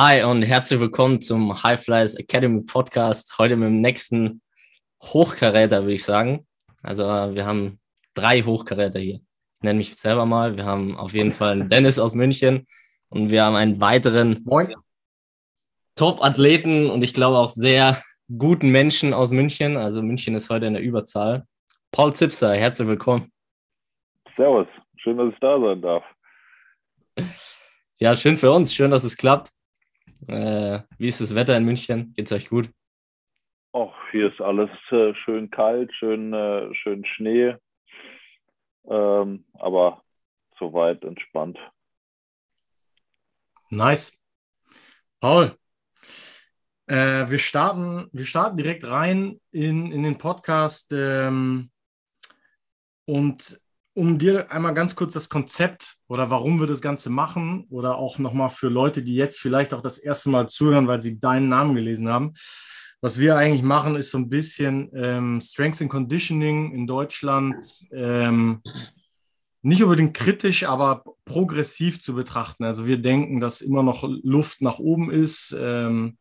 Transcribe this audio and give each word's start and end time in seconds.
Hi 0.00 0.22
und 0.22 0.42
herzlich 0.42 0.78
willkommen 0.78 1.20
zum 1.20 1.60
High 1.60 1.82
Flyers 1.82 2.14
Academy 2.14 2.60
Podcast. 2.60 3.36
Heute 3.36 3.56
mit 3.56 3.66
dem 3.66 3.80
nächsten 3.80 4.42
Hochkaräter, 5.02 5.82
würde 5.82 5.94
ich 5.94 6.04
sagen. 6.04 6.46
Also 6.84 7.02
wir 7.02 7.44
haben 7.44 7.80
drei 8.14 8.42
Hochkaräter 8.42 9.00
hier. 9.00 9.16
Ich 9.16 9.62
nenne 9.62 9.78
mich 9.78 9.96
selber 9.96 10.24
mal. 10.24 10.56
Wir 10.56 10.64
haben 10.64 10.96
auf 10.96 11.14
jeden 11.14 11.32
Fall 11.32 11.50
einen 11.50 11.68
Dennis 11.68 11.98
aus 11.98 12.14
München 12.14 12.68
und 13.08 13.32
wir 13.32 13.44
haben 13.44 13.56
einen 13.56 13.80
weiteren 13.80 14.44
Top-Athleten 15.96 16.88
und 16.90 17.02
ich 17.02 17.12
glaube 17.12 17.38
auch 17.38 17.50
sehr 17.50 18.00
guten 18.28 18.70
Menschen 18.70 19.12
aus 19.12 19.32
München. 19.32 19.76
Also 19.76 20.00
München 20.00 20.36
ist 20.36 20.48
heute 20.48 20.66
in 20.66 20.74
der 20.74 20.82
Überzahl. 20.82 21.44
Paul 21.90 22.14
Zipser, 22.14 22.54
herzlich 22.54 22.86
willkommen. 22.86 23.32
Servus, 24.36 24.68
schön, 24.98 25.16
dass 25.16 25.32
ich 25.32 25.40
da 25.40 25.58
sein 25.60 25.82
darf. 25.82 26.04
Ja, 27.98 28.14
schön 28.14 28.36
für 28.36 28.52
uns, 28.52 28.72
schön, 28.72 28.92
dass 28.92 29.02
es 29.02 29.16
klappt. 29.16 29.50
Äh, 30.26 30.80
wie 30.98 31.08
ist 31.08 31.20
das 31.20 31.34
Wetter 31.34 31.56
in 31.56 31.64
München? 31.64 32.12
Geht's 32.14 32.32
euch 32.32 32.48
gut? 32.48 32.70
Ach, 33.72 33.94
hier 34.10 34.32
ist 34.32 34.40
alles 34.40 34.70
äh, 34.90 35.14
schön 35.14 35.50
kalt, 35.50 35.92
schön, 35.94 36.32
äh, 36.32 36.74
schön 36.74 37.04
Schnee, 37.04 37.54
ähm, 38.88 39.44
aber 39.54 40.02
soweit 40.58 41.04
entspannt. 41.04 41.58
Nice. 43.70 44.18
Paul, 45.20 45.56
äh, 46.86 47.28
wir, 47.28 47.38
starten, 47.38 48.08
wir 48.12 48.24
starten 48.24 48.56
direkt 48.56 48.84
rein 48.84 49.40
in, 49.50 49.92
in 49.92 50.02
den 50.02 50.16
Podcast 50.16 50.92
ähm, 50.92 51.70
und 53.04 53.60
um 53.98 54.16
dir 54.16 54.52
einmal 54.52 54.74
ganz 54.74 54.94
kurz 54.94 55.14
das 55.14 55.28
Konzept 55.28 55.96
oder 56.06 56.30
warum 56.30 56.60
wir 56.60 56.68
das 56.68 56.80
Ganze 56.80 57.10
machen 57.10 57.66
oder 57.68 57.96
auch 57.96 58.18
nochmal 58.18 58.48
für 58.48 58.68
Leute, 58.68 59.02
die 59.02 59.16
jetzt 59.16 59.40
vielleicht 59.40 59.74
auch 59.74 59.82
das 59.82 59.98
erste 59.98 60.30
Mal 60.30 60.48
zuhören, 60.48 60.86
weil 60.86 61.00
sie 61.00 61.18
deinen 61.18 61.48
Namen 61.48 61.74
gelesen 61.74 62.08
haben. 62.08 62.32
Was 63.00 63.18
wir 63.18 63.36
eigentlich 63.36 63.64
machen, 63.64 63.96
ist 63.96 64.12
so 64.12 64.18
ein 64.18 64.28
bisschen 64.28 64.88
ähm, 64.94 65.40
Strengths 65.40 65.82
and 65.82 65.90
Conditioning 65.90 66.72
in 66.74 66.86
Deutschland 66.86 67.56
ähm, 67.90 68.62
nicht 69.62 69.82
unbedingt 69.82 70.14
kritisch, 70.14 70.62
aber 70.62 71.02
progressiv 71.24 72.00
zu 72.00 72.14
betrachten. 72.14 72.62
Also 72.62 72.86
wir 72.86 72.98
denken, 72.98 73.40
dass 73.40 73.60
immer 73.60 73.82
noch 73.82 74.04
Luft 74.22 74.62
nach 74.62 74.78
oben 74.78 75.10
ist. 75.10 75.56
Ähm, 75.58 76.18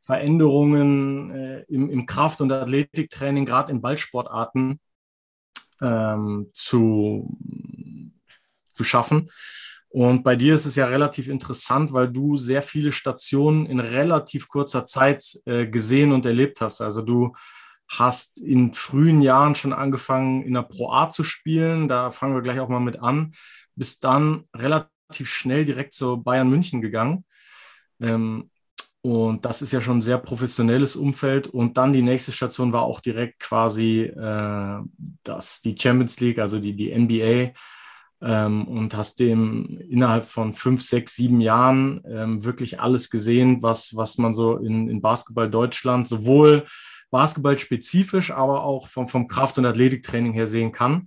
Veränderungen 0.00 1.30
äh, 1.30 1.64
im, 1.68 1.90
im 1.90 2.06
Kraft- 2.06 2.40
und 2.40 2.52
Athletiktraining, 2.52 3.44
gerade 3.44 3.72
in 3.72 3.82
Ballsportarten, 3.82 4.80
ähm, 5.80 6.48
zu, 6.52 7.38
zu 8.72 8.84
schaffen. 8.84 9.28
Und 9.88 10.24
bei 10.24 10.36
dir 10.36 10.54
ist 10.54 10.66
es 10.66 10.76
ja 10.76 10.86
relativ 10.86 11.28
interessant, 11.28 11.92
weil 11.92 12.08
du 12.10 12.36
sehr 12.36 12.60
viele 12.60 12.92
Stationen 12.92 13.66
in 13.66 13.80
relativ 13.80 14.48
kurzer 14.48 14.84
Zeit 14.84 15.40
äh, 15.46 15.66
gesehen 15.66 16.12
und 16.12 16.26
erlebt 16.26 16.60
hast. 16.60 16.80
Also 16.80 17.00
du 17.00 17.34
hast 17.88 18.38
in 18.38 18.72
frühen 18.74 19.22
Jahren 19.22 19.54
schon 19.54 19.72
angefangen, 19.72 20.42
in 20.42 20.54
der 20.54 20.62
Pro 20.62 20.90
A 20.90 21.08
zu 21.08 21.24
spielen. 21.24 21.88
Da 21.88 22.10
fangen 22.10 22.34
wir 22.34 22.42
gleich 22.42 22.60
auch 22.60 22.68
mal 22.68 22.80
mit 22.80 22.98
an. 23.00 23.32
Bist 23.74 24.04
dann 24.04 24.44
relativ 24.54 25.30
schnell 25.30 25.64
direkt 25.64 25.94
zu 25.94 26.22
Bayern 26.22 26.50
München 26.50 26.82
gegangen. 26.82 27.24
Ähm, 28.00 28.50
und 29.06 29.44
das 29.44 29.62
ist 29.62 29.70
ja 29.70 29.80
schon 29.80 29.98
ein 29.98 30.02
sehr 30.02 30.18
professionelles 30.18 30.96
Umfeld. 30.96 31.46
Und 31.46 31.76
dann 31.76 31.92
die 31.92 32.02
nächste 32.02 32.32
Station 32.32 32.72
war 32.72 32.82
auch 32.82 32.98
direkt 32.98 33.38
quasi 33.38 34.00
äh, 34.00 34.78
das, 35.22 35.60
die 35.60 35.76
Champions 35.78 36.18
League, 36.18 36.40
also 36.40 36.58
die, 36.58 36.74
die 36.74 36.92
NBA. 36.92 37.52
Ähm, 38.20 38.66
und 38.66 38.96
hast 38.96 39.20
dem 39.20 39.78
innerhalb 39.88 40.24
von 40.24 40.54
fünf, 40.54 40.82
sechs, 40.82 41.14
sieben 41.14 41.40
Jahren 41.40 42.02
ähm, 42.10 42.42
wirklich 42.42 42.80
alles 42.80 43.08
gesehen, 43.08 43.62
was, 43.62 43.94
was 43.94 44.18
man 44.18 44.34
so 44.34 44.56
in, 44.56 44.88
in 44.88 45.00
Basketball 45.00 45.48
Deutschland 45.48 46.08
sowohl 46.08 46.66
Basketball 47.12 47.56
spezifisch, 47.60 48.32
aber 48.32 48.64
auch 48.64 48.88
vom, 48.88 49.06
vom 49.06 49.28
Kraft- 49.28 49.56
und 49.58 49.66
Athletiktraining 49.66 50.32
her 50.32 50.48
sehen 50.48 50.72
kann. 50.72 51.06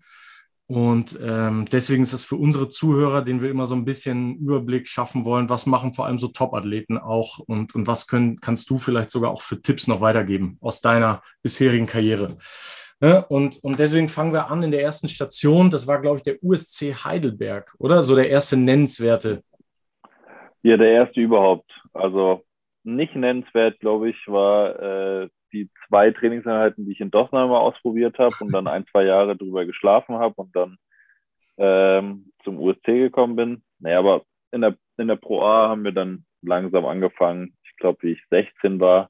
Und 0.70 1.18
ähm, 1.20 1.66
deswegen 1.72 2.04
ist 2.04 2.14
das 2.14 2.24
für 2.24 2.36
unsere 2.36 2.70
Zuhörer, 2.70 3.24
denen 3.24 3.42
wir 3.42 3.50
immer 3.50 3.66
so 3.66 3.74
ein 3.74 3.86
bisschen 3.86 4.36
Überblick 4.38 4.88
schaffen 4.88 5.26
wollen, 5.26 5.50
was 5.50 5.66
machen 5.66 5.94
vor 5.94 6.06
allem 6.06 6.20
so 6.20 6.28
Top-Athleten 6.28 7.00
auch 7.00 7.40
und, 7.40 7.74
und 7.74 7.88
was 7.88 8.06
können, 8.06 8.40
kannst 8.40 8.70
du 8.70 8.78
vielleicht 8.78 9.10
sogar 9.10 9.32
auch 9.32 9.42
für 9.42 9.64
Tipps 9.64 9.88
noch 9.88 10.00
weitergeben 10.00 10.60
aus 10.62 10.82
deiner 10.82 11.24
bisherigen 11.42 11.88
Karriere. 11.88 12.38
Ne? 13.00 13.26
Und, 13.30 13.58
und 13.64 13.80
deswegen 13.80 14.10
fangen 14.10 14.32
wir 14.32 14.52
an 14.52 14.62
in 14.62 14.70
der 14.70 14.84
ersten 14.84 15.08
Station. 15.08 15.72
Das 15.72 15.88
war, 15.88 16.02
glaube 16.02 16.18
ich, 16.18 16.24
der 16.24 16.38
USC 16.44 16.94
Heidelberg, 16.94 17.74
oder? 17.80 18.04
So 18.04 18.14
der 18.14 18.30
erste 18.30 18.56
nennenswerte. 18.56 19.42
Ja, 20.62 20.78
der 20.78 20.92
erste 20.92 21.20
überhaupt. 21.20 21.72
Also 21.94 22.44
nicht 22.84 23.16
nennenswert, 23.16 23.80
glaube 23.80 24.12
ich, 24.12 24.18
war 24.28 25.24
äh, 25.24 25.30
zwei 25.90 26.12
Trainingseinheiten, 26.12 26.86
die 26.86 26.94
ich 26.94 27.02
in 27.02 27.12
Dosnheim 27.12 27.50
mal 27.50 27.60
ausprobiert 27.60 28.18
habe 28.18 28.36
und 28.40 28.54
dann 28.54 28.68
ein, 28.68 28.86
zwei 28.88 29.04
Jahre 29.04 29.36
drüber 29.36 29.66
geschlafen 29.66 30.16
habe 30.16 30.36
und 30.38 30.56
dann 30.56 30.78
ähm, 31.58 32.32
zum 32.44 32.60
USC 32.60 33.00
gekommen 33.00 33.36
bin. 33.36 33.64
Naja, 33.80 34.00
aber 34.00 34.24
in 34.52 34.62
der, 34.62 34.78
in 34.98 35.08
der 35.08 35.16
Pro 35.16 35.42
A 35.42 35.70
haben 35.70 35.84
wir 35.84 35.92
dann 35.92 36.26
langsam 36.42 36.86
angefangen. 36.86 37.56
Ich 37.64 37.76
glaube, 37.78 38.00
wie 38.02 38.12
ich 38.14 38.24
16 38.30 38.80
war, 38.80 39.10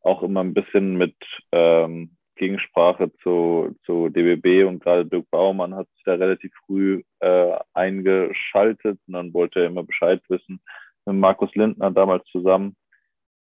auch 0.00 0.22
immer 0.22 0.40
ein 0.40 0.54
bisschen 0.54 0.96
mit 0.96 1.16
ähm, 1.52 2.16
Gegensprache 2.36 3.12
zu, 3.22 3.76
zu 3.84 4.08
DBB 4.08 4.66
und 4.66 4.82
gerade 4.82 5.06
Dirk 5.06 5.30
Baumann 5.30 5.74
hat 5.74 5.88
sich 5.94 6.02
da 6.04 6.14
relativ 6.14 6.52
früh 6.66 7.02
äh, 7.20 7.56
eingeschaltet 7.74 8.98
und 9.06 9.14
dann 9.14 9.32
wollte 9.32 9.60
er 9.60 9.66
immer 9.66 9.84
Bescheid 9.84 10.20
wissen 10.28 10.60
mit 11.06 11.16
Markus 11.16 11.54
Lindner 11.54 11.90
damals 11.90 12.24
zusammen, 12.30 12.76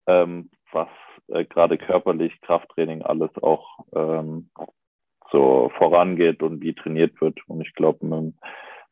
ähm, 0.08 0.50
was 0.72 0.90
äh, 1.32 1.46
gerade 1.46 1.78
körperlich, 1.78 2.40
Krafttraining, 2.42 3.02
alles 3.02 3.32
auch 3.42 3.86
ähm, 3.94 4.50
so 5.32 5.72
vorangeht 5.78 6.44
und 6.44 6.62
wie 6.62 6.74
trainiert 6.74 7.20
wird. 7.22 7.40
Und 7.48 7.62
ich 7.62 7.74
glaube, 7.74 8.06
mit, 8.06 8.36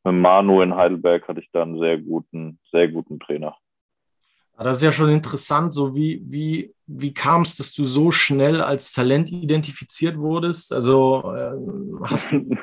mit 0.03 0.13
Manu 0.13 0.61
in 0.61 0.75
Heidelberg 0.75 1.27
hatte 1.27 1.41
ich 1.41 1.49
da 1.51 1.63
einen 1.63 1.79
sehr 1.79 1.97
guten, 1.97 2.59
sehr 2.71 2.87
guten 2.87 3.19
Trainer. 3.19 3.55
Das 4.57 4.77
ist 4.77 4.83
ja 4.83 4.91
schon 4.91 5.09
interessant, 5.09 5.73
so 5.73 5.95
wie, 5.95 6.21
wie, 6.25 6.73
wie 6.85 7.13
kam 7.13 7.43
es, 7.43 7.55
dass 7.55 7.73
du 7.73 7.85
so 7.85 8.11
schnell 8.11 8.61
als 8.61 8.91
Talent 8.91 9.31
identifiziert 9.31 10.17
wurdest? 10.17 10.73
Also 10.73 11.33
äh, 11.33 11.55
hast 12.03 12.33
du, 12.33 12.57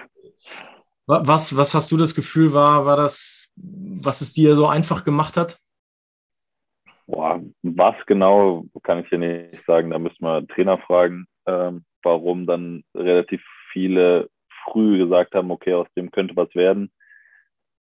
was, 1.07 1.57
was 1.57 1.75
hast 1.75 1.91
du 1.91 1.97
das 1.97 2.15
Gefühl, 2.15 2.53
war, 2.53 2.85
war 2.85 2.99
das, 2.99 3.51
was 3.57 4.21
es 4.21 4.35
dir 4.35 4.57
so 4.57 4.67
einfach 4.67 5.05
gemacht 5.05 5.39
hat? 5.39 5.59
Boah, 7.07 7.41
was 7.77 7.95
genau, 8.07 8.65
kann 8.83 9.01
ich 9.01 9.11
dir 9.11 9.19
nicht 9.19 9.65
sagen. 9.67 9.91
Da 9.91 9.99
müssen 9.99 10.23
wir 10.25 10.47
Trainer 10.49 10.79
fragen, 10.79 11.27
ähm, 11.47 11.85
warum 12.03 12.47
dann 12.47 12.85
relativ 12.95 13.43
viele 13.73 14.29
früh 14.65 14.99
gesagt 14.99 15.35
haben, 15.35 15.51
okay, 15.51 15.75
aus 15.75 15.89
dem 15.97 16.11
könnte 16.11 16.35
was 16.37 16.55
werden. 16.55 16.91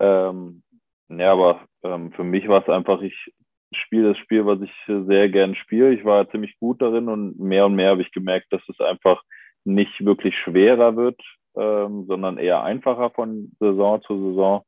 Ähm, 0.01 0.63
ja, 1.09 1.33
aber 1.33 1.67
ähm, 1.83 2.13
für 2.13 2.25
mich 2.25 2.49
war 2.49 2.63
es 2.63 2.69
einfach, 2.69 3.01
ich 3.03 3.33
spiele 3.75 4.11
das 4.11 4.19
Spiel, 4.19 4.47
was 4.47 4.61
ich 4.63 4.73
sehr 4.87 5.29
gern 5.29 5.55
spiele. 5.55 5.93
Ich 5.95 6.05
war 6.05 6.29
ziemlich 6.31 6.59
gut 6.59 6.83
darin 6.83 7.09
und 7.09 7.39
mehr 7.39 7.67
und 7.67 7.75
mehr 7.75 7.91
habe 7.91 8.03
ich 8.03 8.13
gemerkt, 8.13 8.53
dass 8.53 8.63
es 8.69 8.81
einfach 8.81 9.23
nicht 9.65 10.05
wirklich 10.05 10.37
schwerer 10.39 10.97
wird, 10.97 11.21
ähm, 11.57 12.07
sondern 12.07 12.39
eher 12.39 12.63
einfacher 12.63 13.11
von 13.11 13.53
Saison 13.61 14.03
zu 14.03 14.31
Saison 14.31 14.65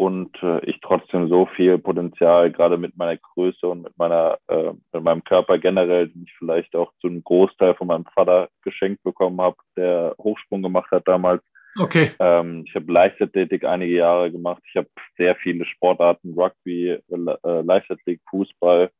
und 0.00 0.34
äh, 0.42 0.64
ich 0.64 0.80
trotzdem 0.80 1.28
so 1.28 1.44
viel 1.44 1.76
Potenzial, 1.76 2.50
gerade 2.50 2.78
mit 2.78 2.96
meiner 2.96 3.18
Größe 3.18 3.68
und 3.68 3.82
mit 3.82 3.98
meiner, 3.98 4.38
äh, 4.48 4.72
mit 4.94 5.02
meinem 5.02 5.22
Körper 5.24 5.58
generell, 5.58 6.08
den 6.08 6.22
ich 6.22 6.32
vielleicht 6.38 6.74
auch 6.74 6.90
zu 7.02 7.08
einem 7.08 7.22
Großteil 7.22 7.74
von 7.74 7.88
meinem 7.88 8.06
Vater 8.14 8.48
geschenkt 8.62 9.02
bekommen 9.02 9.38
habe, 9.42 9.58
der 9.76 10.14
Hochsprung 10.16 10.62
gemacht 10.62 10.90
hat 10.90 11.06
damals. 11.06 11.42
Okay. 11.78 12.12
Ähm, 12.18 12.64
ich 12.66 12.74
habe 12.74 12.90
Leichtathletik 12.90 13.64
einige 13.64 13.94
Jahre 13.94 14.32
gemacht. 14.32 14.62
Ich 14.70 14.76
habe 14.76 14.88
sehr 15.18 15.36
viele 15.36 15.66
Sportarten, 15.66 16.32
Rugby, 16.32 16.92
äh, 16.92 17.60
Leichtathletik, 17.60 18.22
Fußball, 18.30 18.90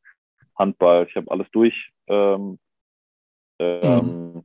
Handball. 0.58 1.06
Ich 1.08 1.16
habe 1.16 1.30
alles 1.30 1.46
durch. 1.50 1.74
Ähm, 2.08 2.58
ähm, 3.58 4.32
mhm 4.34 4.44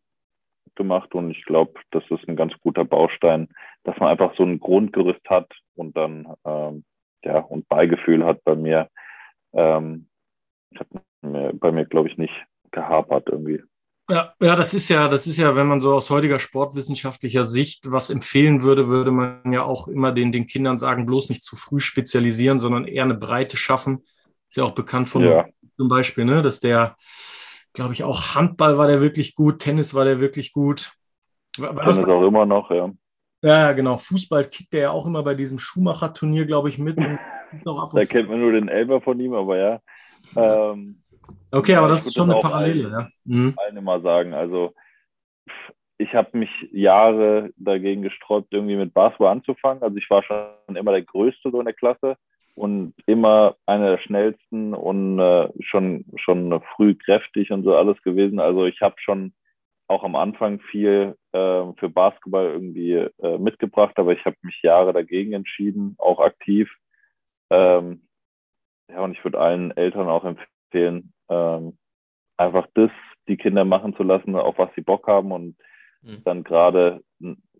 gemacht 0.77 1.15
und 1.15 1.31
ich 1.31 1.45
glaube, 1.45 1.79
das 1.91 2.03
ist 2.09 2.27
ein 2.27 2.35
ganz 2.35 2.51
guter 2.59 2.83
Baustein, 2.83 3.47
dass 3.85 3.97
man 3.97 4.09
einfach 4.09 4.35
so 4.35 4.43
ein 4.43 4.59
Grundgerüst 4.59 5.21
hat 5.29 5.49
und 5.75 5.95
dann 5.97 6.33
ähm, 6.45 6.83
ja 7.23 7.39
und 7.39 7.67
Beigefühl 7.67 8.25
hat 8.25 8.43
bei 8.43 8.55
mir. 8.55 8.89
Ähm, 9.53 10.07
hat 10.77 10.87
mir, 11.21 11.53
bei 11.53 11.71
mir 11.71 11.85
glaube 11.85 12.09
ich 12.09 12.17
nicht 12.17 12.33
gehapert 12.71 13.29
irgendwie. 13.29 13.63
Ja, 14.09 14.33
ja, 14.39 14.55
das 14.55 14.73
ist 14.73 14.89
ja, 14.89 15.07
das 15.07 15.25
ist 15.25 15.37
ja, 15.37 15.55
wenn 15.55 15.65
man 15.65 15.79
so 15.79 15.93
aus 15.93 16.11
heutiger 16.11 16.37
sportwissenschaftlicher 16.37 17.43
Sicht 17.43 17.91
was 17.91 18.11
empfehlen 18.11 18.61
würde, 18.61 18.87
würde 18.87 19.09
man 19.09 19.51
ja 19.51 19.63
auch 19.63 19.87
immer 19.87 20.11
den, 20.11 20.31
den 20.31 20.45
Kindern 20.45 20.77
sagen, 20.77 21.07
bloß 21.07 21.29
nicht 21.29 21.41
zu 21.41 21.55
früh 21.55 21.79
spezialisieren, 21.79 22.59
sondern 22.59 22.85
eher 22.85 23.03
eine 23.03 23.15
Breite 23.15 23.57
schaffen. 23.57 24.03
Ist 24.49 24.57
ja 24.57 24.63
auch 24.63 24.75
bekannt 24.75 25.09
von 25.09 25.23
ja. 25.23 25.45
zum 25.77 25.89
Beispiel, 25.89 26.25
ne, 26.25 26.43
dass 26.43 26.59
der 26.59 26.97
glaube 27.75 27.93
ich, 27.93 28.03
auch 28.03 28.33
Handball 28.33 28.77
war 28.79 28.87
der 28.87 29.01
wirklich 29.01 29.35
gut, 29.35 29.59
Tennis 29.59 29.93
war 29.93 30.05
der 30.05 30.19
wirklich 30.19 30.51
gut. 30.51 30.93
War, 31.57 31.75
war 31.75 31.85
Tennis 31.85 32.05
auch 32.05 32.25
immer 32.25 32.45
noch, 32.45 32.71
ja. 32.71 32.91
Ja, 33.45 33.73
genau. 33.73 33.97
Fußball 33.97 34.45
kickt 34.45 34.73
er 34.73 34.81
ja 34.81 34.89
auch 34.89 35.05
immer 35.05 35.21
bei 35.21 35.35
diesem 35.35 35.59
Schumacher-Turnier, 35.59 36.47
glaube 36.47 36.69
ich, 36.69 36.79
mit. 36.79 36.97
da 36.97 38.05
kennt 38.05 38.27
man 38.27 38.39
nur 38.39 38.51
den 38.51 38.69
Elber 38.69 39.01
von 39.01 39.19
ihm, 39.19 39.33
aber 39.35 39.57
ja. 39.57 39.79
Ähm, 40.35 41.03
okay, 41.51 41.75
aber 41.75 41.87
das 41.87 42.07
ist 42.07 42.15
schon 42.15 42.31
eine 42.31 42.39
Parallele, 42.39 42.89
ja. 42.89 43.07
Mhm. 43.23 43.53
Allen 43.57 43.77
immer 43.77 44.01
sagen, 44.01 44.33
also 44.33 44.73
ich 45.99 46.15
habe 46.15 46.39
mich 46.39 46.49
Jahre 46.71 47.51
dagegen 47.55 48.01
gesträubt, 48.01 48.51
irgendwie 48.51 48.77
mit 48.77 48.95
Basketball 48.95 49.31
anzufangen. 49.31 49.83
Also 49.83 49.95
ich 49.95 50.09
war 50.09 50.23
schon 50.23 50.75
immer 50.75 50.91
der 50.91 51.03
Größte 51.03 51.51
so 51.51 51.59
in 51.59 51.65
der 51.65 51.75
Klasse 51.75 52.17
und 52.55 52.95
immer 53.05 53.57
einer 53.67 53.91
der 53.91 53.99
schnellsten 53.99 54.73
und 54.73 55.19
äh, 55.19 55.49
schon 55.61 56.05
schon 56.15 56.61
früh 56.75 56.95
kräftig 56.95 57.51
und 57.51 57.63
so 57.63 57.75
alles 57.75 58.01
gewesen. 58.01 58.39
Also 58.39 58.65
ich 58.65 58.81
habe 58.81 58.95
schon 58.97 59.33
auch 59.87 60.03
am 60.03 60.15
Anfang 60.15 60.59
viel 60.59 61.15
äh, 61.31 61.63
für 61.77 61.89
Basketball 61.89 62.45
irgendwie 62.45 62.93
äh, 62.93 63.37
mitgebracht, 63.37 63.93
aber 63.97 64.13
ich 64.13 64.25
habe 64.25 64.37
mich 64.41 64.61
Jahre 64.61 64.93
dagegen 64.93 65.33
entschieden, 65.33 65.95
auch 65.99 66.19
aktiv. 66.19 66.71
Ähm, 67.49 68.07
ja, 68.89 69.01
und 69.01 69.13
ich 69.13 69.23
würde 69.23 69.39
allen 69.39 69.75
Eltern 69.75 70.07
auch 70.07 70.25
empfehlen, 70.25 71.13
ähm, 71.29 71.77
einfach 72.37 72.67
das 72.73 72.91
die 73.27 73.37
Kinder 73.37 73.65
machen 73.65 73.95
zu 73.95 74.03
lassen, 74.03 74.35
auf 74.35 74.57
was 74.57 74.69
sie 74.75 74.81
Bock 74.81 75.07
haben 75.07 75.31
und 75.31 75.55
mhm. 76.01 76.23
dann 76.23 76.43
gerade 76.43 77.01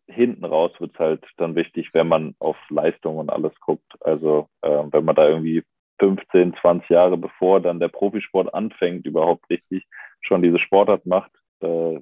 hinten 0.08 0.46
raus 0.46 0.72
wird 0.80 0.94
es 0.94 1.00
halt 1.00 1.26
dann 1.38 1.56
wichtig, 1.56 1.90
wenn 1.94 2.08
man 2.08 2.36
auf 2.40 2.58
Leistung 2.70 3.18
und 3.18 3.30
alles 3.30 3.54
guckt. 3.60 3.92
Also 4.02 4.48
äh, 4.62 4.84
wenn 4.92 5.06
man 5.06 5.16
da 5.16 5.28
irgendwie 5.28 5.64
15, 6.00 6.56
20 6.62 6.90
Jahre 6.90 7.18
bevor 7.18 7.62
dann 7.62 7.80
der 7.80 7.88
Profisport 7.88 8.54
anfängt, 8.54 9.06
überhaupt 9.06 9.50
richtig 9.50 9.86
schon 10.22 10.42
diese 10.42 10.60
Sportart 10.60 11.06
macht, 11.06 11.32
äh, 11.62 12.00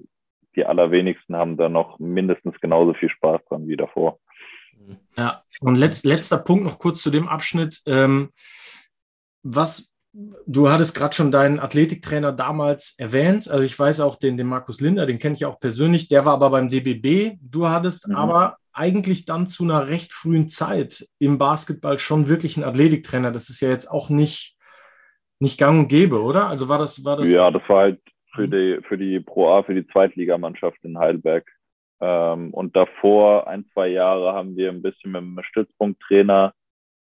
die 0.56 0.66
allerwenigsten 0.66 1.36
haben 1.36 1.58
da 1.58 1.70
noch 1.70 2.00
mindestens 2.00 2.60
genauso 2.60 2.94
viel 2.94 3.10
Spaß 3.10 3.42
dran 3.50 3.68
wie 3.68 3.78
davor. 3.78 4.20
Ja, 5.18 5.44
und 5.62 5.76
letz, 5.76 6.04
letzter 6.04 6.38
Punkt 6.38 6.66
noch 6.66 6.80
kurz 6.80 7.02
zu 7.02 7.10
dem 7.10 7.28
Abschnitt. 7.28 7.82
Ähm, 7.86 8.32
was 9.44 9.94
Du 10.46 10.70
hattest 10.70 10.96
gerade 10.96 11.16
schon 11.16 11.32
deinen 11.32 11.60
Athletiktrainer 11.60 12.32
damals 12.32 12.94
erwähnt. 13.00 13.50
Also 13.50 13.64
ich 13.64 13.78
weiß 13.78 14.00
auch 14.02 14.16
den, 14.16 14.38
den 14.38 14.46
Markus 14.46 14.80
Linder, 14.80 15.08
den 15.08 15.18
kenne 15.18 15.34
ich 15.34 15.46
auch 15.46 15.58
persönlich. 15.58 16.08
Der 16.08 16.24
war 16.24 16.34
aber 16.34 16.52
beim 16.52 16.70
DBB. 16.70 17.40
Du 17.42 17.70
hattest 17.70 18.08
mhm. 18.08 18.16
aber 18.16 18.58
eigentlich 18.74 19.26
dann 19.26 19.48
zu 19.48 19.64
einer 19.64 19.88
recht 19.88 20.14
frühen 20.14 20.48
Zeit 20.48 21.08
im 21.18 21.40
Basketball 21.40 21.98
schon 21.98 22.28
wirklich 22.28 22.58
einen 22.58 22.66
Athletiktrainer. 22.66 23.32
Das 23.32 23.50
ist 23.50 23.60
ja 23.60 23.70
jetzt 23.70 23.90
auch 23.90 24.10
nicht, 24.10 24.56
nicht 25.40 25.58
gang 25.58 25.80
und 25.80 25.88
gäbe, 25.88 26.22
oder? 26.22 26.48
Also 26.48 26.70
war 26.70 26.78
das, 26.78 27.04
war 27.04 27.18
das. 27.18 27.30
Ja, 27.30 27.50
das 27.50 27.64
war 27.68 27.80
halt 27.80 28.02
für 28.36 28.48
die, 28.48 28.80
für 28.88 28.98
die 28.98 29.20
Pro 29.20 29.50
A, 29.50 29.64
für 29.64 29.76
die 29.76 29.88
Zweitligamannschaft 29.88 30.84
in 30.84 30.98
Heidelberg. 30.98 31.46
Ähm, 32.02 32.54
und 32.54 32.76
davor, 32.76 33.48
ein, 33.48 33.66
zwei 33.74 33.88
Jahre, 33.88 34.34
haben 34.34 34.56
wir 34.56 34.70
ein 34.70 34.82
bisschen 34.82 35.12
mit 35.12 35.22
dem 35.22 35.40
Stützpunkttrainer, 35.44 36.54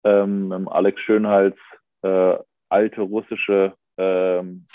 ähm, 0.03 0.49
mit 0.49 0.67
Alex 0.67 1.01
Schönhals, 1.01 1.57
äh, 2.03 2.35
alte 2.69 3.01
russische 3.01 3.73
ähm, 3.97 4.67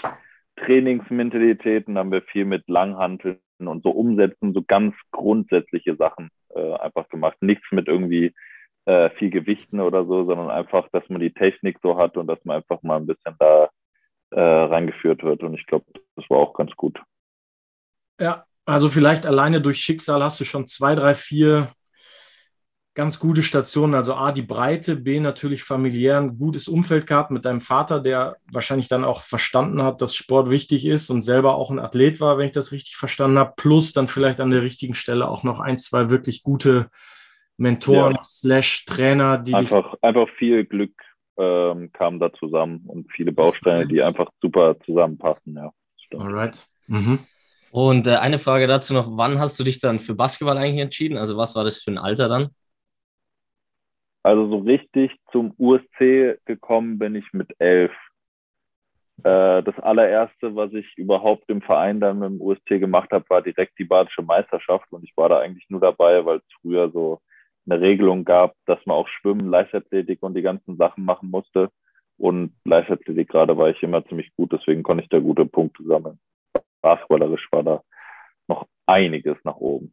Trainingsmentalitäten, 0.57 1.99
haben 1.99 2.13
wir 2.13 2.23
viel 2.23 2.45
mit 2.45 2.69
Langhanteln 2.69 3.39
und 3.59 3.83
so 3.83 3.91
umsetzen, 3.91 4.55
so 4.55 4.63
ganz 4.63 4.95
grundsätzliche 5.13 5.97
Sachen 5.97 6.31
äh, 6.55 6.75
einfach 6.75 7.09
gemacht. 7.09 7.37
Nichts 7.41 7.67
mit 7.71 7.89
irgendwie 7.89 8.35
äh, 8.87 9.11
viel 9.11 9.31
Gewichten 9.31 9.81
oder 9.81 10.05
so, 10.05 10.25
sondern 10.25 10.51
einfach, 10.51 10.89
dass 10.93 11.09
man 11.09 11.21
die 11.21 11.33
Technik 11.33 11.79
so 11.83 11.97
hat 11.99 12.17
und 12.17 12.27
dass 12.27 12.43
man 12.45 12.57
einfach 12.57 12.83
mal 12.83 12.97
ein 12.97 13.07
bisschen 13.07 13.35
da 13.39 13.69
äh, 14.31 14.41
reingeführt 14.41 15.23
wird. 15.23 15.43
Und 15.43 15.55
ich 15.55 15.67
glaube, 15.67 15.87
das 16.17 16.29
war 16.29 16.39
auch 16.39 16.55
ganz 16.55 16.73
gut. 16.77 17.01
Ja, 18.21 18.45
also 18.65 18.89
vielleicht 18.89 19.27
alleine 19.27 19.61
durch 19.61 19.81
Schicksal 19.81 20.23
hast 20.23 20.41
du 20.41 20.45
schon 20.45 20.67
zwei, 20.67 20.95
drei, 20.95 21.15
vier 21.15 21.69
ganz 22.99 23.21
gute 23.21 23.45
Stationen. 23.45 23.95
Also 23.95 24.15
A, 24.15 24.33
die 24.33 24.43
Breite, 24.43 24.97
B, 24.97 25.21
natürlich 25.21 25.63
familiär 25.63 26.19
ein 26.19 26.37
gutes 26.37 26.67
Umfeld 26.67 27.07
gehabt 27.07 27.31
mit 27.31 27.45
deinem 27.45 27.61
Vater, 27.61 28.01
der 28.01 28.37
wahrscheinlich 28.53 28.89
dann 28.89 29.05
auch 29.05 29.23
verstanden 29.23 29.83
hat, 29.85 30.03
dass 30.03 30.17
Sport 30.17 30.51
wichtig 30.51 30.85
ist 30.85 31.09
und 31.09 31.23
selber 31.23 31.55
auch 31.55 31.71
ein 31.71 31.79
Athlet 31.79 32.21
war, 32.21 32.39
wenn 32.39 32.47
ich 32.47 32.53
das 32.53 32.73
richtig 32.73 32.97
verstanden 32.97 33.39
habe. 33.39 33.53
Plus 33.57 33.93
dann 33.93 34.09
vielleicht 34.09 34.41
an 34.41 34.51
der 34.51 34.63
richtigen 34.63 34.97
Stelle 34.97 35.29
auch 35.29 35.45
noch 35.45 35.61
ein, 35.61 35.79
zwei 35.79 36.11
wirklich 36.11 36.43
gute 36.43 36.91
Mentoren 37.57 38.17
ja. 38.17 38.23
slash 38.25 38.85
Trainer, 38.85 39.39
die 39.39 39.55
einfach, 39.55 39.95
einfach 40.03 40.29
viel 40.37 40.65
Glück 40.65 40.93
ähm, 41.39 41.91
kam 41.93 42.19
da 42.19 42.33
zusammen 42.33 42.83
und 42.87 43.11
viele 43.13 43.33
Bausteine, 43.33 43.87
die 43.87 44.03
einfach 44.03 44.29
super 44.43 44.77
zusammenpassen. 44.85 45.55
Ja, 45.55 45.73
Alright. 46.17 46.67
Mhm. 46.87 47.21
Und 47.71 48.07
äh, 48.07 48.17
eine 48.17 48.39
Frage 48.39 48.67
dazu 48.67 48.95
noch, 48.95 49.09
wann 49.17 49.39
hast 49.39 49.59
du 49.61 49.65
dich 49.65 49.81
dann 49.81 50.01
für 50.01 50.15
Basketball 50.15 50.59
eigentlich 50.59 50.81
entschieden? 50.81 51.19
Also 51.19 51.37
was 51.37 51.55
war 51.55 51.65
das 51.65 51.83
für 51.83 51.91
ein 51.91 51.99
Alter 51.99 52.29
dann? 52.29 52.49
Also 54.23 54.49
so 54.49 54.59
richtig 54.59 55.13
zum 55.31 55.55
USC 55.59 56.39
gekommen 56.45 56.99
bin 56.99 57.15
ich 57.15 57.33
mit 57.33 57.49
elf. 57.59 57.93
Äh, 59.23 59.63
das 59.63 59.79
allererste, 59.81 60.55
was 60.55 60.73
ich 60.73 60.87
überhaupt 60.97 61.49
im 61.49 61.63
Verein 61.63 62.01
dann 62.01 62.19
mit 62.19 62.31
dem 62.31 62.41
USC 62.41 62.79
gemacht 62.79 63.11
habe, 63.13 63.25
war 63.29 63.43
direkt 63.43 63.79
die 63.79 63.85
Badische 63.85 64.23
Meisterschaft 64.23 64.87
und 64.91 65.05
ich 65.05 65.13
war 65.17 65.29
da 65.29 65.41
eigentlich 65.41 65.69
nur 65.69 65.81
dabei, 65.81 66.25
weil 66.25 66.39
es 66.39 66.45
früher 66.61 66.91
so 66.91 67.21
eine 67.69 67.81
Regelung 67.81 68.25
gab, 68.25 68.55
dass 68.67 68.79
man 68.87 68.97
auch 68.97 69.09
Schwimmen, 69.09 69.51
Leichtathletik 69.51 70.23
und 70.23 70.35
die 70.35 70.43
ganzen 70.43 70.77
Sachen 70.77 71.05
machen 71.05 71.31
musste. 71.31 71.71
Und 72.17 72.53
Leichtathletik 72.65 73.29
gerade 73.29 73.57
war 73.57 73.69
ich 73.69 73.83
immer 73.83 74.05
ziemlich 74.07 74.33
gut, 74.37 74.53
deswegen 74.53 74.83
konnte 74.83 75.05
ich 75.05 75.09
da 75.09 75.19
gute 75.19 75.47
Punkte 75.47 75.85
sammeln. 75.85 76.19
Basketballerisch 76.81 77.47
war 77.53 77.63
da 77.63 77.83
noch 78.49 78.67
einiges 78.87 79.37
nach 79.45 79.57
oben. 79.57 79.93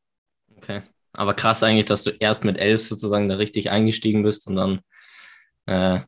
Okay. 0.57 0.81
Aber 1.13 1.33
krass 1.33 1.63
eigentlich, 1.63 1.85
dass 1.85 2.03
du 2.03 2.11
erst 2.19 2.45
mit 2.45 2.57
elf 2.57 2.81
sozusagen 2.81 3.29
da 3.29 3.35
richtig 3.35 3.69
eingestiegen 3.69 4.23
bist 4.23 4.47
und 4.47 4.55
dann 4.55 4.79
äh, 5.65 6.01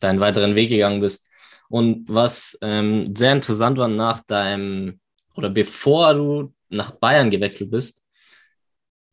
deinen 0.00 0.20
weiteren 0.20 0.54
Weg 0.54 0.68
gegangen 0.68 1.00
bist. 1.00 1.30
Und 1.68 2.06
was 2.08 2.58
ähm, 2.60 3.14
sehr 3.16 3.32
interessant 3.32 3.78
war 3.78 3.88
nach 3.88 4.20
deinem 4.24 5.00
oder 5.36 5.48
bevor 5.48 6.14
du 6.14 6.52
nach 6.68 6.90
Bayern 6.92 7.30
gewechselt 7.30 7.70
bist, 7.70 8.01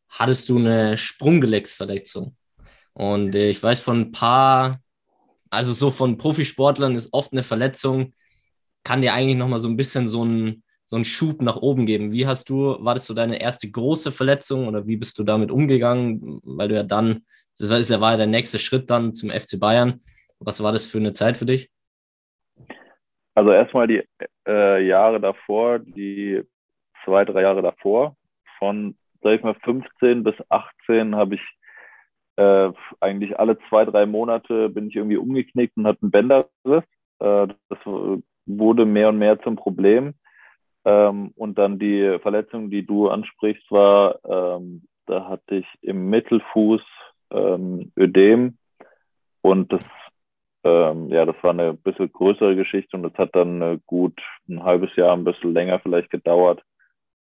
hattest 0.10 0.50
du 0.50 0.58
eine 0.58 0.98
Sprunggelenksverletzung. 0.98 2.36
Und 2.94 3.36
äh, 3.36 3.50
ich 3.50 3.62
weiß 3.62 3.80
von 3.80 4.02
ein 4.02 4.12
paar, 4.12 4.80
also 5.50 5.72
so 5.72 5.92
von 5.92 6.18
Profisportlern 6.18 6.96
ist 6.96 7.14
oft 7.14 7.32
eine 7.32 7.44
Verletzung, 7.44 8.14
kann 8.84 9.02
dir 9.02 9.14
eigentlich 9.14 9.38
nochmal 9.38 9.60
so 9.60 9.70
ein 9.70 9.78
bisschen 9.78 10.08
so 10.08 10.24
ein 10.24 10.64
so 10.90 10.96
einen 10.96 11.06
Schub 11.06 11.44
nach 11.44 11.58
oben 11.58 11.86
geben. 11.86 12.12
Wie 12.12 12.26
hast 12.26 12.50
du, 12.50 12.84
war 12.84 12.96
das 12.96 13.06
so 13.06 13.14
deine 13.14 13.40
erste 13.40 13.70
große 13.70 14.12
Verletzung 14.12 14.68
oder 14.68 14.88
wie 14.88 14.98
bist 14.98 15.20
du 15.20 15.24
damit 15.24 15.52
umgegangen? 15.52 16.42
Weil 16.44 16.68
du 16.68 16.74
ja 16.74 16.82
dann, 16.82 17.22
das 17.60 17.70
war, 17.70 17.78
das 17.78 18.02
war 18.02 18.12
ja 18.14 18.18
der 18.18 18.26
nächste 18.26 18.58
Schritt 18.58 18.90
dann 18.90 19.14
zum 19.14 19.30
FC 19.30 19.60
Bayern. 19.60 20.02
Was 20.40 20.64
war 20.64 20.72
das 20.72 20.88
für 20.88 20.98
eine 20.98 21.14
Zeit 21.14 21.38
für 21.38 21.46
dich? 21.46 21.70
Also 23.36 23.52
erstmal 23.52 23.86
die 23.86 24.04
äh, 24.48 24.84
Jahre 24.84 25.20
davor, 25.20 25.78
die 25.78 26.42
zwei, 27.06 27.24
drei 27.24 27.44
Jahre 27.44 27.62
davor, 27.62 28.16
von, 28.58 28.98
sag 29.22 29.34
ich 29.34 29.44
mal, 29.44 29.56
15 29.64 30.24
bis 30.24 30.36
18 30.50 31.16
habe 31.16 31.36
ich 31.36 31.42
äh, 32.38 32.72
eigentlich 33.02 33.38
alle 33.40 33.58
zwei, 33.68 33.86
drei 33.86 34.06
Monate 34.06 34.70
bin 34.70 34.88
ich 34.88 34.96
irgendwie 34.96 35.18
umgeknickt 35.18 35.76
und 35.78 35.88
hatte 35.88 36.04
einen 36.04 36.12
Bänderriss. 36.12 36.86
Äh, 37.20 37.48
das 37.70 37.80
wurde 38.46 38.86
mehr 38.86 39.10
und 39.10 39.18
mehr 39.18 39.42
zum 39.42 39.56
Problem. 39.56 40.14
Ähm, 40.86 41.32
und 41.36 41.58
dann 41.58 41.80
die 41.80 42.18
Verletzung, 42.22 42.70
die 42.70 42.86
du 42.86 43.10
ansprichst, 43.10 43.70
war, 43.72 44.20
ähm, 44.24 44.84
da 45.06 45.28
hatte 45.28 45.56
ich 45.58 45.68
im 45.82 46.10
Mittelfuß 46.10 46.82
ähm, 47.32 47.92
Ödem 47.98 48.58
und 49.42 49.72
das, 49.74 49.82
ähm, 50.64 51.10
ja, 51.10 51.26
das 51.26 51.36
war 51.42 51.52
eine 51.52 51.74
bisschen 51.74 52.12
größere 52.12 52.56
Geschichte 52.56 52.96
und 52.96 53.04
das 53.04 53.14
hat 53.16 53.36
dann 53.36 53.62
äh, 53.62 53.80
gut 53.86 54.20
ein 54.48 54.64
halbes 54.64 54.96
Jahr, 54.96 55.14
ein 55.14 55.24
bisschen 55.24 55.54
länger 55.54 55.80
vielleicht 55.80 56.10
gedauert. 56.10 56.64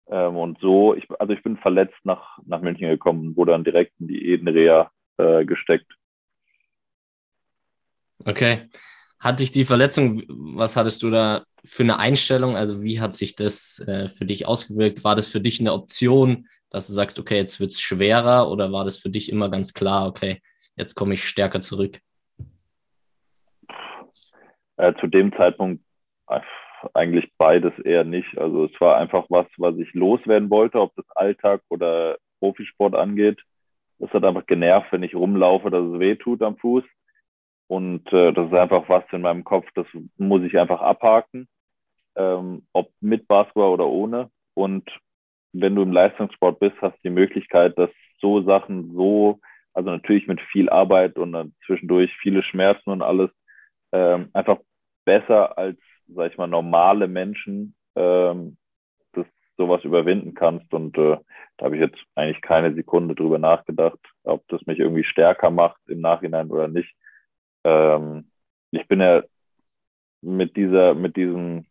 Ähm, 0.10 0.38
und 0.38 0.60
so, 0.60 0.96
ich, 0.96 1.08
also 1.20 1.34
ich 1.34 1.44
bin 1.44 1.58
verletzt 1.58 1.98
nach, 2.04 2.40
nach 2.46 2.62
München 2.62 2.90
gekommen, 2.90 3.36
wurde 3.36 3.52
dann 3.52 3.64
direkt 3.64 3.94
in 4.00 4.08
die 4.08 4.34
Edenrea 4.34 4.92
äh, 5.18 5.46
gesteckt. 5.46 5.92
Okay. 8.26 8.70
Hat 9.20 9.40
dich 9.40 9.52
die 9.52 9.66
Verletzung, 9.66 10.24
was 10.28 10.76
hattest 10.78 11.04
du 11.04 11.12
da 11.12 11.44
für 11.66 11.84
eine 11.84 12.00
Einstellung? 12.00 12.56
Also 12.56 12.82
wie 12.84 13.02
hat 13.02 13.14
sich 13.14 13.36
das 13.36 13.80
äh, 13.86 14.08
für 14.08 14.26
dich 14.26 14.48
ausgewirkt? 14.48 15.04
War 15.04 15.16
das 15.16 15.28
für 15.28 15.42
dich 15.42 15.60
eine 15.60 15.74
Option, 15.74 16.48
dass 16.70 16.88
du 16.88 16.94
sagst, 16.94 17.20
okay, 17.20 17.36
jetzt 17.36 17.60
wird 17.60 17.72
es 17.72 17.82
schwerer 17.82 18.50
oder 18.50 18.72
war 18.72 18.86
das 18.86 18.98
für 18.98 19.10
dich 19.10 19.30
immer 19.30 19.50
ganz 19.50 19.74
klar, 19.74 20.08
okay, 20.08 20.42
jetzt 20.78 20.96
komme 20.96 21.16
ich 21.16 21.28
stärker 21.28 21.62
zurück? 21.62 22.00
Äh, 24.78 24.94
zu 25.02 25.08
dem 25.08 25.34
Zeitpunkt 25.34 25.84
äh, 26.30 26.40
eigentlich 26.94 27.32
beides 27.38 27.78
eher 27.80 28.04
nicht. 28.04 28.38
Also 28.38 28.66
es 28.66 28.82
war 28.82 28.98
einfach 28.98 29.26
was, 29.30 29.48
was 29.58 29.78
ich 29.78 29.94
loswerden 29.94 30.50
wollte, 30.50 30.80
ob 30.80 30.96
das 30.96 31.10
Alltag 31.12 31.62
oder 31.70 32.18
Profisport 32.40 32.96
angeht. 32.96 33.42
Es 34.00 34.12
hat 34.12 34.24
einfach 34.24 34.46
genervt, 34.46 34.92
wenn 34.92 35.04
ich 35.04 35.16
rumlaufe, 35.16 35.70
dass 35.70 35.86
es 35.86 36.00
weh 36.00 36.16
tut 36.16 36.42
am 36.42 36.58
Fuß. 36.58 36.84
Und 37.68 38.12
äh, 38.12 38.34
das 38.34 38.48
ist 38.48 38.54
einfach 38.54 38.90
was 38.90 39.04
in 39.12 39.22
meinem 39.22 39.44
Kopf, 39.44 39.68
das 39.76 39.86
muss 40.18 40.42
ich 40.42 40.58
einfach 40.58 40.82
abhaken, 40.82 41.48
ähm, 42.16 42.64
ob 42.74 42.92
mit 43.00 43.28
Basketball 43.28 43.70
oder 43.70 43.88
ohne. 43.88 44.32
Und 44.56 44.90
wenn 45.54 45.76
du 45.76 45.84
im 45.84 45.92
Leistungssport 45.92 46.60
bist, 46.60 46.76
hast 46.82 46.96
du 46.96 47.02
die 47.04 47.10
Möglichkeit, 47.12 47.78
dass 47.78 47.92
so 48.22 48.42
Sachen 48.42 48.94
so, 48.96 49.40
also 49.74 49.92
natürlich 49.92 50.28
mit 50.28 50.42
viel 50.42 50.70
Arbeit 50.70 51.18
und 51.18 51.32
dann 51.34 51.54
zwischendurch 51.66 52.12
viele 52.22 52.42
Schmerzen 52.42 52.90
und 52.90 53.02
alles, 53.02 53.30
ähm, 53.92 54.30
einfach 54.34 54.60
besser 55.06 55.58
als, 55.58 55.80
sag 56.16 56.32
ich 56.32 56.38
mal, 56.38 56.48
normale 56.48 57.08
Menschen 57.08 57.76
ähm, 57.96 58.58
das 59.14 59.26
sowas 59.58 59.84
überwinden 59.84 60.34
kannst. 60.34 60.74
Und 60.74 60.98
äh, 60.98 61.18
da 61.58 61.66
habe 61.66 61.76
ich 61.76 61.82
jetzt 61.82 62.00
eigentlich 62.16 62.42
keine 62.42 62.74
Sekunde 62.74 63.16
drüber 63.16 63.40
nachgedacht, 63.40 64.00
ob 64.24 64.48
das 64.48 64.66
mich 64.66 64.80
irgendwie 64.80 65.04
stärker 65.04 65.52
macht 65.52 65.80
im 65.88 66.02
Nachhinein 66.02 66.50
oder 66.50 66.68
nicht. 66.68 66.94
Ähm, 67.64 68.32
ich 68.72 68.88
bin 68.88 69.02
ja 69.02 69.24
mit 70.22 70.56
dieser, 70.56 70.94
mit 70.96 71.16
diesem, 71.16 71.66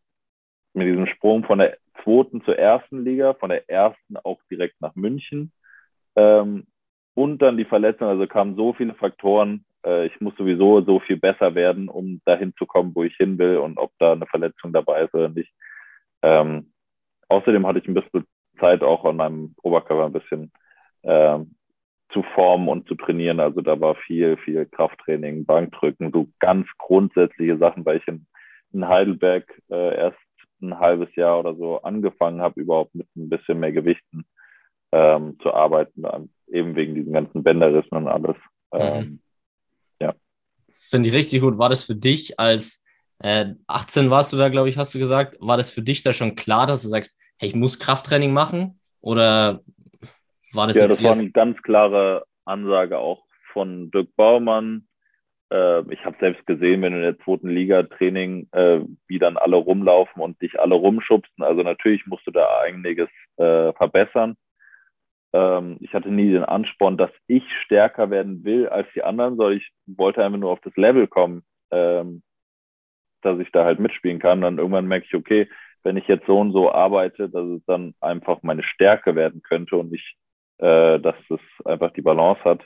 mit 0.75 0.87
diesem 0.87 1.07
Sprung 1.07 1.45
von 1.45 1.59
der 1.59 1.79
zweiten 2.03 2.43
zur 2.45 2.59
ersten 2.59 3.05
Liga, 3.05 3.35
von 3.35 3.51
der 3.51 3.69
ersten 3.69 4.17
auch 4.19 4.41
direkt 4.51 4.81
nach 4.81 4.95
München. 4.95 5.53
Ähm, 6.17 6.67
und 7.15 7.39
dann 7.43 7.57
die 7.57 7.65
Verletzung, 7.65 8.09
also 8.09 8.27
kamen 8.27 8.55
so 8.55 8.73
viele 8.73 8.95
Faktoren. 8.95 9.65
Äh, 9.89 10.07
ich 10.07 10.21
muss 10.21 10.37
sowieso 10.37 10.83
so 10.83 11.01
viel 11.01 11.17
besser 11.17 11.55
werden, 11.55 11.89
um 11.89 12.21
dahin 12.25 12.53
zu 12.59 12.67
kommen, 12.67 12.95
wo 12.95 13.03
ich 13.05 13.17
hin 13.17 13.39
will 13.39 13.57
und 13.59 13.79
ob 13.79 13.93
da 13.99 14.13
eine 14.13 14.27
Verletzung 14.27 14.73
dabei 14.73 15.05
ist 15.05 15.15
oder 15.15 15.29
nicht. 15.29 15.53
Ähm, 16.23 16.73
außerdem 17.29 17.67
hatte 17.67 17.79
ich 17.79 17.89
ein 17.89 17.95
bisschen 17.95 18.27
Zeit 18.61 18.83
auch 18.83 19.05
an 19.05 19.17
meinem 19.17 19.55
Oberkörper 19.63 20.07
ein 20.07 20.13
bisschen 20.13 20.53
ähm, 21.05 21.55
zu 22.13 22.23
formen 22.35 22.69
und 22.69 22.89
zu 22.89 22.95
trainieren. 22.95 23.41
Also 23.41 23.61
da 23.61 23.81
war 23.81 23.95
viel, 23.95 24.37
viel 24.39 24.67
Krafttraining, 24.67 25.45
Bankdrücken, 25.45 26.11
so 26.13 26.29
ganz 26.41 26.67
grundsätzliche 26.79 27.59
Sachen, 27.59 27.85
weil 27.85 27.99
ich 27.99 28.09
in, 28.09 28.27
in 28.73 28.89
Heidelberg 28.89 29.45
äh, 29.71 29.97
erst 29.97 30.19
ein 30.61 30.79
halbes 30.79 31.15
Jahr 31.15 31.39
oder 31.39 31.55
so 31.55 31.81
angefangen 31.83 32.41
habe, 32.41 32.61
überhaupt 32.61 32.95
mit 32.95 33.07
ein 33.17 33.29
bisschen 33.29 33.61
mehr 33.61 33.73
Gewichten 33.73 34.25
ähm, 34.91 35.39
zu 35.41 35.55
arbeiten, 35.55 36.05
eben 36.49 36.75
wegen 36.75 36.95
diesen 36.97 37.13
ganzen 37.13 37.45
Bänderrissen 37.45 37.97
und 37.97 38.09
alles. 38.09 38.37
Mhm. 38.73 38.81
Ähm. 38.81 39.21
Finde 40.89 41.09
ich 41.09 41.15
richtig 41.15 41.41
gut. 41.41 41.59
War 41.59 41.69
das 41.69 41.85
für 41.85 41.95
dich 41.95 42.39
als 42.39 42.85
äh, 43.21 43.47
18 43.67 44.11
warst 44.11 44.33
du 44.33 44.37
da, 44.37 44.49
glaube 44.49 44.69
ich, 44.69 44.79
hast 44.79 44.95
du 44.95 44.99
gesagt. 44.99 45.37
War 45.41 45.57
das 45.57 45.71
für 45.71 45.83
dich 45.83 46.03
da 46.03 46.13
schon 46.13 46.37
klar, 46.37 46.67
dass 46.67 46.83
du 46.83 46.89
sagst, 46.89 47.19
hey, 47.39 47.49
ich 47.49 47.55
muss 47.55 47.79
Krafttraining 47.79 48.33
machen? 48.33 48.81
Oder 49.01 49.61
war 50.53 50.67
das 50.67 50.77
Ja, 50.77 50.87
das 50.87 51.03
war 51.03 51.13
eine 51.13 51.31
ganz 51.31 51.61
klare 51.63 52.25
Ansage 52.45 52.99
auch 52.99 53.25
von 53.53 53.91
Dirk 53.91 54.15
Baumann. 54.17 54.87
Äh, 55.51 55.81
ich 55.93 56.05
habe 56.05 56.17
selbst 56.21 56.47
gesehen, 56.47 56.83
wenn 56.83 56.93
du 56.93 56.99
in 56.99 57.05
der 57.05 57.19
zweiten 57.19 57.49
Liga 57.49 57.83
Training, 57.83 58.49
äh, 58.53 58.81
wie 59.07 59.19
dann 59.19 59.37
alle 59.37 59.57
rumlaufen 59.57 60.23
und 60.23 60.41
dich 60.41 60.59
alle 60.61 60.75
rumschubsen. 60.75 61.43
Also 61.43 61.63
natürlich 61.63 62.07
musst 62.07 62.27
du 62.27 62.31
da 62.31 62.61
einiges 62.61 63.09
äh, 63.37 63.73
verbessern. 63.73 64.37
Ähm, 65.39 65.77
ich 65.81 65.95
hatte 65.95 66.11
nie 66.11 66.33
den 66.33 66.45
Ansporn, 66.45 66.97
dass 66.97 67.11
ich 67.27 67.45
stärker 67.65 68.11
werden 68.11 68.45
will 68.45 68.69
als 68.69 68.89
die 68.95 69.05
anderen, 69.05 69.37
sondern 69.37 69.59
ich 69.59 69.71
wollte 69.87 70.25
einfach 70.25 70.39
nur 70.39 70.51
auf 70.51 70.61
das 70.61 70.75
Level 70.77 71.07
kommen. 71.07 71.43
Ähm, 71.71 72.23
dass 73.23 73.39
ich 73.39 73.51
da 73.53 73.65
halt 73.65 73.81
mitspielen 73.81 74.19
kann. 74.19 74.41
Dann 74.41 74.59
irgendwann 74.59 74.87
merke 74.87 75.07
ich, 75.07 75.15
okay, 75.15 75.49
wenn 75.83 75.97
ich 75.97 76.07
jetzt 76.09 76.27
so 76.27 76.39
und 76.39 76.53
so 76.53 76.73
arbeite, 76.73 77.29
dass 77.29 77.47
es 77.47 77.65
dann 77.67 77.95
einfach 78.01 78.43
meine 78.43 78.63
Stärke 78.63 79.15
werden 79.15 79.43
könnte 79.43 79.77
und 79.77 79.91
nicht, 79.91 80.17
äh, 80.59 80.99
dass 80.99 81.17
es 81.31 81.41
einfach 81.65 81.93
die 81.93 82.03
Balance 82.03 82.43
hat. 82.45 82.65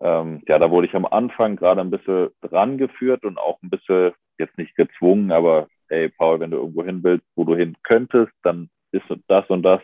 Ähm, 0.00 0.42
ja, 0.46 0.58
da 0.58 0.70
wurde 0.70 0.86
ich 0.86 0.94
am 0.94 1.06
Anfang 1.06 1.56
gerade 1.56 1.80
ein 1.80 1.90
bisschen 1.90 2.28
dran 2.40 2.78
geführt 2.78 3.24
und 3.24 3.38
auch 3.38 3.60
ein 3.62 3.70
bisschen 3.70 4.12
jetzt 4.38 4.56
nicht 4.56 4.76
gezwungen, 4.76 5.32
aber 5.32 5.66
ey, 5.88 6.08
Paul, 6.10 6.38
wenn 6.38 6.52
du 6.52 6.58
irgendwo 6.58 6.84
hin 6.84 7.02
willst, 7.02 7.26
wo 7.34 7.44
du 7.44 7.56
hin 7.56 7.76
könntest, 7.82 8.32
dann 8.42 8.70
ist 8.92 9.12
das 9.26 9.48
und 9.48 9.62
das, 9.62 9.80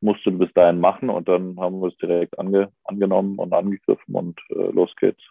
musst 0.00 0.24
du 0.24 0.30
bis 0.32 0.52
dahin 0.54 0.80
machen 0.80 1.10
und 1.10 1.28
dann 1.28 1.58
haben 1.58 1.80
wir 1.80 1.88
es 1.88 1.96
direkt 1.96 2.38
ange 2.38 2.70
angenommen 2.84 3.38
und 3.38 3.52
angegriffen 3.52 4.14
und 4.14 4.38
äh, 4.50 4.70
los 4.72 4.90
geht's. 5.00 5.22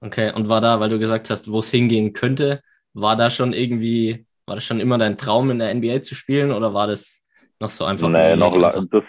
Okay, 0.00 0.32
und 0.34 0.48
war 0.48 0.60
da, 0.60 0.80
weil 0.80 0.88
du 0.88 0.98
gesagt 0.98 1.30
hast, 1.30 1.50
wo 1.50 1.60
es 1.60 1.70
hingehen 1.70 2.12
könnte, 2.12 2.60
war 2.92 3.16
da 3.16 3.30
schon 3.30 3.52
irgendwie, 3.52 4.26
war 4.46 4.56
das 4.56 4.64
schon 4.64 4.80
immer 4.80 4.98
dein 4.98 5.16
Traum, 5.16 5.50
in 5.50 5.58
der 5.58 5.72
NBA 5.74 6.02
zu 6.02 6.14
spielen 6.14 6.50
oder 6.50 6.74
war 6.74 6.86
das 6.86 7.26
noch 7.60 7.68
so 7.68 7.84
einfach? 7.84 8.08
Nee, 8.08 8.36
noch 8.36 8.56
lang, 8.56 8.88
das, 8.90 9.04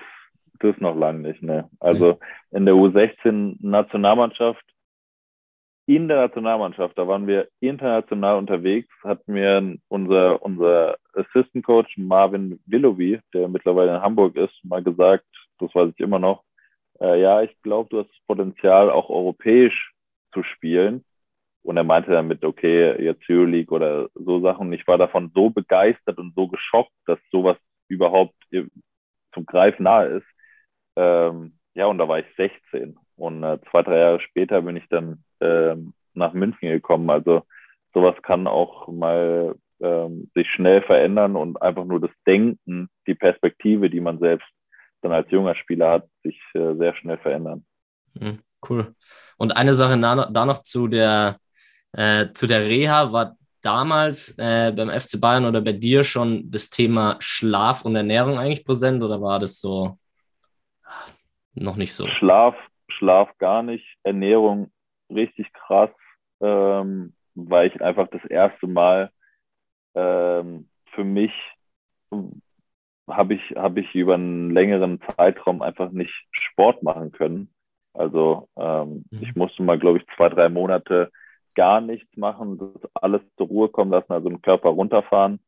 das 0.59 0.75
noch 0.77 0.95
lange 0.95 1.19
nicht, 1.19 1.41
ne. 1.41 1.69
Also 1.79 2.19
nee. 2.51 2.57
in 2.57 2.65
der 2.65 2.75
U16-Nationalmannschaft, 2.75 4.63
in 5.85 6.07
der 6.07 6.27
Nationalmannschaft, 6.27 6.97
da 6.97 7.07
waren 7.07 7.27
wir 7.27 7.49
international 7.59 8.37
unterwegs, 8.37 8.89
hat 9.03 9.27
mir 9.27 9.75
unser, 9.89 10.41
unser 10.41 10.97
Assistant 11.13 11.65
Coach 11.65 11.97
Marvin 11.97 12.61
Willowy, 12.65 13.19
der 13.33 13.49
mittlerweile 13.49 13.95
in 13.95 14.01
Hamburg 14.01 14.35
ist, 14.37 14.53
mal 14.63 14.81
gesagt, 14.81 15.25
das 15.59 15.73
weiß 15.75 15.91
ich 15.93 15.99
immer 15.99 16.19
noch, 16.19 16.43
äh, 17.01 17.21
ja, 17.21 17.41
ich 17.41 17.55
glaube, 17.61 17.89
du 17.89 17.99
hast 17.99 18.09
das 18.09 18.25
Potenzial, 18.27 18.89
auch 18.89 19.09
europäisch 19.09 19.93
zu 20.33 20.43
spielen. 20.43 21.03
Und 21.63 21.77
er 21.77 21.83
meinte 21.83 22.11
damit, 22.11 22.43
okay, 22.43 23.01
jetzt 23.01 23.23
Euroleague 23.29 23.73
oder 23.73 24.09
so 24.15 24.41
Sachen. 24.41 24.67
Und 24.67 24.73
ich 24.73 24.85
war 24.87 24.97
davon 24.97 25.31
so 25.33 25.49
begeistert 25.49 26.17
und 26.17 26.35
so 26.35 26.47
geschockt, 26.47 26.91
dass 27.05 27.19
sowas 27.31 27.57
überhaupt 27.87 28.35
zum 29.33 29.45
Greifen 29.45 29.83
nahe 29.83 30.07
ist. 30.07 30.27
Ähm, 30.97 31.57
ja, 31.73 31.85
und 31.87 31.97
da 31.97 32.07
war 32.07 32.19
ich 32.19 32.25
16. 32.35 32.97
Und 33.15 33.43
äh, 33.43 33.59
zwei, 33.71 33.81
drei 33.83 33.99
Jahre 33.99 34.19
später 34.19 34.61
bin 34.61 34.75
ich 34.75 34.87
dann 34.89 35.23
ähm, 35.43 35.93
nach 36.13 36.33
München 36.33 36.69
gekommen. 36.69 37.09
Also 37.09 37.43
sowas 37.93 38.15
kann 38.21 38.47
auch 38.47 38.87
mal 38.87 39.55
ähm, 39.81 40.31
sich 40.35 40.47
schnell 40.49 40.81
verändern 40.81 41.35
und 41.35 41.61
einfach 41.61 41.85
nur 41.85 41.99
das 41.99 42.11
Denken, 42.25 42.89
die 43.07 43.15
Perspektive, 43.15 43.89
die 43.89 43.99
man 43.99 44.19
selbst 44.19 44.47
dann 45.01 45.11
als 45.11 45.29
junger 45.31 45.55
Spieler 45.55 45.91
hat, 45.91 46.07
sich 46.23 46.39
äh, 46.53 46.75
sehr 46.75 46.95
schnell 46.95 47.17
verändern. 47.17 47.65
Hm, 48.17 48.39
cool. 48.69 48.95
Und 49.37 49.57
eine 49.57 49.73
Sache 49.73 49.99
da 49.99 50.45
noch 50.45 50.59
zu 50.59 50.87
der 50.87 51.37
äh, 51.91 52.31
zu 52.33 52.47
der 52.47 52.61
Reha 52.61 53.11
war 53.11 53.35
damals 53.61 54.37
äh, 54.37 54.73
beim 54.75 54.89
FC 54.89 55.19
Bayern 55.19 55.45
oder 55.45 55.61
bei 55.61 55.73
dir 55.73 56.03
schon 56.03 56.49
das 56.49 56.69
Thema 56.69 57.17
Schlaf 57.19 57.85
und 57.85 57.95
Ernährung 57.95 58.37
eigentlich 58.37 58.65
präsent 58.65 59.01
oder 59.03 59.21
war 59.21 59.39
das 59.39 59.59
so 59.59 59.97
noch 61.53 61.75
nicht 61.75 61.93
so? 61.93 62.07
Schlaf, 62.07 62.55
Schlaf 62.89 63.29
gar 63.37 63.63
nicht, 63.63 63.85
Ernährung 64.03 64.71
richtig 65.13 65.51
krass, 65.53 65.89
ähm, 66.41 67.13
weil 67.35 67.67
ich 67.67 67.81
einfach 67.81 68.07
das 68.09 68.23
erste 68.25 68.67
Mal 68.67 69.11
ähm, 69.95 70.69
für 70.91 71.03
mich 71.03 71.31
habe 73.07 73.33
ich, 73.33 73.41
habe 73.55 73.81
ich 73.81 73.93
über 73.95 74.15
einen 74.15 74.51
längeren 74.51 75.01
Zeitraum 75.15 75.61
einfach 75.61 75.91
nicht 75.91 76.13
Sport 76.31 76.83
machen 76.83 77.11
können. 77.11 77.53
Also 77.93 78.49
ähm, 78.55 79.05
mhm. 79.11 79.19
ich 79.21 79.35
musste 79.35 79.63
mal, 79.63 79.77
glaube 79.77 79.99
ich, 79.99 80.05
zwei, 80.15 80.29
drei 80.29 80.49
Monate 80.49 81.11
gar 81.55 81.81
nichts 81.81 82.15
machen, 82.17 82.57
das 82.57 82.89
alles 82.95 83.21
zur 83.37 83.47
Ruhe 83.47 83.69
kommen 83.69 83.91
lassen, 83.91 84.11
also 84.11 84.29
den 84.29 84.41
Körper 84.41 84.69
runterfahren. 84.69 85.39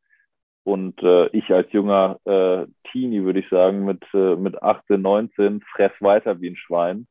Und 0.64 1.00
äh, 1.02 1.28
ich 1.28 1.50
als 1.52 1.72
junger 1.72 2.18
äh, 2.24 2.66
Teenie, 2.90 3.22
würde 3.22 3.40
ich 3.40 3.48
sagen, 3.48 3.84
mit, 3.84 4.02
äh, 4.14 4.36
mit 4.36 4.60
18, 4.62 5.00
19, 5.00 5.60
fress 5.60 5.92
weiter 6.00 6.40
wie 6.40 6.50
ein 6.50 6.56
Schwein. 6.56 7.06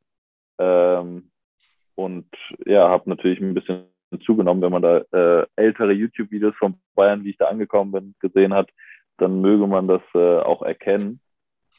Ähm, 0.60 1.32
und 1.96 2.28
ja, 2.66 2.90
habe 2.90 3.10
natürlich 3.10 3.40
ein 3.40 3.54
bisschen 3.54 3.86
zugenommen, 4.26 4.62
wenn 4.62 4.72
man 4.72 4.82
da 4.82 4.98
äh, 5.12 5.46
ältere 5.56 5.94
YouTube-Videos 5.94 6.56
von 6.58 6.76
Bayern, 6.96 7.24
wie 7.24 7.32
ich 7.32 7.38
da 7.38 7.48
angekommen 7.48 7.92
bin, 7.92 8.16
gesehen 8.20 8.54
hat, 8.54 8.70
dann 9.18 9.42
möge 9.42 9.68
man 9.68 9.88
das 9.88 10.02
äh, 10.14 10.40
auch 10.40 10.62
erkennen. 10.62 11.20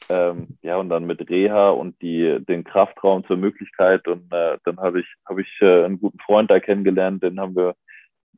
Ähm, 0.09 0.59
ja, 0.63 0.77
und 0.77 0.89
dann 0.89 1.07
mit 1.07 1.29
Reha 1.29 1.71
und 1.71 2.01
die, 2.01 2.39
den 2.47 2.65
Kraftraum 2.65 3.25
zur 3.27 3.37
Möglichkeit. 3.37 4.07
Und 4.07 4.33
äh, 4.33 4.59
dann 4.65 4.79
habe 4.79 5.01
ich, 5.01 5.07
hab 5.25 5.39
ich 5.39 5.49
äh, 5.61 5.85
einen 5.85 6.01
guten 6.01 6.19
Freund 6.21 6.51
da 6.51 6.61
kennengelernt, 6.61 7.23
den 7.23 7.41
haben 7.41 7.57
wir, 7.57 7.75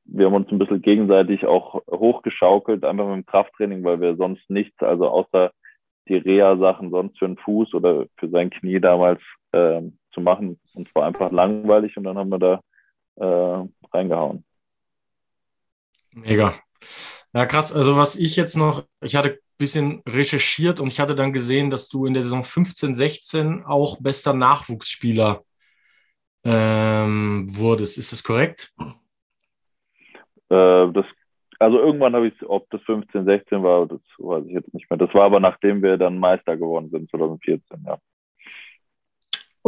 wir 0.04 0.26
haben 0.26 0.34
uns 0.34 0.50
ein 0.50 0.58
bisschen 0.58 0.80
gegenseitig 0.80 1.44
auch 1.44 1.82
hochgeschaukelt, 1.90 2.84
einfach 2.84 3.06
mit 3.06 3.16
dem 3.16 3.26
Krafttraining, 3.26 3.84
weil 3.84 4.00
wir 4.00 4.16
sonst 4.16 4.48
nichts, 4.48 4.80
also 4.82 5.08
außer 5.08 5.52
die 6.08 6.16
Reha-Sachen 6.16 6.90
sonst 6.90 7.18
für 7.18 7.26
den 7.26 7.36
Fuß 7.36 7.74
oder 7.74 8.06
für 8.16 8.28
sein 8.30 8.48
Knie 8.48 8.80
damals 8.80 9.20
äh, 9.52 9.82
zu 10.12 10.20
machen. 10.20 10.58
Und 10.74 10.88
zwar 10.90 11.06
einfach 11.06 11.30
langweilig 11.32 11.96
und 11.96 12.04
dann 12.04 12.18
haben 12.18 12.30
wir 12.30 12.38
da 12.38 12.60
äh, 13.16 13.68
reingehauen. 13.92 14.44
Mega. 16.12 16.54
Ja, 17.32 17.46
krass. 17.46 17.74
Also 17.74 17.96
was 17.96 18.16
ich 18.16 18.36
jetzt 18.36 18.56
noch, 18.56 18.84
ich 19.00 19.16
hatte 19.16 19.40
bisschen 19.58 20.02
recherchiert 20.08 20.80
und 20.80 20.86
ich 20.88 21.00
hatte 21.00 21.16
dann 21.16 21.32
gesehen, 21.32 21.68
dass 21.68 21.88
du 21.88 22.06
in 22.06 22.14
der 22.14 22.22
Saison 22.22 22.44
15, 22.44 22.94
16 22.94 23.64
auch 23.64 24.00
bester 24.00 24.32
Nachwuchsspieler 24.32 25.42
ähm, 26.44 27.46
wurdest. 27.50 27.98
Ist 27.98 28.12
das 28.12 28.22
korrekt? 28.22 28.72
Äh, 30.48 30.92
das, 30.92 31.04
also 31.58 31.78
irgendwann 31.78 32.14
habe 32.14 32.28
ich, 32.28 32.34
ob 32.48 32.70
das 32.70 32.80
15, 32.82 33.24
16 33.24 33.62
war, 33.62 33.86
das 33.86 34.00
weiß 34.18 34.44
ich 34.46 34.52
jetzt 34.52 34.72
nicht 34.72 34.88
mehr. 34.88 34.96
Das 34.96 35.12
war 35.12 35.24
aber 35.24 35.40
nachdem 35.40 35.82
wir 35.82 35.98
dann 35.98 36.18
Meister 36.18 36.56
geworden 36.56 36.88
sind, 36.90 37.10
2014, 37.10 37.84
ja. 37.84 37.98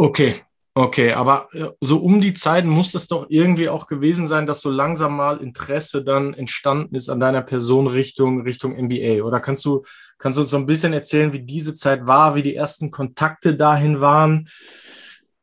Okay, 0.01 0.35
Okay, 0.73 1.11
aber 1.11 1.49
äh, 1.51 1.67
so 1.81 1.97
um 1.99 2.21
die 2.21 2.33
Zeit 2.33 2.63
muss 2.63 2.95
es 2.95 3.09
doch 3.09 3.25
irgendwie 3.29 3.67
auch 3.67 3.87
gewesen 3.87 4.25
sein, 4.25 4.45
dass 4.45 4.61
so 4.61 4.69
langsam 4.69 5.17
mal 5.17 5.41
Interesse 5.41 6.05
dann 6.05 6.33
entstanden 6.33 6.95
ist 6.95 7.09
an 7.09 7.19
deiner 7.19 7.41
Person 7.41 7.87
Richtung, 7.87 8.43
Richtung 8.43 8.77
NBA. 8.81 9.21
Oder 9.23 9.41
kannst 9.41 9.65
du, 9.65 9.83
kannst 10.17 10.37
du 10.37 10.43
uns 10.43 10.51
so 10.51 10.57
ein 10.57 10.65
bisschen 10.65 10.93
erzählen, 10.93 11.33
wie 11.33 11.45
diese 11.45 11.73
Zeit 11.73 12.07
war, 12.07 12.35
wie 12.35 12.41
die 12.41 12.55
ersten 12.55 12.89
Kontakte 12.89 13.57
dahin 13.57 13.99
waren? 13.99 14.47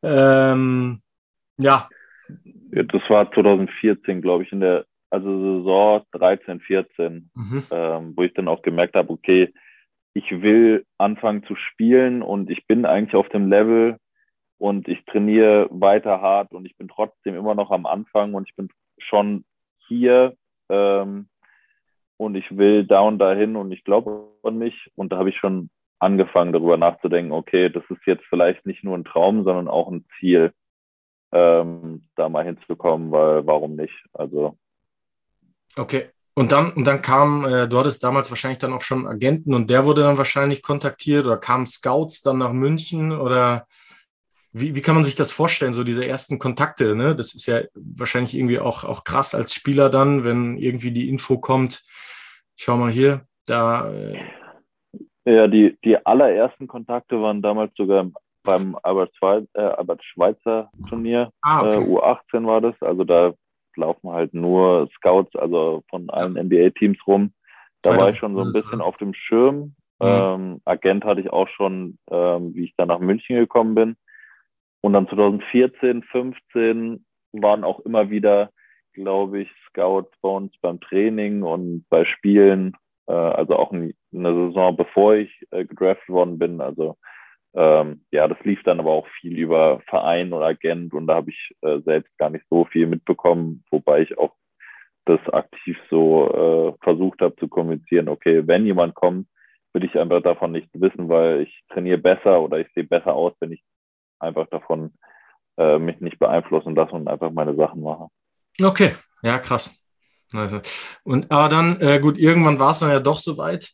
Ähm, 0.01 1.01
ja. 1.57 1.87
ja. 2.71 2.83
Das 2.83 3.01
war 3.07 3.31
2014, 3.31 4.23
glaube 4.23 4.45
ich, 4.45 4.51
in 4.51 4.61
der 4.61 4.85
also 5.11 5.59
Saison 5.59 6.01
13, 6.13 6.59
14, 6.59 7.29
mhm. 7.35 7.63
ähm, 7.69 8.13
wo 8.15 8.23
ich 8.23 8.33
dann 8.33 8.47
auch 8.47 8.63
gemerkt 8.63 8.95
habe, 8.95 9.11
okay, 9.11 9.53
ich 10.15 10.31
will 10.31 10.85
anfangen 10.97 11.43
zu 11.43 11.55
spielen 11.55 12.23
und 12.23 12.49
ich 12.49 12.65
bin 12.65 12.87
eigentlich 12.87 13.15
auf 13.15 13.29
dem 13.29 13.47
Level 13.47 13.97
und 14.59 14.87
ich 14.87 15.03
trainiere 15.05 15.67
weiter 15.71 16.21
hart 16.21 16.53
und 16.53 16.65
ich 16.65 16.77
bin 16.77 16.87
trotzdem 16.87 17.35
immer 17.35 17.55
noch 17.55 17.71
am 17.71 17.85
Anfang 17.85 18.35
und 18.35 18.47
ich 18.47 18.55
bin 18.55 18.69
schon 18.99 19.45
hier 19.87 20.35
ähm, 20.69 21.29
und 22.17 22.35
ich 22.35 22.55
will 22.55 22.85
da 22.85 22.99
und 22.99 23.17
dahin 23.17 23.55
und 23.55 23.71
ich 23.71 23.83
glaube 23.83 24.27
an 24.43 24.57
mich 24.57 24.91
und 24.95 25.11
da 25.11 25.17
habe 25.17 25.29
ich 25.29 25.37
schon 25.37 25.69
angefangen 25.97 26.53
darüber 26.53 26.77
nachzudenken, 26.77 27.31
okay, 27.31 27.69
das 27.69 27.83
ist 27.89 28.05
jetzt 28.05 28.23
vielleicht 28.29 28.65
nicht 28.65 28.83
nur 28.83 28.97
ein 28.97 29.05
Traum, 29.05 29.43
sondern 29.43 29.67
auch 29.67 29.89
ein 29.89 30.05
Ziel, 30.19 30.53
ähm, 31.31 32.07
da 32.15 32.29
mal 32.29 32.45
hinzukommen, 32.45 33.11
weil 33.11 33.45
warum 33.45 33.75
nicht? 33.75 33.93
Also. 34.13 34.57
Okay. 35.75 36.09
Und 36.35 36.53
dann, 36.53 36.71
und 36.71 36.85
dann 36.85 37.01
kam, 37.01 37.43
äh, 37.43 37.67
du 37.67 37.77
hattest 37.77 38.01
damals 38.01 38.29
wahrscheinlich 38.29 38.59
dann 38.59 38.71
auch 38.71 38.81
schon 38.81 39.07
Agenten 39.07 39.53
und 39.53 39.69
der 39.69 39.85
wurde 39.85 40.03
dann 40.03 40.17
wahrscheinlich 40.17 40.63
kontaktiert 40.63 41.25
oder 41.25 41.37
kamen 41.37 41.65
Scouts 41.65 42.21
dann 42.21 42.37
nach 42.37 42.53
München 42.53 43.11
oder 43.11 43.67
wie, 44.59 44.75
wie 44.75 44.81
kann 44.81 44.95
man 44.95 45.03
sich 45.03 45.15
das 45.15 45.31
vorstellen, 45.31 45.73
so 45.73 45.83
diese 45.83 46.05
ersten 46.05 46.39
Kontakte? 46.39 46.95
Ne? 46.95 47.15
Das 47.15 47.33
ist 47.33 47.45
ja 47.45 47.61
wahrscheinlich 47.73 48.35
irgendwie 48.35 48.59
auch, 48.59 48.83
auch 48.83 49.03
krass 49.03 49.35
als 49.35 49.53
Spieler 49.53 49.89
dann, 49.89 50.23
wenn 50.23 50.57
irgendwie 50.57 50.91
die 50.91 51.09
Info 51.09 51.39
kommt, 51.39 51.83
schau 52.55 52.77
mal 52.77 52.91
hier, 52.91 53.25
da. 53.47 53.91
Äh 53.91 54.19
ja, 55.25 55.47
die, 55.47 55.77
die 55.83 56.05
allerersten 56.05 56.67
Kontakte 56.67 57.21
waren 57.21 57.41
damals 57.41 57.73
sogar 57.75 58.09
beim 58.43 58.77
Albert, 58.83 59.11
äh, 59.53 59.61
Albert 59.61 60.03
Schweitzer 60.03 60.71
Turnier. 60.87 61.31
Ah, 61.41 61.61
okay. 61.61 61.83
äh, 61.83 61.85
U18 61.85 62.45
war 62.45 62.61
das. 62.61 62.75
Also 62.81 63.03
da 63.03 63.33
laufen 63.75 64.09
halt 64.09 64.33
nur 64.33 64.89
Scouts, 64.95 65.35
also 65.35 65.83
von 65.89 66.09
allen. 66.09 66.33
NBA-Teams 66.33 66.97
rum. 67.05 67.33
Da 67.81 67.97
war 67.97 68.09
ich 68.09 68.17
schon 68.17 68.35
so 68.35 68.41
ein 68.41 68.53
bisschen 68.53 68.81
auf 68.81 68.97
dem 68.97 69.13
Schirm. 69.13 69.75
Mhm. 70.01 70.07
Ähm, 70.07 70.61
Agent 70.65 71.05
hatte 71.05 71.21
ich 71.21 71.31
auch 71.31 71.47
schon, 71.49 71.97
ähm, 72.09 72.53
wie 72.55 72.65
ich 72.65 72.73
dann 72.77 72.87
nach 72.87 72.99
München 72.99 73.35
gekommen 73.35 73.75
bin. 73.75 73.95
Und 74.81 74.93
dann 74.93 75.07
2014, 75.07 76.03
15 76.03 77.05
waren 77.33 77.63
auch 77.63 77.79
immer 77.81 78.09
wieder, 78.09 78.51
glaube 78.93 79.41
ich, 79.41 79.49
Scouts 79.67 80.11
bei 80.21 80.29
uns 80.29 80.53
beim 80.61 80.79
Training 80.79 81.43
und 81.43 81.85
bei 81.89 82.05
Spielen. 82.05 82.75
Äh, 83.07 83.13
also 83.13 83.55
auch 83.55 83.71
in, 83.73 83.93
der 84.11 84.33
Saison, 84.33 84.77
bevor 84.77 85.15
ich 85.15 85.31
äh, 85.51 85.65
gedraftet 85.65 86.09
worden 86.09 86.39
bin. 86.39 86.61
Also 86.61 86.97
ähm, 87.55 88.05
ja, 88.11 88.27
das 88.27 88.37
lief 88.43 88.61
dann 88.63 88.79
aber 88.79 88.91
auch 88.91 89.07
viel 89.19 89.37
über 89.37 89.81
Verein 89.87 90.33
oder 90.33 90.47
Agent 90.47 90.93
und 90.93 91.07
da 91.07 91.15
habe 91.15 91.31
ich 91.31 91.55
äh, 91.61 91.79
selbst 91.79 92.15
gar 92.17 92.29
nicht 92.29 92.45
so 92.49 92.65
viel 92.65 92.85
mitbekommen, 92.85 93.63
wobei 93.71 94.01
ich 94.01 94.17
auch 94.17 94.35
das 95.05 95.19
aktiv 95.33 95.77
so 95.89 96.75
äh, 96.77 96.83
versucht 96.83 97.21
habe 97.21 97.35
zu 97.37 97.47
kommunizieren. 97.47 98.07
Okay, 98.07 98.45
wenn 98.45 98.65
jemand 98.65 98.93
kommt, 98.93 99.27
will 99.73 99.83
ich 99.83 99.97
einfach 99.97 100.21
davon 100.21 100.51
nicht 100.51 100.69
wissen, 100.73 101.09
weil 101.09 101.41
ich 101.41 101.61
trainiere 101.69 101.97
besser 101.97 102.41
oder 102.41 102.59
ich 102.59 102.67
sehe 102.73 102.83
besser 102.83 103.13
aus, 103.13 103.33
wenn 103.39 103.51
ich 103.51 103.63
einfach 104.19 104.47
davon 104.47 104.93
äh, 105.57 105.77
mich 105.77 105.99
nicht 105.99 106.19
beeinflussen 106.19 106.75
lasse 106.75 106.93
und 106.93 107.07
einfach 107.07 107.31
meine 107.31 107.55
Sachen 107.55 107.81
mache. 107.81 108.07
Okay, 108.61 108.95
ja, 109.21 109.39
krass. 109.39 109.73
Also, 110.33 110.61
und 111.03 111.31
aber 111.31 111.49
dann, 111.49 111.79
äh, 111.81 111.99
gut, 111.99 112.17
irgendwann 112.17 112.59
war 112.59 112.71
es 112.71 112.79
dann 112.79 112.91
ja 112.91 112.99
doch 112.99 113.19
soweit. 113.19 113.71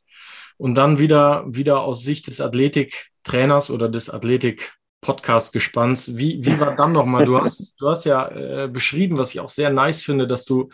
Und 0.58 0.75
dann 0.75 1.00
wieder, 1.00 1.44
wieder 1.48 1.82
aus 1.82 2.04
Sicht 2.04 2.28
des 2.28 2.40
Athletiktrainers 2.40 3.70
oder 3.70 3.90
des 3.90 4.10
Athletik-Podcast-Gespanns, 4.10 6.18
wie, 6.18 6.46
wie 6.46 6.60
war 6.60 6.76
dann 6.76 6.93
nochmal? 6.93 7.26
Du 7.26 7.38
hast, 7.41 7.76
du 7.80 7.89
hast 7.89 8.06
ja 8.06 8.30
äh, 8.30 8.69
beschrieben, 8.69 9.17
was 9.17 9.34
ich 9.34 9.41
auch 9.41 9.50
sehr 9.50 9.69
nice 9.69 10.02
finde, 10.02 10.28
dass 10.28 10.46
du, 10.46 10.69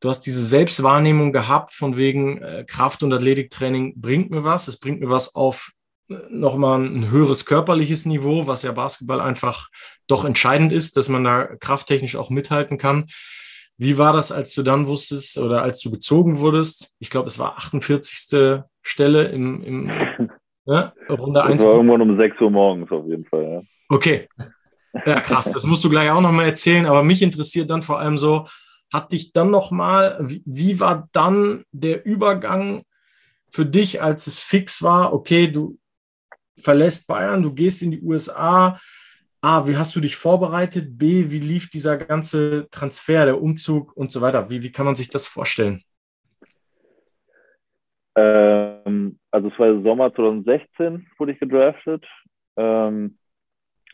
du 0.00 0.08
hast 0.08 0.22
diese 0.22 0.44
Selbstwahrnehmung 0.44 1.32
gehabt, 1.32 1.74
von 1.74 1.98
wegen 1.98 2.40
äh, 2.40 2.64
Kraft- 2.66 3.02
und 3.02 3.12
Athletiktraining 3.12 4.00
bringt 4.00 4.30
mir 4.30 4.42
was, 4.42 4.68
es 4.68 4.78
bringt 4.78 5.00
mir 5.00 5.10
was 5.10 5.34
auf 5.34 5.72
nochmal 6.08 6.80
ein 6.80 7.10
höheres 7.10 7.46
körperliches 7.46 8.06
Niveau, 8.06 8.46
was 8.46 8.62
ja 8.62 8.72
Basketball 8.72 9.20
einfach 9.20 9.68
doch 10.06 10.24
entscheidend 10.24 10.72
ist, 10.72 10.96
dass 10.96 11.08
man 11.08 11.24
da 11.24 11.46
krafttechnisch 11.56 12.16
auch 12.16 12.30
mithalten 12.30 12.78
kann. 12.78 13.06
Wie 13.78 13.98
war 13.98 14.12
das, 14.12 14.32
als 14.32 14.54
du 14.54 14.62
dann 14.62 14.88
wusstest 14.88 15.38
oder 15.38 15.62
als 15.62 15.80
du 15.80 15.90
gezogen 15.90 16.38
wurdest? 16.38 16.94
Ich 16.98 17.10
glaube, 17.10 17.28
es 17.28 17.38
war 17.38 17.58
48. 17.58 18.62
Stelle 18.82 19.24
im, 19.24 19.62
im 19.62 20.30
ja, 20.64 20.92
Runde 21.08 21.42
1. 21.42 21.60
Das 21.60 21.68
war 21.68 21.76
irgendwann 21.76 22.02
um 22.02 22.16
6 22.16 22.40
Uhr 22.40 22.50
morgens 22.50 22.90
auf 22.90 23.06
jeden 23.06 23.26
Fall, 23.26 23.42
ja. 23.42 23.62
Okay. 23.88 24.28
Ja, 25.04 25.20
krass. 25.20 25.52
Das 25.52 25.64
musst 25.64 25.84
du 25.84 25.90
gleich 25.90 26.10
auch 26.10 26.22
nochmal 26.22 26.46
erzählen. 26.46 26.86
Aber 26.86 27.02
mich 27.02 27.20
interessiert 27.20 27.68
dann 27.68 27.82
vor 27.82 27.98
allem 27.98 28.16
so, 28.16 28.46
hat 28.92 29.12
dich 29.12 29.32
dann 29.32 29.50
nochmal, 29.50 30.16
wie, 30.20 30.42
wie 30.46 30.80
war 30.80 31.08
dann 31.12 31.64
der 31.72 32.06
Übergang 32.06 32.82
für 33.50 33.66
dich, 33.66 34.02
als 34.02 34.26
es 34.26 34.38
fix 34.38 34.82
war, 34.82 35.12
okay, 35.12 35.48
du 35.48 35.78
verlässt 36.58 37.06
Bayern, 37.06 37.42
du 37.42 37.52
gehst 37.52 37.82
in 37.82 37.90
die 37.90 38.00
USA, 38.00 38.78
A, 39.42 39.66
wie 39.66 39.76
hast 39.76 39.94
du 39.94 40.00
dich 40.00 40.16
vorbereitet? 40.16 40.98
B, 40.98 41.30
wie 41.30 41.38
lief 41.38 41.68
dieser 41.70 41.98
ganze 41.98 42.68
Transfer, 42.70 43.26
der 43.26 43.40
Umzug 43.40 43.96
und 43.96 44.10
so 44.10 44.20
weiter? 44.20 44.50
Wie, 44.50 44.62
wie 44.62 44.72
kann 44.72 44.86
man 44.86 44.96
sich 44.96 45.08
das 45.08 45.26
vorstellen? 45.26 45.82
Ähm, 48.16 49.18
also 49.30 49.48
es 49.48 49.58
war 49.58 49.82
Sommer 49.82 50.14
2016, 50.14 51.06
wurde 51.18 51.32
ich 51.32 51.38
gedraftet. 51.38 52.06
Ähm, 52.56 53.18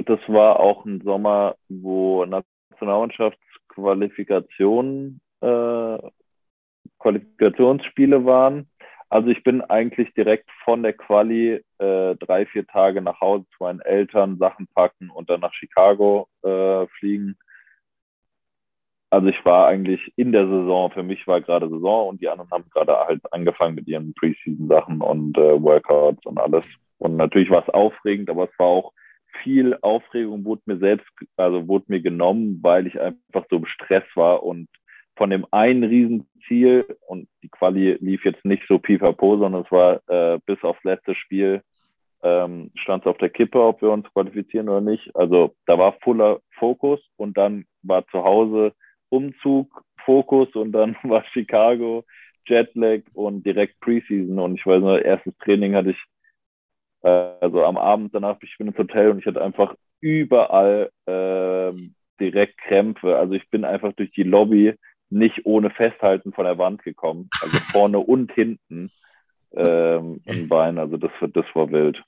das 0.07 0.21
war 0.29 0.61
auch 0.61 0.87
ein 0.87 1.03
Sommer, 1.03 1.57
wo 1.69 2.25
Nationalmannschaftsqualifikationen, 2.25 5.21
äh, 5.41 5.99
Qualifikationsspiele 6.99 8.25
waren. 8.25 8.71
Also 9.13 9.29
ich 9.29 9.43
bin 9.45 9.61
eigentlich 9.61 10.15
direkt 10.15 10.51
von 10.65 10.83
der 10.83 10.95
Quali 10.95 11.61
äh, 11.77 12.17
drei, 12.17 12.47
vier 12.47 12.67
Tage 12.67 13.03
nach 13.03 13.21
Hause 13.21 13.45
zu 13.51 13.65
meinen 13.65 13.81
Eltern, 13.81 14.39
Sachen 14.39 14.67
packen 14.69 15.11
und 15.11 15.29
dann 15.29 15.41
nach 15.41 15.53
Chicago 15.53 16.29
äh, 16.43 16.87
fliegen. 16.99 17.37
Also 19.11 19.27
ich 19.27 19.45
war 19.45 19.67
eigentlich 19.67 20.01
in 20.17 20.33
der 20.33 20.47
Saison, 20.47 20.91
für 20.93 21.03
mich 21.03 21.27
war 21.27 21.43
gerade 21.43 21.69
Saison 21.69 22.09
und 22.09 22.23
die 22.23 22.29
anderen 22.31 22.51
haben 22.51 22.65
gerade 22.71 22.97
halt 23.01 23.21
angefangen 23.35 23.75
mit 23.75 23.87
ihren 23.87 24.15
Preseason-Sachen 24.15 25.03
und 25.03 25.37
äh, 25.37 25.63
Workouts 25.63 26.25
und 26.25 26.39
alles. 26.39 26.65
Und 26.97 27.17
natürlich 27.17 27.51
war 27.51 27.69
es 27.69 27.75
aufregend, 27.75 28.31
aber 28.31 28.45
es 28.45 28.59
war 28.59 28.67
auch 28.67 28.93
viel 29.43 29.77
Aufregung, 29.83 30.47
wurde 30.47 30.63
mir 30.65 30.79
selbst, 30.79 31.13
also 31.37 31.69
wurde 31.69 31.85
mir 31.89 32.01
genommen, 32.01 32.61
weil 32.63 32.87
ich 32.87 32.99
einfach 32.99 33.45
so 33.51 33.61
gestresst 33.61 34.17
war 34.17 34.43
und 34.43 34.69
von 35.23 35.31
dem 35.31 35.47
einen 35.53 35.85
Riesenziel 35.85 36.85
und 37.07 37.29
die 37.45 37.49
Quali 37.49 37.97
lief 38.01 38.25
jetzt 38.25 38.45
nicht 38.45 38.65
so 38.67 38.81
pipapo, 38.81 39.39
sondern 39.39 39.63
es 39.63 39.71
war 39.71 40.01
äh, 40.09 40.41
bis 40.47 40.61
aufs 40.65 40.83
letzte 40.83 41.15
Spiel 41.15 41.63
ähm, 42.25 42.73
stand 42.75 43.05
es 43.05 43.07
auf 43.07 43.19
der 43.19 43.31
Kippe, 43.31 43.63
ob 43.63 43.81
wir 43.83 43.93
uns 43.93 44.13
qualifizieren 44.13 44.69
oder 44.69 44.81
nicht. 44.81 45.15
Also 45.15 45.55
da 45.67 45.79
war 45.79 45.93
voller 46.03 46.41
Fokus 46.59 46.99
und 47.19 47.37
dann 47.37 47.67
war 47.85 48.05
zu 48.09 48.25
Hause 48.25 48.73
Umzug, 49.11 49.85
Fokus 50.05 50.53
und 50.57 50.73
dann 50.73 50.97
war 51.05 51.25
Chicago, 51.33 52.05
Jetlag 52.49 53.03
und 53.15 53.47
direkt 53.47 53.79
Preseason 53.79 54.41
und 54.41 54.57
ich 54.57 54.67
weiß 54.67 54.83
noch, 54.83 54.99
erstes 54.99 55.39
Training 55.39 55.77
hatte 55.77 55.91
ich 55.91 56.05
äh, 57.03 57.31
also 57.41 57.65
am 57.65 57.77
Abend 57.77 58.13
danach 58.13 58.39
ich 58.43 58.59
bin 58.59 58.67
ins 58.67 58.79
Hotel 58.79 59.11
und 59.11 59.21
ich 59.21 59.27
hatte 59.27 59.41
einfach 59.41 59.77
überall 60.01 60.91
äh, 61.07 61.73
direkt 62.19 62.59
Krämpfe. 62.59 63.17
Also 63.17 63.35
ich 63.35 63.49
bin 63.51 63.65
einfach 63.65 63.93
durch 63.93 64.11
die 64.11 64.25
Lobby 64.25 64.75
nicht 65.13 65.45
ohne 65.45 65.71
Festhalten 65.71 66.33
von 66.33 66.45
der 66.45 66.59
Wand 66.59 66.83
gekommen. 66.83 67.29
Also 67.41 67.59
vorne 67.71 67.99
und 68.01 68.33
hinten 68.33 68.91
ähm, 69.55 70.21
im 70.25 70.49
Bein. 70.49 70.79
Also 70.79 70.97
das, 70.97 71.11
das 71.33 71.45
war 71.55 71.71
wild. 71.71 72.03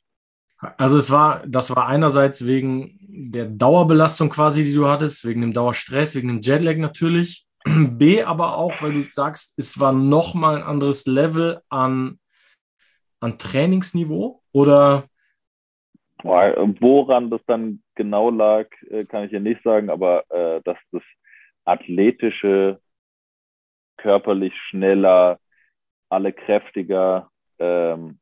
Also 0.78 0.96
es 0.96 1.10
war, 1.10 1.42
das 1.46 1.74
war 1.74 1.88
einerseits 1.88 2.46
wegen 2.46 2.98
der 3.00 3.46
Dauerbelastung 3.46 4.30
quasi, 4.30 4.64
die 4.64 4.74
du 4.74 4.88
hattest, 4.88 5.26
wegen 5.26 5.42
dem 5.42 5.52
Dauerstress, 5.52 6.14
wegen 6.14 6.28
dem 6.28 6.40
Jetlag 6.40 6.78
natürlich. 6.78 7.46
B, 7.64 8.22
aber 8.22 8.56
auch, 8.56 8.82
weil 8.82 8.92
du 8.92 9.02
sagst, 9.02 9.58
es 9.58 9.78
war 9.80 9.92
nochmal 9.92 10.56
ein 10.56 10.62
anderes 10.62 11.06
Level 11.06 11.60
an, 11.68 12.18
an 13.20 13.38
Trainingsniveau 13.38 14.42
oder? 14.52 15.04
Woran 16.22 17.30
das 17.30 17.40
dann 17.46 17.82
genau 17.94 18.30
lag, 18.30 18.66
äh, 18.88 19.04
kann 19.04 19.24
ich 19.24 19.32
ja 19.32 19.40
nicht 19.40 19.62
sagen, 19.62 19.90
aber 19.90 20.24
äh, 20.30 20.62
dass 20.64 20.78
das 20.90 21.02
athletische 21.64 22.80
körperlich 23.96 24.54
schneller, 24.68 25.38
alle 26.08 26.32
kräftiger. 26.32 27.30
Ähm, 27.58 28.18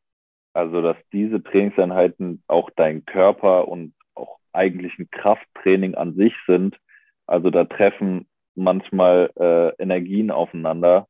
also, 0.54 0.82
dass 0.82 0.96
diese 1.12 1.42
Trainingseinheiten 1.42 2.42
auch 2.46 2.70
dein 2.76 3.04
Körper 3.06 3.68
und 3.68 3.94
auch 4.14 4.38
eigentlich 4.52 4.98
ein 4.98 5.10
Krafttraining 5.10 5.94
an 5.94 6.14
sich 6.14 6.34
sind. 6.46 6.76
Also 7.26 7.50
da 7.50 7.64
treffen 7.64 8.26
manchmal 8.54 9.30
äh, 9.36 9.82
Energien 9.82 10.30
aufeinander. 10.30 11.06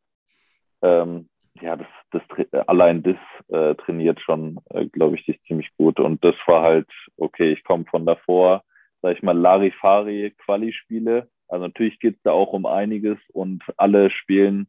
Ähm, 0.82 1.28
ja, 1.60 1.76
das, 1.76 1.88
das 2.10 2.22
allein 2.66 3.02
das 3.02 3.16
äh, 3.48 3.74
trainiert 3.74 4.20
schon, 4.20 4.58
äh, 4.70 4.86
glaube 4.86 5.16
ich, 5.16 5.24
dich 5.26 5.42
ziemlich 5.42 5.70
gut. 5.76 6.00
Und 6.00 6.24
das 6.24 6.34
war 6.46 6.62
halt, 6.62 6.88
okay, 7.16 7.52
ich 7.52 7.64
komme 7.64 7.84
von 7.86 8.06
davor, 8.06 8.62
sag 9.02 9.16
ich 9.16 9.22
mal, 9.22 9.36
Larifari 9.36 10.34
Quali-Spiele 10.38 11.28
Also 11.52 11.66
natürlich 11.66 12.00
geht 12.00 12.16
es 12.16 12.22
da 12.22 12.30
auch 12.30 12.54
um 12.54 12.64
einiges 12.64 13.18
und 13.34 13.62
alle 13.76 14.08
spielen 14.10 14.68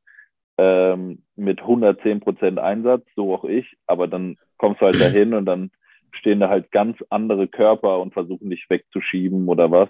ähm, 0.57 1.23
mit 1.37 1.61
110 1.61 2.19
Prozent 2.19 2.59
Einsatz, 2.59 3.05
so 3.15 3.33
auch 3.33 3.45
ich, 3.45 3.77
aber 3.87 4.09
dann 4.09 4.37
kommst 4.57 4.81
du 4.81 4.85
halt 4.87 4.99
dahin 4.99 5.33
und 5.33 5.45
dann 5.45 5.71
stehen 6.11 6.41
da 6.41 6.49
halt 6.49 6.71
ganz 6.71 6.97
andere 7.09 7.47
Körper 7.47 7.99
und 8.01 8.13
versuchen 8.13 8.49
dich 8.49 8.65
wegzuschieben 8.69 9.47
oder 9.47 9.71
was. 9.71 9.87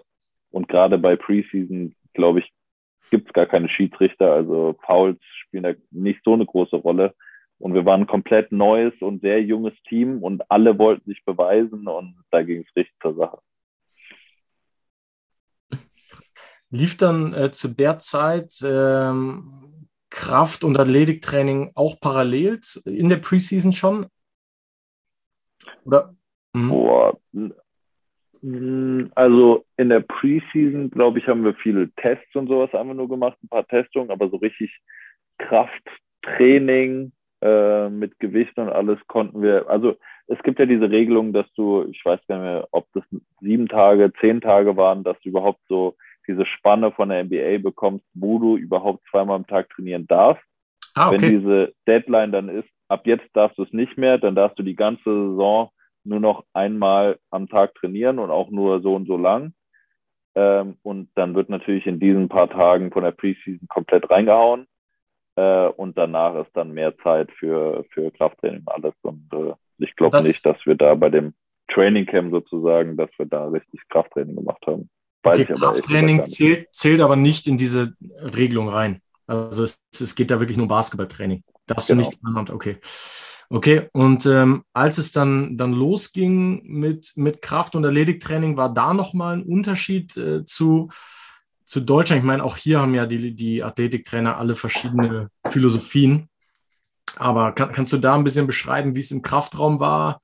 Und 0.52 0.68
gerade 0.68 1.00
bei 1.00 1.16
Preseason, 1.16 1.96
glaube 2.14 2.42
ich, 2.42 2.54
gibt 3.10 3.28
es 3.28 3.34
gar 3.34 3.48
keine 3.48 3.70
Schiedsrichter, 3.70 4.32
also 4.32 4.76
Fouls 4.86 5.20
spielen 5.24 5.64
da 5.64 5.74
nicht 5.90 6.22
so 6.24 6.34
eine 6.34 6.46
große 6.46 6.76
Rolle. 6.76 7.16
Und 7.58 7.74
wir 7.74 7.86
waren 7.86 8.02
ein 8.02 8.08
komplett 8.08 8.52
neues 8.52 8.94
und 9.00 9.22
sehr 9.22 9.42
junges 9.42 9.74
Team 9.90 10.22
und 10.22 10.44
alle 10.52 10.78
wollten 10.78 11.10
sich 11.10 11.26
beweisen 11.26 11.88
und 11.88 12.16
da 12.30 12.44
ging 12.44 12.62
es 12.62 12.76
richtig 12.76 12.96
zur 13.02 13.16
Sache. 13.16 13.40
Lief 16.74 16.98
dann 16.98 17.36
äh, 17.36 17.52
zu 17.52 17.68
der 17.68 18.00
Zeit 18.00 18.56
ähm, 18.66 19.88
Kraft- 20.10 20.64
und 20.64 20.80
Athletiktraining 20.80 21.72
auch 21.76 22.00
parallel 22.00 22.60
in 22.86 23.10
der 23.10 23.18
Preseason 23.18 23.72
schon? 23.72 24.08
Oder? 25.86 26.16
Mhm. 26.54 26.70
Boah. 26.70 27.20
Also 29.14 29.66
in 29.78 29.90
der 29.90 30.00
Preseason, 30.00 30.90
glaube 30.90 31.20
ich, 31.20 31.28
haben 31.28 31.46
wir 31.46 31.54
viele 31.54 31.92
Tests 31.92 32.36
und 32.36 32.48
sowas 32.48 32.74
einfach 32.74 32.96
nur 32.96 33.08
gemacht, 33.08 33.38
ein 33.44 33.50
paar 33.50 33.68
Testungen, 33.68 34.10
aber 34.10 34.30
so 34.30 34.38
richtig 34.38 34.76
Krafttraining 35.38 37.12
äh, 37.42 37.88
mit 37.90 38.20
Gewicht 38.20 38.58
und 38.58 38.70
alles 38.70 38.98
konnten 39.06 39.44
wir. 39.44 39.70
Also 39.70 39.96
es 40.26 40.42
gibt 40.42 40.58
ja 40.58 40.66
diese 40.66 40.90
Regelung, 40.90 41.34
dass 41.34 41.46
du, 41.54 41.86
ich 41.92 42.04
weiß 42.04 42.20
gar 42.28 42.38
nicht 42.38 42.46
mehr, 42.46 42.68
ob 42.72 42.88
das 42.94 43.04
sieben 43.42 43.68
Tage, 43.68 44.12
zehn 44.20 44.42
Tage 44.42 44.76
waren, 44.76 45.04
dass 45.04 45.20
du 45.22 45.30
überhaupt 45.30 45.62
so 45.70 45.96
diese 46.28 46.46
Spanne 46.46 46.92
von 46.92 47.10
der 47.10 47.24
NBA 47.24 47.58
bekommst, 47.60 48.06
wo 48.14 48.40
du 48.40 48.58
überhaupt 48.58 49.04
zweimal 49.10 49.38
am 49.38 49.48
Tag 49.48 49.70
trainieren 49.70 50.08
darfst. 50.08 50.44
Ah, 50.96 51.10
okay. 51.10 51.22
Wenn 51.22 51.40
diese 51.40 51.74
Deadline 51.88 52.32
dann 52.32 52.50
ist, 52.50 52.70
ab 52.88 53.06
jetzt 53.06 53.28
darfst 53.34 53.58
du 53.58 53.64
es 53.64 53.74
nicht 53.74 53.98
mehr, 53.98 54.18
dann 54.18 54.36
darfst 54.36 54.60
du 54.60 54.64
die 54.64 54.76
ganze 54.76 55.04
Saison 55.04 55.70
nur 56.04 56.20
noch 56.20 56.46
einmal 56.54 57.18
am 57.32 57.48
Tag 57.48 57.74
trainieren 57.76 58.20
und 58.20 58.30
auch 58.30 58.50
nur 58.50 58.82
so 58.82 58.96
und 58.96 59.08
so 59.08 59.18
lang. 59.18 59.54
Ähm, 60.36 60.78
und 60.82 61.10
dann 61.16 61.36
wird 61.36 61.50
natürlich 61.50 61.86
in 61.86 62.00
diesen 62.00 62.28
paar 62.30 62.50
Tagen 62.50 62.92
von 62.92 63.04
der 63.04 63.12
Preseason 63.12 63.68
komplett 63.68 64.10
reingehauen. 64.10 64.68
Äh, 65.36 65.68
und 65.68 65.98
danach 65.98 66.36
ist 66.36 66.52
dann 66.54 66.74
mehr 66.74 66.98
Zeit 67.00 67.32
für, 67.34 67.86
für 67.92 68.12
Krafttraining 68.12 68.62
und 68.66 68.70
alles. 68.70 68.94
Und 69.02 69.30
äh, 69.34 69.54
ich 69.78 69.96
glaube 69.96 70.22
nicht, 70.24 70.46
dass 70.46 70.58
wir 70.66 70.76
da 70.76 70.96
bei 70.96 71.10
dem 71.10 71.34
Training 71.70 72.06
Camp 72.06 72.32
sozusagen, 72.32 72.98
dass 72.98 73.10
wir 73.18 73.26
da 73.26 73.48
richtig 73.48 73.82
Krafttraining 73.90 74.36
gemacht 74.36 74.64
haben. 74.68 74.90
Weiß 75.24 75.40
okay, 75.40 75.54
Krafttraining 75.54 76.26
zählt, 76.26 76.68
zählt 76.74 77.02
aber 77.02 77.16
nicht 77.16 77.48
in 77.48 77.58
diese 77.58 77.96
Regelung 78.20 78.70
rein. 78.70 79.02
Also 79.26 79.64
es, 79.64 79.80
es 79.92 80.16
geht 80.16 80.32
da 80.32 80.40
wirklich 80.40 80.58
nur 80.58 80.68
Basketballtraining. 80.68 81.44
Darfst 81.66 81.88
genau. 81.88 82.04
du 82.04 82.10
nicht 82.10 82.22
machen. 82.22 82.50
Okay. 82.50 82.78
Okay, 83.50 83.88
und 83.94 84.26
ähm, 84.26 84.64
als 84.74 84.98
es 84.98 85.12
dann, 85.12 85.58
dann 85.58 85.74
losging 85.74 86.64
mit, 86.66 87.12
mit 87.16 87.42
Kraft- 87.42 87.76
und 87.76 87.84
Erledigtraining, 87.84 88.58
war 88.58 88.74
da 88.74 88.94
nochmal 88.94 89.38
ein 89.38 89.44
Unterschied 89.44 90.18
äh, 90.18 90.44
zu, 90.44 90.90
zu 91.64 91.80
Deutschland? 91.80 92.22
Ich 92.22 92.26
meine, 92.26 92.44
auch 92.44 92.58
hier 92.58 92.80
haben 92.80 92.96
ja 92.96 93.06
die, 93.06 93.36
die 93.36 93.64
Athletiktrainer 93.64 94.38
alle 94.38 94.56
verschiedene 94.56 95.30
Philosophien. 95.50 96.30
Aber 97.18 97.52
kann, 97.52 97.72
kannst 97.72 97.94
du 97.94 97.98
da 97.98 98.16
ein 98.16 98.24
bisschen 98.24 98.48
beschreiben, 98.48 98.96
wie 98.96 99.02
es 99.02 99.12
im 99.12 99.22
Kraftraum 99.22 99.80
war? 99.80 100.20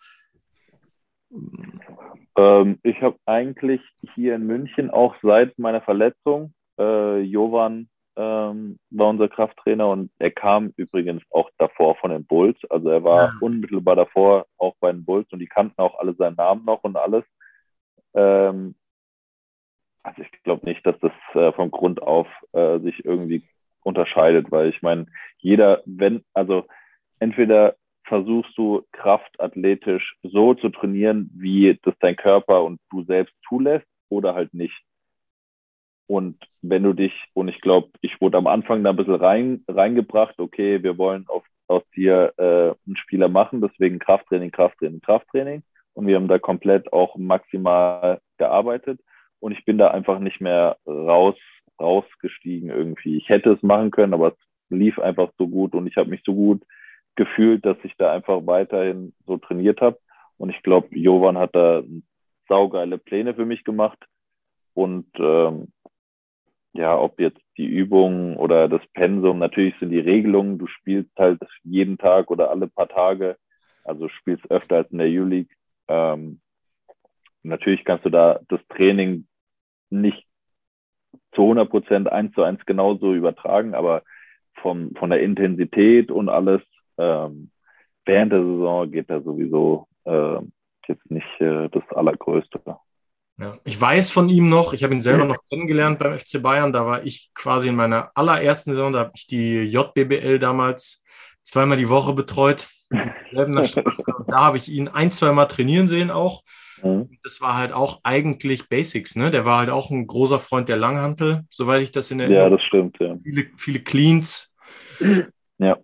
Ähm, 2.39 2.79
ich 2.83 3.01
habe 3.01 3.17
eigentlich 3.25 3.81
hier 4.15 4.35
in 4.35 4.47
München 4.47 4.89
auch 4.89 5.15
seit 5.21 5.59
meiner 5.59 5.81
Verletzung, 5.81 6.53
äh, 6.79 7.19
Jovan 7.19 7.89
ähm, 8.15 8.79
war 8.91 9.09
unser 9.09 9.27
Krafttrainer 9.27 9.89
und 9.89 10.11
er 10.19 10.31
kam 10.31 10.73
übrigens 10.77 11.21
auch 11.31 11.49
davor 11.57 11.95
von 11.95 12.11
den 12.11 12.25
Bulls. 12.25 12.57
Also 12.69 12.89
er 12.89 13.03
war 13.03 13.27
ja. 13.27 13.31
unmittelbar 13.41 13.95
davor 13.95 14.45
auch 14.57 14.75
bei 14.79 14.91
den 14.91 15.03
Bulls 15.03 15.31
und 15.31 15.39
die 15.39 15.47
kannten 15.47 15.81
auch 15.81 15.99
alle 15.99 16.13
seinen 16.13 16.35
Namen 16.35 16.63
noch 16.65 16.83
und 16.83 16.95
alles. 16.95 17.25
Ähm, 18.13 18.75
also 20.03 20.21
ich 20.21 20.31
glaube 20.43 20.65
nicht, 20.65 20.85
dass 20.85 20.95
das 21.01 21.11
äh, 21.33 21.51
von 21.53 21.71
Grund 21.71 22.01
auf 22.01 22.27
äh, 22.53 22.79
sich 22.79 23.03
irgendwie 23.03 23.43
unterscheidet, 23.83 24.51
weil 24.51 24.69
ich 24.69 24.81
meine, 24.81 25.07
jeder, 25.39 25.81
wenn, 25.85 26.23
also 26.33 26.65
entweder 27.19 27.75
versuchst 28.09 28.57
du 28.57 28.83
Kraft 28.91 29.39
athletisch 29.39 30.17
so 30.23 30.53
zu 30.55 30.69
trainieren, 30.69 31.29
wie 31.33 31.79
das 31.83 31.93
dein 31.99 32.17
Körper 32.17 32.63
und 32.63 32.81
du 32.89 33.03
selbst 33.03 33.33
zulässt 33.47 33.87
oder 34.09 34.33
halt 34.33 34.53
nicht. 34.53 34.77
Und 36.07 36.37
wenn 36.63 36.83
du 36.83 36.93
dich, 36.93 37.13
und 37.33 37.47
ich 37.47 37.61
glaube, 37.61 37.89
ich 38.01 38.19
wurde 38.19 38.37
am 38.37 38.47
Anfang 38.47 38.83
da 38.83 38.89
ein 38.89 38.95
bisschen 38.95 39.15
rein, 39.15 39.63
reingebracht, 39.67 40.39
okay, 40.39 40.81
wir 40.81 40.97
wollen 40.97 41.25
auf, 41.27 41.45
aus 41.67 41.83
dir 41.95 42.33
äh, 42.37 42.73
einen 42.87 42.97
Spieler 42.97 43.29
machen, 43.29 43.61
deswegen 43.61 43.99
Krafttraining, 43.99 44.51
Krafttraining, 44.51 45.01
Krafttraining. 45.01 45.61
Und 45.93 46.07
wir 46.07 46.15
haben 46.15 46.27
da 46.27 46.39
komplett 46.39 46.91
auch 46.91 47.15
maximal 47.15 48.19
gearbeitet 48.37 48.99
und 49.39 49.51
ich 49.51 49.63
bin 49.65 49.77
da 49.77 49.91
einfach 49.91 50.19
nicht 50.19 50.41
mehr 50.41 50.77
raus, 50.87 51.35
rausgestiegen 51.79 52.69
irgendwie. 52.69 53.17
Ich 53.17 53.29
hätte 53.29 53.51
es 53.51 53.61
machen 53.61 53.91
können, 53.91 54.13
aber 54.13 54.29
es 54.29 54.37
lief 54.69 54.97
einfach 54.97 55.31
so 55.37 55.47
gut 55.47 55.75
und 55.75 55.87
ich 55.87 55.97
habe 55.97 56.09
mich 56.09 56.21
so 56.25 56.33
gut 56.33 56.63
gefühlt, 57.19 57.65
dass 57.65 57.75
ich 57.83 57.93
da 57.97 58.13
einfach 58.13 58.47
weiterhin 58.47 59.13
so 59.27 59.35
trainiert 59.35 59.81
habe. 59.81 59.99
Und 60.37 60.51
ich 60.51 60.63
glaube, 60.63 60.87
Jovan 60.97 61.37
hat 61.37 61.53
da 61.53 61.83
saugeile 62.47 62.97
Pläne 62.97 63.35
für 63.35 63.45
mich 63.45 63.65
gemacht. 63.65 63.99
Und 64.73 65.07
ähm, 65.17 65.73
ja, 66.71 66.97
ob 66.97 67.19
jetzt 67.19 67.41
die 67.57 67.65
Übungen 67.65 68.37
oder 68.37 68.69
das 68.69 68.81
Pensum, 68.93 69.37
natürlich 69.37 69.75
sind 69.79 69.89
die 69.89 69.99
Regelungen, 69.99 70.57
du 70.57 70.67
spielst 70.67 71.11
halt 71.19 71.41
jeden 71.63 71.97
Tag 71.97 72.31
oder 72.31 72.51
alle 72.51 72.67
paar 72.67 72.87
Tage, 72.87 73.35
also 73.83 74.07
spielst 74.07 74.49
öfter 74.49 74.77
als 74.77 74.91
in 74.91 74.99
der 74.99 75.09
U-League. 75.09 75.53
Ähm, 75.89 76.39
natürlich 77.43 77.83
kannst 77.83 78.05
du 78.05 78.09
da 78.09 78.39
das 78.47 78.61
Training 78.69 79.27
nicht 79.89 80.25
zu 81.33 81.41
100 81.41 81.69
Prozent 81.69 82.09
eins 82.09 82.33
zu 82.33 82.43
eins 82.43 82.65
genauso 82.65 83.13
übertragen, 83.13 83.75
aber 83.75 84.03
vom, 84.61 84.95
von 84.95 85.09
der 85.09 85.21
Intensität 85.21 86.11
und 86.11 86.29
alles 86.29 86.61
ähm, 86.99 87.51
während 88.05 88.31
der 88.31 88.43
Saison 88.43 88.91
geht 88.91 89.09
da 89.09 89.21
sowieso 89.21 89.87
äh, 90.05 90.39
jetzt 90.87 91.09
nicht 91.09 91.27
äh, 91.39 91.69
das 91.69 91.83
Allergrößte. 91.95 92.59
Ja, 93.37 93.57
ich 93.63 93.79
weiß 93.79 94.11
von 94.11 94.27
ihm 94.27 94.49
noch, 94.49 94.73
ich 94.73 94.83
habe 94.83 94.93
ihn 94.93 95.01
selber 95.01 95.23
noch 95.25 95.37
kennengelernt 95.49 95.97
beim 95.99 96.17
FC 96.17 96.41
Bayern, 96.41 96.73
da 96.73 96.85
war 96.85 97.05
ich 97.05 97.31
quasi 97.33 97.69
in 97.69 97.75
meiner 97.75 98.11
allerersten 98.13 98.71
Saison, 98.71 98.91
da 98.91 98.99
habe 98.99 99.11
ich 99.15 99.27
die 99.27 99.63
JBBL 99.63 100.39
damals 100.39 101.05
zweimal 101.43 101.77
die 101.77 101.89
Woche 101.89 102.13
betreut. 102.13 102.67
da 102.91 104.41
habe 104.41 104.57
ich 104.57 104.67
ihn 104.67 104.89
ein, 104.89 105.11
zweimal 105.11 105.47
trainieren 105.47 105.87
sehen 105.87 106.11
auch. 106.11 106.43
Mhm. 106.83 107.17
Das 107.23 107.39
war 107.39 107.55
halt 107.55 107.71
auch 107.71 107.99
eigentlich 108.03 108.67
Basics, 108.67 109.15
ne? 109.15 109.31
Der 109.31 109.45
war 109.45 109.59
halt 109.59 109.69
auch 109.69 109.89
ein 109.89 110.07
großer 110.07 110.39
Freund 110.39 110.67
der 110.67 110.77
Langhantel, 110.77 111.43
soweit 111.49 111.81
ich 111.81 111.91
das 111.91 112.11
in 112.11 112.17
der 112.17 112.29
Ja, 112.29 112.49
das 112.49 112.63
stimmt, 112.63 112.97
ja. 112.99 113.15
Viele, 113.23 113.47
viele 113.57 113.79
Cleans. 113.79 114.53
Ja. 115.59 115.77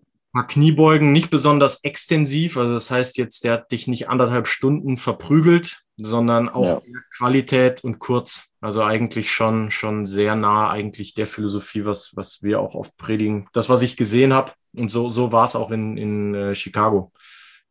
Kniebeugen 0.43 1.11
nicht 1.11 1.29
besonders 1.29 1.83
extensiv, 1.83 2.57
also 2.57 2.73
das 2.73 2.91
heißt 2.91 3.17
jetzt, 3.17 3.43
der 3.43 3.53
hat 3.53 3.71
dich 3.71 3.87
nicht 3.87 4.09
anderthalb 4.09 4.47
Stunden 4.47 4.97
verprügelt, 4.97 5.83
sondern 5.97 6.49
auch 6.49 6.83
ja. 6.85 6.97
Qualität 7.17 7.83
und 7.83 7.99
kurz. 7.99 8.51
Also 8.59 8.83
eigentlich 8.83 9.31
schon, 9.31 9.71
schon 9.71 10.05
sehr 10.05 10.35
nah 10.35 10.69
eigentlich 10.69 11.13
der 11.13 11.27
Philosophie, 11.27 11.85
was, 11.85 12.13
was 12.15 12.43
wir 12.43 12.59
auch 12.59 12.75
oft 12.75 12.97
predigen. 12.97 13.47
Das, 13.53 13.69
was 13.69 13.81
ich 13.81 13.95
gesehen 13.95 14.33
habe, 14.33 14.51
und 14.75 14.89
so, 14.89 15.09
so 15.09 15.31
war 15.31 15.45
es 15.45 15.55
auch 15.55 15.71
in, 15.71 15.97
in 15.97 16.35
äh, 16.35 16.55
Chicago 16.55 17.11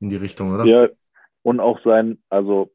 in 0.01 0.11
die 0.11 0.17
Richtung, 0.17 0.55
oder? 0.55 0.65
Ja, 0.65 0.89
und 1.43 1.61
auch 1.61 1.79
sein, 1.85 2.19
also 2.31 2.73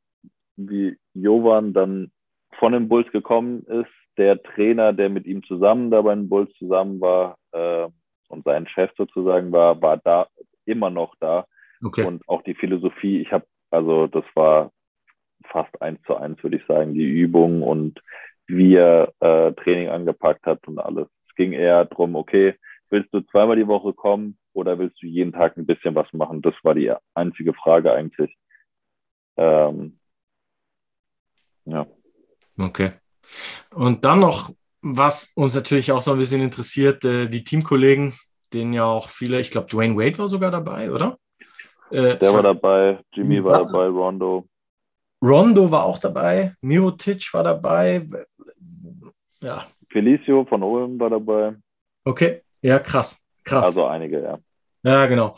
wie 0.56 0.97
Jovan 1.13 1.73
dann 1.73 2.12
von 2.60 2.73
den 2.73 2.89
Bulls 2.89 3.12
gekommen 3.12 3.63
ist, 3.63 3.89
der 4.17 4.41
Trainer, 4.43 4.93
der 4.93 5.10
mit 5.10 5.25
ihm 5.25 5.43
zusammen 5.43 5.89
da 5.89 6.02
bei 6.02 6.13
den 6.13 6.30
Bulls 6.30 6.52
zusammen 6.58 6.99
war 6.99 7.38
äh, 7.54 7.88
und 8.29 8.45
sein 8.45 8.67
Chef 8.67 8.91
sozusagen 8.97 9.51
war, 9.51 9.81
war 9.81 9.97
da 9.97 10.27
immer 10.65 10.89
noch 10.89 11.15
da. 11.19 11.45
Okay. 11.83 12.05
Und 12.05 12.27
auch 12.27 12.41
die 12.43 12.55
Philosophie, 12.55 13.21
ich 13.21 13.31
habe, 13.31 13.45
also 13.71 14.07
das 14.07 14.25
war 14.35 14.71
fast 15.45 15.81
eins 15.81 16.01
zu 16.03 16.15
eins, 16.15 16.41
würde 16.43 16.57
ich 16.57 16.65
sagen, 16.65 16.93
die 16.93 17.07
Übung 17.07 17.61
und 17.63 18.01
wie 18.47 18.75
er 18.75 19.13
äh, 19.19 19.53
Training 19.53 19.89
angepackt 19.89 20.45
hat 20.45 20.67
und 20.67 20.79
alles. 20.79 21.07
Es 21.27 21.35
ging 21.35 21.53
eher 21.53 21.85
darum, 21.85 22.15
okay, 22.15 22.55
willst 22.89 23.13
du 23.13 23.21
zweimal 23.21 23.55
die 23.55 23.67
Woche 23.67 23.93
kommen 23.93 24.37
oder 24.53 24.79
willst 24.79 25.01
du 25.01 25.07
jeden 25.07 25.31
Tag 25.31 25.57
ein 25.57 25.65
bisschen 25.65 25.95
was 25.95 26.11
machen? 26.13 26.41
Das 26.41 26.55
war 26.63 26.75
die 26.75 26.91
einzige 27.13 27.53
Frage 27.53 27.93
eigentlich. 27.93 28.35
Ähm, 29.37 29.99
ja. 31.65 31.85
Okay. 32.57 32.91
Und 33.71 34.03
dann 34.03 34.19
noch, 34.19 34.51
was 34.81 35.31
uns 35.35 35.55
natürlich 35.55 35.91
auch 35.91 36.01
so 36.01 36.11
ein 36.11 36.17
bisschen 36.19 36.41
interessiert, 36.41 37.03
äh, 37.05 37.27
die 37.27 37.43
Teamkollegen, 37.43 38.17
denen 38.53 38.73
ja 38.73 38.85
auch 38.85 39.09
viele, 39.09 39.39
ich 39.39 39.51
glaube, 39.51 39.67
Dwayne 39.67 39.95
Wade 39.95 40.17
war 40.17 40.27
sogar 40.27 40.51
dabei, 40.51 40.91
oder? 40.91 41.17
Äh, 41.91 42.17
Der 42.17 42.33
war 42.33 42.43
dabei, 42.43 42.99
Jimmy 43.13 43.43
war 43.43 43.65
dabei, 43.65 43.87
Rondo. 43.87 44.47
Rondo 45.21 45.69
war 45.69 45.83
auch 45.83 45.97
dabei, 45.97 46.55
Mirotic 46.61 47.33
war 47.33 47.43
dabei. 47.43 48.07
Ja, 49.41 49.67
Felicio 49.89 50.45
von 50.45 50.63
Ulm 50.63 50.99
war 50.99 51.09
dabei. 51.09 51.55
Okay, 52.05 52.41
ja, 52.61 52.79
krass. 52.79 53.21
Krass. 53.43 53.65
Also 53.65 53.85
einige, 53.87 54.21
ja. 54.21 54.39
Ja, 54.83 55.05
genau. 55.07 55.37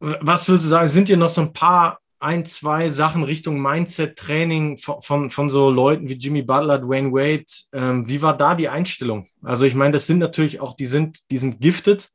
Was 0.00 0.48
würdest 0.48 0.66
du 0.66 0.68
sagen, 0.68 0.86
sind 0.88 1.08
dir 1.08 1.16
noch 1.16 1.30
so 1.30 1.40
ein 1.40 1.52
paar, 1.52 1.98
ein, 2.24 2.46
zwei 2.46 2.88
Sachen 2.88 3.22
Richtung 3.22 3.60
Mindset-Training 3.60 4.78
von, 4.78 5.02
von, 5.02 5.30
von, 5.30 5.50
so 5.50 5.68
Leuten 5.68 6.08
wie 6.08 6.14
Jimmy 6.14 6.42
Butler, 6.42 6.78
Dwayne 6.78 7.12
Wade? 7.12 7.44
Ähm, 7.72 8.08
wie 8.08 8.22
war 8.22 8.36
da 8.36 8.54
die 8.54 8.70
Einstellung? 8.70 9.28
Also 9.42 9.66
ich 9.66 9.74
meine, 9.74 9.92
das 9.92 10.06
sind 10.06 10.18
natürlich 10.18 10.58
auch, 10.60 10.74
die 10.74 10.86
sind, 10.86 11.30
die 11.30 11.36
sind 11.36 11.60
gifted, 11.60 12.08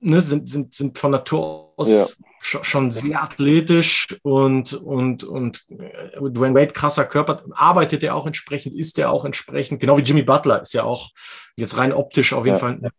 ne, 0.00 0.20
sind, 0.20 0.48
sind, 0.50 0.74
sind 0.74 0.98
von 0.98 1.10
Natur 1.10 1.72
aus 1.76 1.88
ja. 1.88 2.62
schon 2.62 2.90
sehr 2.90 3.22
athletisch 3.22 4.14
und, 4.22 4.74
und, 4.74 5.24
und 5.24 5.64
äh, 5.70 6.20
Dwayne 6.20 6.54
Wade, 6.54 6.74
krasser 6.74 7.06
Körper, 7.06 7.44
arbeitet 7.52 8.02
er 8.02 8.14
auch 8.14 8.26
entsprechend, 8.26 8.76
ist 8.76 8.98
er 8.98 9.10
auch 9.10 9.24
entsprechend, 9.24 9.80
genau 9.80 9.96
wie 9.96 10.02
Jimmy 10.02 10.22
Butler, 10.22 10.60
ist 10.60 10.74
ja 10.74 10.84
auch 10.84 11.08
jetzt 11.56 11.78
rein 11.78 11.94
optisch 11.94 12.34
auf 12.34 12.44
jeden 12.44 12.56
ja. 12.56 12.60
Fall. 12.60 12.92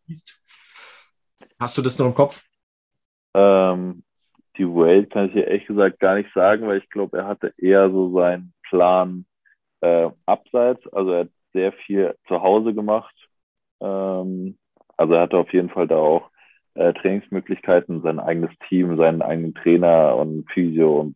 Hast 1.59 1.77
du 1.77 1.83
das 1.83 1.99
noch 1.99 2.07
im 2.07 2.15
Kopf? 2.15 2.43
Ähm, 3.35 4.03
die 4.57 4.67
Wade 4.67 5.07
kann 5.07 5.27
ich 5.27 5.33
dir 5.33 5.47
ehrlich 5.47 5.65
gesagt 5.65 5.99
gar 5.99 6.15
nicht 6.15 6.31
sagen, 6.33 6.67
weil 6.67 6.79
ich 6.79 6.89
glaube, 6.89 7.19
er 7.19 7.27
hatte 7.27 7.53
eher 7.57 7.89
so 7.89 8.11
seinen 8.13 8.53
Plan 8.69 9.25
äh, 9.81 10.09
abseits. 10.25 10.81
Also 10.93 11.11
er 11.11 11.19
hat 11.21 11.29
sehr 11.53 11.71
viel 11.73 12.15
zu 12.27 12.41
Hause 12.41 12.73
gemacht. 12.73 13.15
Ähm, 13.79 14.57
also 14.97 15.13
er 15.13 15.21
hatte 15.21 15.37
auf 15.37 15.51
jeden 15.53 15.69
Fall 15.69 15.87
da 15.87 15.97
auch 15.97 16.29
äh, 16.75 16.93
Trainingsmöglichkeiten, 16.93 18.01
sein 18.01 18.19
eigenes 18.19 18.51
Team, 18.69 18.97
seinen 18.97 19.21
eigenen 19.21 19.53
Trainer 19.55 20.15
und 20.15 20.49
Physio 20.51 21.01
und 21.01 21.15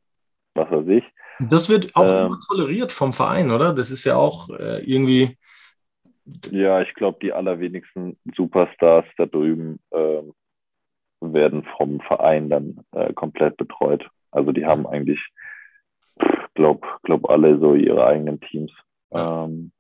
was 0.53 0.69
weiß 0.71 0.87
ich. 0.87 1.03
Das 1.39 1.69
wird 1.69 1.95
auch 1.95 2.07
ähm, 2.07 2.27
immer 2.27 2.39
toleriert 2.47 2.91
vom 2.91 3.13
Verein, 3.13 3.51
oder? 3.51 3.73
Das 3.73 3.91
ist 3.91 4.05
ja 4.05 4.15
auch 4.15 4.49
äh, 4.49 4.83
irgendwie. 4.83 5.37
Ja, 6.49 6.81
ich 6.81 6.93
glaube, 6.95 7.19
die 7.21 7.33
allerwenigsten 7.33 8.17
Superstars 8.35 9.05
da 9.17 9.25
drüben 9.25 9.79
äh, 9.91 10.21
werden 11.21 11.63
vom 11.77 11.99
Verein 12.01 12.49
dann 12.49 12.85
äh, 12.91 13.13
komplett 13.13 13.57
betreut. 13.57 14.07
Also 14.31 14.51
die 14.51 14.65
haben 14.65 14.85
eigentlich, 14.85 15.19
glaube 16.53 16.87
glaub 17.03 17.29
alle 17.29 17.59
so 17.59 17.75
ihre 17.75 18.05
eigenen 18.05 18.39
Teams. 18.41 18.71
Ähm, 19.11 19.71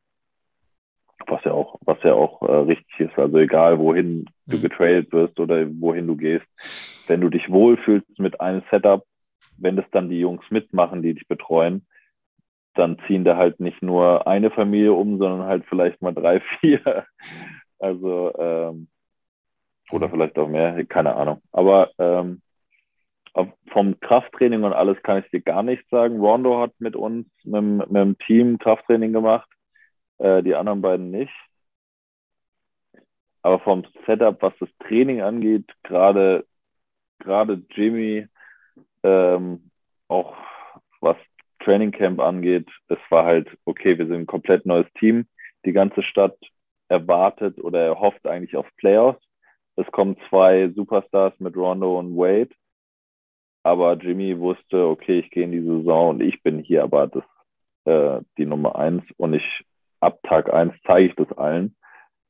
was 1.27 1.43
ja 1.43 1.51
auch, 1.51 1.79
was 1.85 1.97
ja 2.03 2.13
auch 2.13 2.41
äh, 2.41 2.51
richtig 2.51 2.99
ist. 2.99 3.17
Also 3.17 3.37
egal, 3.37 3.79
wohin 3.79 4.25
du 4.45 4.57
mhm. 4.57 4.61
getradet 4.61 5.11
wirst 5.11 5.39
oder 5.39 5.65
wohin 5.79 6.07
du 6.07 6.15
gehst, 6.15 6.45
wenn 7.07 7.21
du 7.21 7.29
dich 7.29 7.49
wohlfühlst 7.49 8.19
mit 8.19 8.39
einem 8.41 8.63
Setup, 8.69 9.03
wenn 9.57 9.75
das 9.75 9.85
dann 9.91 10.09
die 10.09 10.19
Jungs 10.19 10.43
mitmachen, 10.49 11.01
die 11.01 11.13
dich 11.13 11.27
betreuen, 11.27 11.85
dann 12.75 12.97
ziehen 13.07 13.23
da 13.23 13.37
halt 13.37 13.59
nicht 13.59 13.81
nur 13.81 14.27
eine 14.27 14.51
Familie 14.51 14.93
um, 14.93 15.17
sondern 15.17 15.47
halt 15.47 15.65
vielleicht 15.67 16.01
mal 16.01 16.13
drei, 16.13 16.39
vier. 16.59 17.05
Also 17.79 18.33
ähm, 18.37 18.87
oder 19.91 20.09
vielleicht 20.09 20.37
auch 20.37 20.47
mehr, 20.47 20.83
keine 20.85 21.15
Ahnung. 21.15 21.41
Aber 21.51 21.91
ähm, 21.97 22.41
vom 23.71 23.99
Krafttraining 23.99 24.63
und 24.63 24.73
alles 24.73 25.01
kann 25.03 25.19
ich 25.19 25.29
dir 25.29 25.41
gar 25.41 25.61
nichts 25.61 25.89
sagen. 25.89 26.19
Rondo 26.19 26.59
hat 26.59 26.71
mit 26.79 26.95
uns, 26.95 27.27
mit, 27.43 27.61
mit 27.61 27.95
dem 27.95 28.17
Team 28.19 28.57
Krafttraining 28.57 29.11
gemacht 29.11 29.49
äh, 30.17 30.43
die 30.43 30.55
anderen 30.55 30.81
beiden 30.81 31.11
nicht. 31.11 31.33
Aber 33.41 33.59
vom 33.59 33.85
Setup, 34.05 34.41
was 34.41 34.53
das 34.59 34.69
Training 34.79 35.21
angeht, 35.21 35.71
gerade 35.83 36.45
gerade 37.19 37.63
Jimmy, 37.71 38.27
ähm, 39.03 39.71
auch 40.07 40.35
was 41.01 41.17
Training 41.59 41.91
Camp 41.91 42.19
angeht, 42.19 42.69
es 42.87 42.97
war 43.09 43.25
halt, 43.25 43.49
okay, 43.65 43.97
wir 43.97 44.07
sind 44.07 44.21
ein 44.21 44.25
komplett 44.25 44.65
neues 44.65 44.87
Team. 44.99 45.27
Die 45.65 45.73
ganze 45.73 46.03
Stadt 46.03 46.37
erwartet 46.87 47.59
oder 47.59 47.81
erhofft 47.83 48.27
eigentlich 48.27 48.55
auf 48.55 48.67
Playoffs. 48.77 49.24
Es 49.75 49.85
kommen 49.91 50.17
zwei 50.29 50.69
Superstars 50.69 51.33
mit 51.39 51.55
Rondo 51.55 51.99
und 51.99 52.15
Wade. 52.15 52.51
Aber 53.63 53.97
Jimmy 53.97 54.39
wusste, 54.39 54.87
okay, 54.87 55.19
ich 55.19 55.31
gehe 55.31 55.43
in 55.43 55.51
die 55.51 55.61
Saison 55.61 56.09
und 56.09 56.21
ich 56.21 56.41
bin 56.43 56.59
hier 56.59 56.83
aber 56.83 57.07
das, 57.07 57.23
äh, 57.85 58.21
die 58.37 58.45
Nummer 58.45 58.75
eins 58.75 59.03
und 59.17 59.33
ich 59.33 59.65
ab 59.99 60.19
Tag 60.23 60.53
eins 60.53 60.73
zeige 60.85 61.09
ich 61.09 61.15
das 61.15 61.35
allen. 61.37 61.75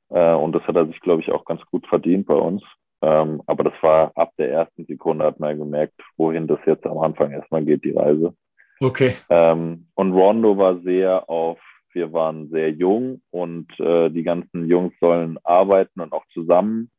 Äh, 0.09 0.33
und 0.33 0.53
das 0.53 0.63
hat 0.63 0.75
er 0.75 0.87
sich, 0.87 0.99
glaube 1.01 1.21
ich, 1.21 1.31
auch 1.31 1.45
ganz 1.45 1.61
gut 1.65 1.85
verdient 1.87 2.25
bei 2.25 2.35
uns. 2.35 2.63
Ähm, 3.01 3.41
aber 3.45 3.65
das 3.65 3.73
war 3.81 4.11
ab 4.15 4.31
der 4.37 4.51
ersten 4.51 4.85
Sekunde 4.85 5.25
hat 5.25 5.39
man 5.39 5.57
gemerkt, 5.57 6.01
wohin 6.17 6.47
das 6.47 6.59
jetzt 6.65 6.85
am 6.85 6.97
Anfang 6.99 7.31
erstmal 7.31 7.63
geht, 7.63 7.83
die 7.83 7.91
Reise. 7.91 8.33
Okay. 8.79 9.15
Ähm, 9.29 9.87
und 9.95 10.13
Rondo 10.13 10.57
war 10.57 10.79
sehr 10.79 11.29
auf, 11.29 11.59
wir 11.91 12.11
waren 12.13 12.49
sehr 12.49 12.71
jung 12.71 13.21
und 13.31 13.67
äh, 13.79 14.09
die 14.09 14.23
ganzen 14.23 14.67
Jungs 14.67 14.93
sollen 14.99 15.37
arbeiten 15.43 16.01
und 16.01 16.13
auch 16.13 16.25
zusammen 16.33 16.89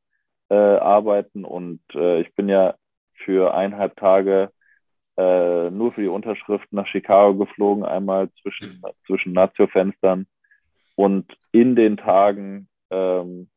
äh, 0.49 0.55
arbeiten. 0.55 1.45
Und 1.45 1.81
äh, 1.95 2.21
ich 2.21 2.35
bin 2.35 2.49
ja 2.49 2.75
für 3.15 3.55
eineinhalb 3.55 3.97
Tage 3.97 4.51
äh, 5.17 5.71
nur 5.71 5.93
für 5.93 6.03
die 6.03 6.09
Unterschrift 6.09 6.73
nach 6.73 6.87
Chicago 6.87 7.35
geflogen, 7.45 7.85
einmal 7.85 8.31
zwischen, 8.43 8.83
zwischen 9.07 9.33
Nazio-Fenstern 9.33 10.27
und 10.97 11.37
in 11.53 11.77
den 11.77 11.97
Tagen 11.99 12.69
ähm, 12.91 13.49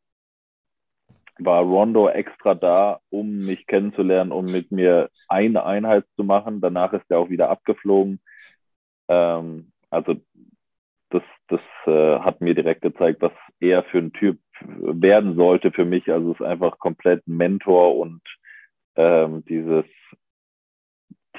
war 1.40 1.62
Rondo 1.62 2.10
extra 2.10 2.54
da, 2.54 3.00
um 3.10 3.46
mich 3.46 3.66
kennenzulernen, 3.66 4.32
um 4.32 4.46
mit 4.46 4.72
mir 4.72 5.10
eine 5.30 5.64
Einheit 5.66 6.06
zu 6.16 6.24
machen. 6.24 6.60
Danach 6.60 6.92
ist 6.94 7.06
er 7.10 7.20
auch 7.20 7.30
wieder 7.30 7.50
abgeflogen. 7.50 8.20
Ähm, 9.08 9.72
also 9.90 10.16
das, 11.10 11.24
das 11.48 11.62
äh, 11.86 12.20
hat 12.20 12.42
mir 12.42 12.54
direkt 12.54 12.82
gezeigt, 12.82 13.22
was 13.22 13.32
er 13.62 13.84
für 13.84 14.00
ein 14.00 14.12
Typ 14.12 14.38
werden 14.62 15.36
sollte 15.36 15.72
für 15.72 15.86
mich. 15.86 16.12
Also 16.12 16.32
es 16.32 16.40
ist 16.40 16.46
einfach 16.46 16.80
komplett 16.80 17.28
Mentor 17.28 17.98
und 17.98 18.22
ähm, 18.96 19.44
dieses 19.46 19.86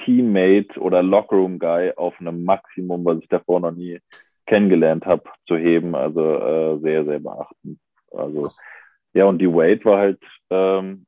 Teammate 0.04 0.80
oder 0.80 1.02
Lockroom 1.02 1.58
Guy 1.58 1.92
auf 1.96 2.18
einem 2.20 2.44
Maximum, 2.44 3.04
was 3.04 3.18
ich 3.18 3.28
davor 3.28 3.60
noch 3.60 3.72
nie 3.72 4.00
kennengelernt 4.46 5.06
habe, 5.06 5.24
zu 5.46 5.56
heben. 5.56 5.94
Also 5.94 6.20
äh, 6.20 6.78
sehr, 6.80 7.04
sehr 7.04 7.20
beachtend. 7.20 7.78
Also 8.10 8.48
ja, 9.12 9.24
und 9.24 9.38
die 9.38 9.48
Wade 9.52 9.84
war 9.84 9.98
halt 9.98 10.22
ähm, 10.50 11.06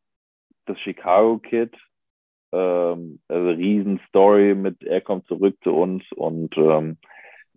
das 0.67 0.79
Chicago 0.81 1.39
Kid. 1.39 1.75
Ähm, 2.53 3.21
also 3.29 3.49
Riesenstory 3.51 4.55
mit, 4.55 4.83
er 4.83 5.01
kommt 5.01 5.27
zurück 5.27 5.57
zu 5.63 5.75
uns 5.75 6.05
und 6.13 6.57
ähm, 6.57 6.99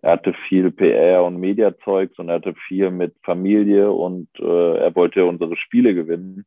er 0.02 0.12
hatte 0.12 0.34
viel 0.48 0.70
PR 0.70 1.24
und 1.24 1.38
Mediazeugs 1.38 2.18
und 2.18 2.28
er 2.28 2.36
hatte 2.36 2.54
viel 2.68 2.90
mit 2.90 3.14
Familie 3.22 3.90
und 3.90 4.28
äh, 4.38 4.76
er 4.76 4.94
wollte 4.94 5.24
unsere 5.24 5.56
Spiele 5.56 5.94
gewinnen. 5.94 6.44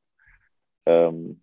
Ähm, 0.85 1.41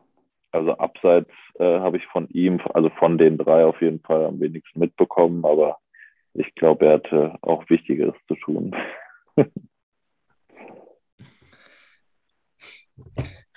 also 0.53 0.73
abseits 0.79 1.31
äh, 1.59 1.81
habe 1.81 1.99
ich 1.99 2.07
von 2.07 2.29
ihm, 2.31 2.61
also 2.73 2.91
von 2.91 3.19
den 3.19 3.37
drei 3.39 3.65
auf 3.65 3.81
jeden 3.83 4.01
Fall 4.01 4.25
am 4.25 4.41
wenigsten 4.41 4.81
mitbekommen, 4.81 5.45
aber 5.45 5.79
ich 6.35 6.55
glaube, 6.55 6.87
er 6.87 6.95
hatte 6.95 7.37
auch 7.43 7.69
Wichtigeres 7.69 8.15
zu 8.29 8.37
tun. 8.37 8.75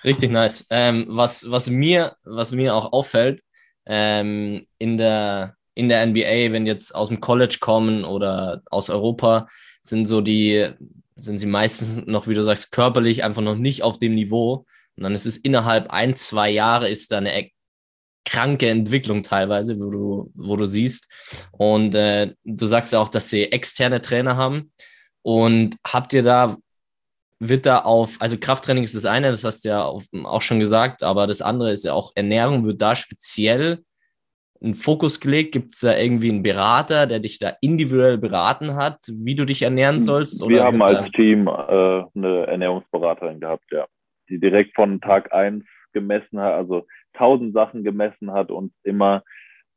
Richtig 0.04 0.30
nice. 0.30 0.66
Ähm, 0.70 1.06
was, 1.08 1.50
was, 1.50 1.68
mir, 1.68 2.16
was 2.24 2.52
mir 2.52 2.74
auch 2.74 2.92
auffällt, 2.92 3.42
ähm, 3.86 4.66
in, 4.78 4.96
der, 4.98 5.56
in 5.74 5.88
der 5.88 6.04
NBA, 6.06 6.52
wenn 6.52 6.66
jetzt 6.66 6.94
aus 6.94 7.08
dem 7.08 7.20
College 7.20 7.58
kommen 7.60 8.04
oder 8.04 8.62
aus 8.70 8.90
Europa, 8.90 9.48
sind 9.82 10.06
so 10.06 10.20
die, 10.20 10.70
sind 11.16 11.38
sie 11.38 11.46
meistens 11.46 12.02
noch, 12.06 12.28
wie 12.28 12.34
du 12.34 12.44
sagst, 12.44 12.72
körperlich 12.72 13.24
einfach 13.24 13.42
noch 13.42 13.56
nicht 13.56 13.82
auf 13.82 13.98
dem 13.98 14.14
Niveau. 14.14 14.66
Und 14.96 15.04
dann 15.04 15.14
ist 15.14 15.26
es 15.26 15.36
innerhalb 15.36 15.90
ein, 15.90 16.16
zwei 16.16 16.50
Jahre 16.50 16.88
ist 16.88 17.12
da 17.12 17.18
eine 17.18 17.48
kranke 18.24 18.68
Entwicklung 18.68 19.22
teilweise, 19.22 19.78
wo 19.80 19.90
du, 19.90 20.32
wo 20.34 20.56
du 20.56 20.66
siehst. 20.66 21.08
Und 21.52 21.94
äh, 21.94 22.34
du 22.44 22.66
sagst 22.66 22.92
ja 22.92 23.00
auch, 23.00 23.08
dass 23.08 23.30
sie 23.30 23.50
externe 23.50 24.02
Trainer 24.02 24.36
haben. 24.36 24.72
Und 25.22 25.76
habt 25.86 26.12
ihr 26.12 26.22
da, 26.22 26.56
wird 27.38 27.66
da 27.66 27.80
auf, 27.80 28.20
also 28.20 28.36
Krafttraining 28.38 28.84
ist 28.84 28.94
das 28.94 29.06
eine, 29.06 29.30
das 29.30 29.44
hast 29.44 29.64
du 29.64 29.70
ja 29.70 29.82
auch 29.82 30.42
schon 30.42 30.60
gesagt, 30.60 31.02
aber 31.02 31.26
das 31.26 31.40
andere 31.40 31.72
ist 31.72 31.84
ja 31.84 31.94
auch 31.94 32.12
Ernährung, 32.14 32.64
wird 32.64 32.82
da 32.82 32.94
speziell 32.94 33.82
ein 34.62 34.74
Fokus 34.74 35.20
gelegt? 35.20 35.52
Gibt 35.52 35.74
es 35.74 35.80
da 35.80 35.96
irgendwie 35.96 36.30
einen 36.30 36.42
Berater, 36.42 37.06
der 37.06 37.20
dich 37.20 37.38
da 37.38 37.54
individuell 37.60 38.18
beraten 38.18 38.76
hat, 38.76 38.98
wie 39.08 39.34
du 39.34 39.44
dich 39.44 39.62
ernähren 39.62 40.00
sollst? 40.00 40.46
Wir 40.46 40.64
haben 40.64 40.82
als 40.82 41.10
Team 41.12 41.46
äh, 41.46 41.50
eine 41.50 42.46
Ernährungsberaterin 42.46 43.40
gehabt, 43.40 43.64
ja, 43.70 43.86
die 44.28 44.38
direkt 44.38 44.74
von 44.74 45.00
Tag 45.00 45.32
eins 45.32 45.64
gemessen 45.92 46.40
hat, 46.40 46.54
also 46.54 46.86
tausend 47.14 47.52
Sachen 47.52 47.82
gemessen 47.82 48.32
hat 48.32 48.50
und 48.50 48.72
immer 48.84 49.22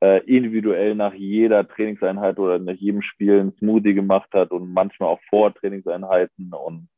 äh, 0.02 0.24
individuell 0.26 0.96
nach 0.96 1.14
jeder 1.14 1.68
Trainingseinheit 1.68 2.38
oder 2.38 2.60
nach 2.60 2.74
jedem 2.74 3.02
Spiel 3.02 3.40
ein 3.40 3.54
Smoothie 3.58 3.94
gemacht 3.94 4.30
hat 4.34 4.52
und 4.52 4.72
manchmal 4.72 5.10
auch 5.10 5.22
vor 5.30 5.54
Trainingseinheiten 5.54 6.52
und 6.54 6.90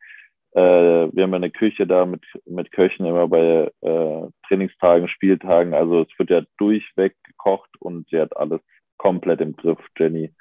wir 0.62 1.24
haben 1.24 1.34
eine 1.34 1.52
Küche 1.52 1.86
da 1.86 2.06
mit, 2.06 2.24
mit 2.46 2.72
Köchen 2.72 3.06
immer 3.06 3.28
bei 3.28 3.70
äh, 3.82 4.22
Trainingstagen, 4.48 5.10
Spieltagen. 5.10 5.74
Also 5.74 6.04
es 6.04 6.08
wird 6.18 6.30
ja 6.30 6.44
durchweg 6.58 7.16
gekocht 7.24 7.70
und 7.80 8.08
sie 8.10 8.20
hat 8.20 8.38
alles 8.38 8.62
komplett 8.98 9.42
im 9.42 9.56
Griff. 9.56 9.80
Jenny, 9.98 10.34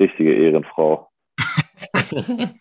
richtige 0.00 0.34
Ehrenfrau. 0.34 1.08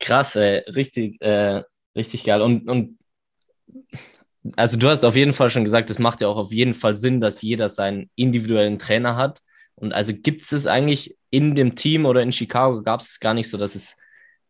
Krass, 0.00 0.36
ey. 0.36 0.58
richtig, 0.70 1.20
äh, 1.20 1.62
richtig 1.96 2.24
geil. 2.24 2.40
Und, 2.40 2.68
und 2.68 2.98
also 4.56 4.78
du 4.78 4.88
hast 4.88 5.04
auf 5.04 5.16
jeden 5.16 5.32
Fall 5.32 5.50
schon 5.50 5.64
gesagt, 5.64 5.90
es 5.90 5.98
macht 5.98 6.20
ja 6.20 6.28
auch 6.28 6.36
auf 6.36 6.52
jeden 6.52 6.74
Fall 6.74 6.96
Sinn, 6.96 7.20
dass 7.20 7.42
jeder 7.42 7.68
seinen 7.68 8.10
individuellen 8.14 8.78
Trainer 8.78 9.16
hat. 9.16 9.40
Und 9.74 9.92
also 9.92 10.12
gibt 10.14 10.42
es 10.42 10.52
es 10.52 10.66
eigentlich 10.66 11.16
in 11.30 11.54
dem 11.54 11.74
Team 11.74 12.06
oder 12.06 12.22
in 12.22 12.32
Chicago 12.32 12.82
gab 12.82 13.00
es 13.00 13.18
gar 13.20 13.34
nicht 13.34 13.50
so, 13.50 13.58
dass 13.58 13.74
es 13.74 13.98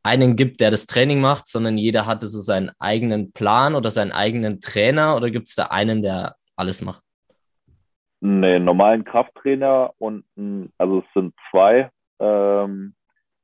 einen 0.05 0.37
gibt, 0.37 0.61
der 0.61 0.71
das 0.71 0.87
Training 0.87 1.21
macht, 1.21 1.47
sondern 1.47 1.79
jeder 1.79 2.07
hatte 2.07 2.27
so 2.29 2.41
seinen 2.41 2.71
eigenen 2.79 3.33
Plan 3.33 3.75
oder 3.75 3.91
seinen 3.91 4.13
eigenen 4.13 4.61
Trainer 4.61 5.17
oder 5.17 5.31
gibt 5.31 5.49
es 5.49 5.55
da 5.55 5.65
einen, 5.67 6.03
der 6.03 6.37
alles 6.57 6.83
macht? 6.83 7.03
Nee, 8.21 8.59
normalen 8.59 9.05
Krafttrainer 9.05 9.93
und 9.99 10.25
also 10.79 11.01
es 11.01 11.13
sind 11.15 11.35
zwei. 11.51 11.91
Ähm, 12.21 12.95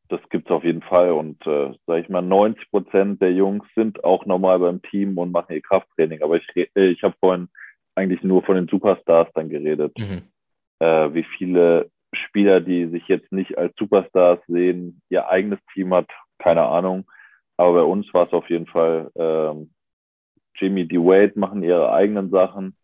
das 0.09 0.21
gibt 0.29 0.47
es 0.47 0.51
auf 0.51 0.65
jeden 0.65 0.83
Fall. 0.83 1.13
Und 1.13 1.47
äh, 1.47 1.73
sage 1.87 2.01
ich 2.01 2.09
mal, 2.09 2.23
90 2.23 2.71
Prozent 2.71 3.23
der 3.23 3.33
Jungs 3.33 3.65
sind 3.75 4.03
auch 4.05 4.27
normal 4.27 4.59
beim 4.59 4.83
Team 4.83 5.17
und 5.19 5.33
machen 5.33 5.55
ihr 5.55 5.63
Krafttraining. 5.63 6.23
Aber 6.23 6.37
ich, 6.37 6.47
äh, 6.57 6.89
ich 6.89 7.03
habe 7.03 7.15
vorhin 7.21 7.49
eigentlich 7.95 8.23
nur 8.23 8.43
von 8.43 8.57
den 8.57 8.69
Superstars 8.69 9.29
dann 9.35 9.49
geredet. 9.49 9.97
Mhm. 9.99 10.23
Äh, 10.81 11.15
wie 11.15 11.27
viele 11.37 11.91
Spieler, 12.13 12.61
die 12.61 12.87
sich 12.87 13.07
jetzt 13.07 13.31
nicht 13.33 13.57
als 13.57 13.75
Superstars 13.77 14.41
sehen, 14.49 15.01
ihr 15.11 15.29
eigenes 15.29 15.61
Team 15.73 15.95
hat, 15.95 16.09
keine 16.43 16.67
Ahnung. 16.67 17.05
Aber 17.57 17.75
bei 17.75 17.83
uns 17.83 18.13
war 18.13 18.27
es 18.27 18.33
auf 18.33 18.49
jeden 18.49 18.67
Fall, 18.67 19.11
ähm, 19.15 19.71
Jimmy 20.57 20.89
D. 20.89 20.99
Wade 20.99 21.39
machen 21.39 21.63
ihre 21.63 21.93
eigenen 21.93 22.31
Sachen. 22.31 22.77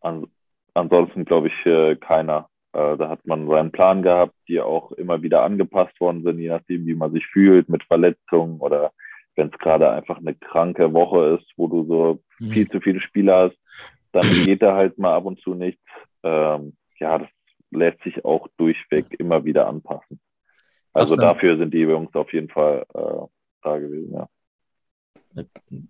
An, 0.00 0.26
ansonsten 0.74 1.24
glaube 1.24 1.48
ich 1.48 1.66
äh, 1.66 1.96
keiner. 1.96 2.48
Äh, 2.72 2.96
da 2.96 3.08
hat 3.08 3.26
man 3.26 3.48
seinen 3.48 3.72
Plan 3.72 4.02
gehabt, 4.02 4.34
die 4.48 4.60
auch 4.60 4.92
immer 4.92 5.22
wieder 5.22 5.42
angepasst 5.42 6.00
worden 6.00 6.22
sind, 6.22 6.38
je 6.38 6.48
nachdem, 6.48 6.86
wie 6.86 6.94
man 6.94 7.12
sich 7.12 7.26
fühlt 7.26 7.68
mit 7.68 7.84
Verletzungen 7.84 8.60
oder 8.60 8.92
wenn 9.36 9.48
es 9.48 9.58
gerade 9.58 9.90
einfach 9.90 10.18
eine 10.18 10.34
kranke 10.34 10.92
Woche 10.92 11.38
ist, 11.38 11.52
wo 11.56 11.66
du 11.66 11.84
so 11.84 12.20
mhm. 12.38 12.50
viel 12.50 12.68
zu 12.68 12.80
viele 12.80 13.00
Spiele 13.00 13.34
hast, 13.34 13.56
dann 14.12 14.22
geht 14.44 14.62
da 14.62 14.74
halt 14.74 14.98
mal 14.98 15.14
ab 15.14 15.24
und 15.24 15.40
zu 15.40 15.54
nichts. 15.54 15.82
Ähm, 16.22 16.76
ja, 16.98 17.18
das 17.18 17.28
lässt 17.70 18.02
sich 18.02 18.24
auch 18.24 18.48
durchweg 18.56 19.06
immer 19.18 19.44
wieder 19.44 19.66
anpassen. 19.66 20.20
Also 20.94 21.14
Absolut. 21.14 21.22
dafür 21.22 21.58
sind 21.58 21.74
die 21.74 21.80
Jungs 21.80 22.14
auf 22.14 22.32
jeden 22.32 22.48
Fall 22.48 22.86
äh, 22.94 23.26
da 23.62 23.78
gewesen, 23.78 24.14
ja. 24.14 24.28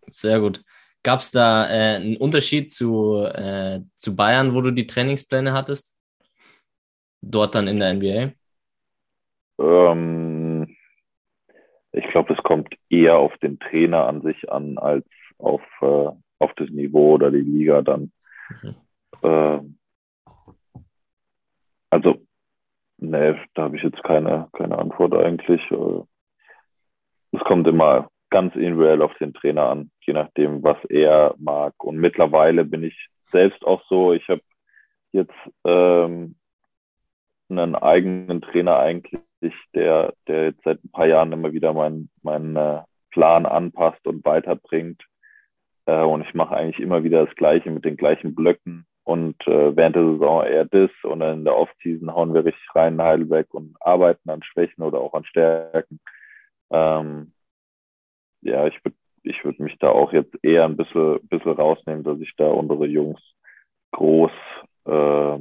Sehr 0.09 0.41
gut. 0.41 0.65
Gab 1.03 1.21
es 1.21 1.31
da 1.31 1.69
äh, 1.69 1.97
einen 1.97 2.17
Unterschied 2.17 2.73
zu, 2.73 3.23
äh, 3.27 3.81
zu 3.99 4.17
Bayern, 4.17 4.55
wo 4.55 4.63
du 4.63 4.71
die 4.71 4.87
Trainingspläne 4.87 5.53
hattest? 5.53 5.95
Dort 7.21 7.55
dann 7.55 7.69
in 7.69 7.79
der 7.79 7.93
NBA? 7.93 8.33
Ähm, 9.59 10.77
ich 11.93 12.07
glaube, 12.07 12.33
es 12.33 12.43
kommt 12.43 12.75
eher 12.89 13.17
auf 13.17 13.37
den 13.39 13.59
Trainer 13.59 14.07
an 14.07 14.23
sich 14.23 14.51
an, 14.51 14.79
als 14.79 15.05
auf, 15.37 15.63
äh, 15.83 16.09
auf 16.39 16.55
das 16.57 16.71
Niveau 16.71 17.13
oder 17.13 17.31
die 17.31 17.43
Liga 17.43 17.83
dann. 17.83 18.11
Mhm. 18.63 18.75
Ähm, 19.23 19.79
also, 21.91 22.27
nee, 23.11 23.35
da 23.55 23.65
habe 23.65 23.77
ich 23.77 23.83
jetzt 23.83 24.03
keine, 24.03 24.49
keine 24.53 24.79
Antwort 24.79 25.15
eigentlich. 25.15 25.61
Äh, 25.71 26.03
es 27.33 27.41
kommt 27.45 27.67
immer 27.67 28.09
ganz 28.31 28.55
individuell 28.55 29.03
auf 29.03 29.15
den 29.15 29.33
Trainer 29.35 29.69
an, 29.69 29.91
je 30.01 30.13
nachdem, 30.13 30.63
was 30.63 30.79
er 30.89 31.35
mag. 31.39 31.73
Und 31.83 31.97
mittlerweile 31.97 32.65
bin 32.65 32.83
ich 32.83 33.09
selbst 33.31 33.65
auch 33.65 33.83
so, 33.89 34.13
ich 34.13 34.29
habe 34.29 34.43
jetzt 35.13 35.35
ähm, 35.65 36.37
einen 37.49 37.75
eigenen 37.75 38.43
Trainer 38.43 38.79
eigentlich, 38.79 39.55
der, 39.75 40.15
der 40.27 40.47
jetzt 40.47 40.63
seit 40.65 40.83
ein 40.83 40.91
paar 40.91 41.07
Jahren 41.07 41.33
immer 41.33 41.53
wieder 41.53 41.73
meinen 41.73 42.11
mein, 42.23 42.57
äh, 42.57 42.83
Plan 43.11 43.47
anpasst 43.47 44.05
und 44.07 44.25
weiterbringt. 44.25 45.03
Äh, 45.87 46.03
und 46.03 46.23
ich 46.23 46.35
mache 46.35 46.57
eigentlich 46.57 46.81
immer 46.81 47.05
wieder 47.05 47.25
das 47.25 47.35
Gleiche 47.37 47.71
mit 47.71 47.85
den 47.85 47.97
gleichen 47.97 48.35
Blöcken 48.35 48.87
und 49.05 49.37
äh, 49.47 49.77
während 49.77 49.97
der 49.97 50.13
Saison 50.13 50.45
eher 50.45 50.65
das 50.65 50.91
und 51.03 51.21
in 51.21 51.45
der 51.45 51.57
Offseason 51.57 52.15
hauen 52.15 52.35
wir 52.35 52.45
richtig 52.45 52.75
rein 52.75 52.95
in 52.95 53.03
Heidelberg 53.03 53.53
und 53.53 53.77
arbeiten 53.81 54.31
an 54.31 54.43
Schwächen 54.43 54.83
oder 54.83 54.99
auch 54.99 55.15
an 55.15 55.25
Stärken. 55.25 56.01
Ähm, 56.71 57.33
ja, 58.41 58.67
ich 58.67 58.83
würde 58.85 58.97
ich 59.23 59.43
würd 59.45 59.59
mich 59.59 59.77
da 59.79 59.89
auch 59.89 60.13
jetzt 60.13 60.35
eher 60.43 60.65
ein 60.65 60.77
bisschen, 60.77 61.19
bisschen 61.29 61.53
rausnehmen, 61.53 62.05
dass 62.05 62.21
ich 62.21 62.33
da 62.37 62.47
unsere 62.47 62.87
Jungs 62.87 63.21
groß 63.93 64.33
äh, 64.87 65.39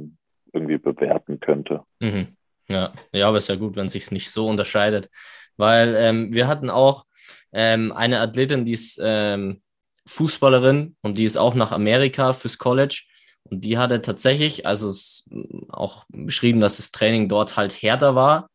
irgendwie 0.52 0.78
bewerten 0.78 1.40
könnte. 1.40 1.82
Mhm. 2.00 2.28
Ja, 2.68 2.92
ja, 3.12 3.28
aber 3.28 3.38
ist 3.38 3.48
ja 3.48 3.56
gut, 3.56 3.76
wenn 3.76 3.86
es 3.86 3.92
sich 3.92 4.10
nicht 4.10 4.30
so 4.30 4.48
unterscheidet. 4.48 5.10
Weil 5.56 5.94
ähm, 5.98 6.32
wir 6.32 6.48
hatten 6.48 6.70
auch 6.70 7.04
ähm, 7.52 7.92
eine 7.92 8.20
Athletin, 8.20 8.64
die 8.64 8.72
ist 8.72 9.00
ähm, 9.02 9.60
Fußballerin 10.06 10.96
und 11.02 11.18
die 11.18 11.24
ist 11.24 11.36
auch 11.36 11.54
nach 11.54 11.72
Amerika 11.72 12.32
fürs 12.32 12.58
College. 12.58 13.04
Und 13.50 13.64
die 13.64 13.78
hatte 13.78 14.02
tatsächlich, 14.02 14.66
also 14.66 14.88
es 14.88 15.28
auch 15.68 16.04
beschrieben, 16.08 16.60
dass 16.60 16.78
das 16.78 16.92
Training 16.92 17.28
dort 17.28 17.56
halt 17.56 17.72
härter 17.72 18.14
war. 18.14 18.48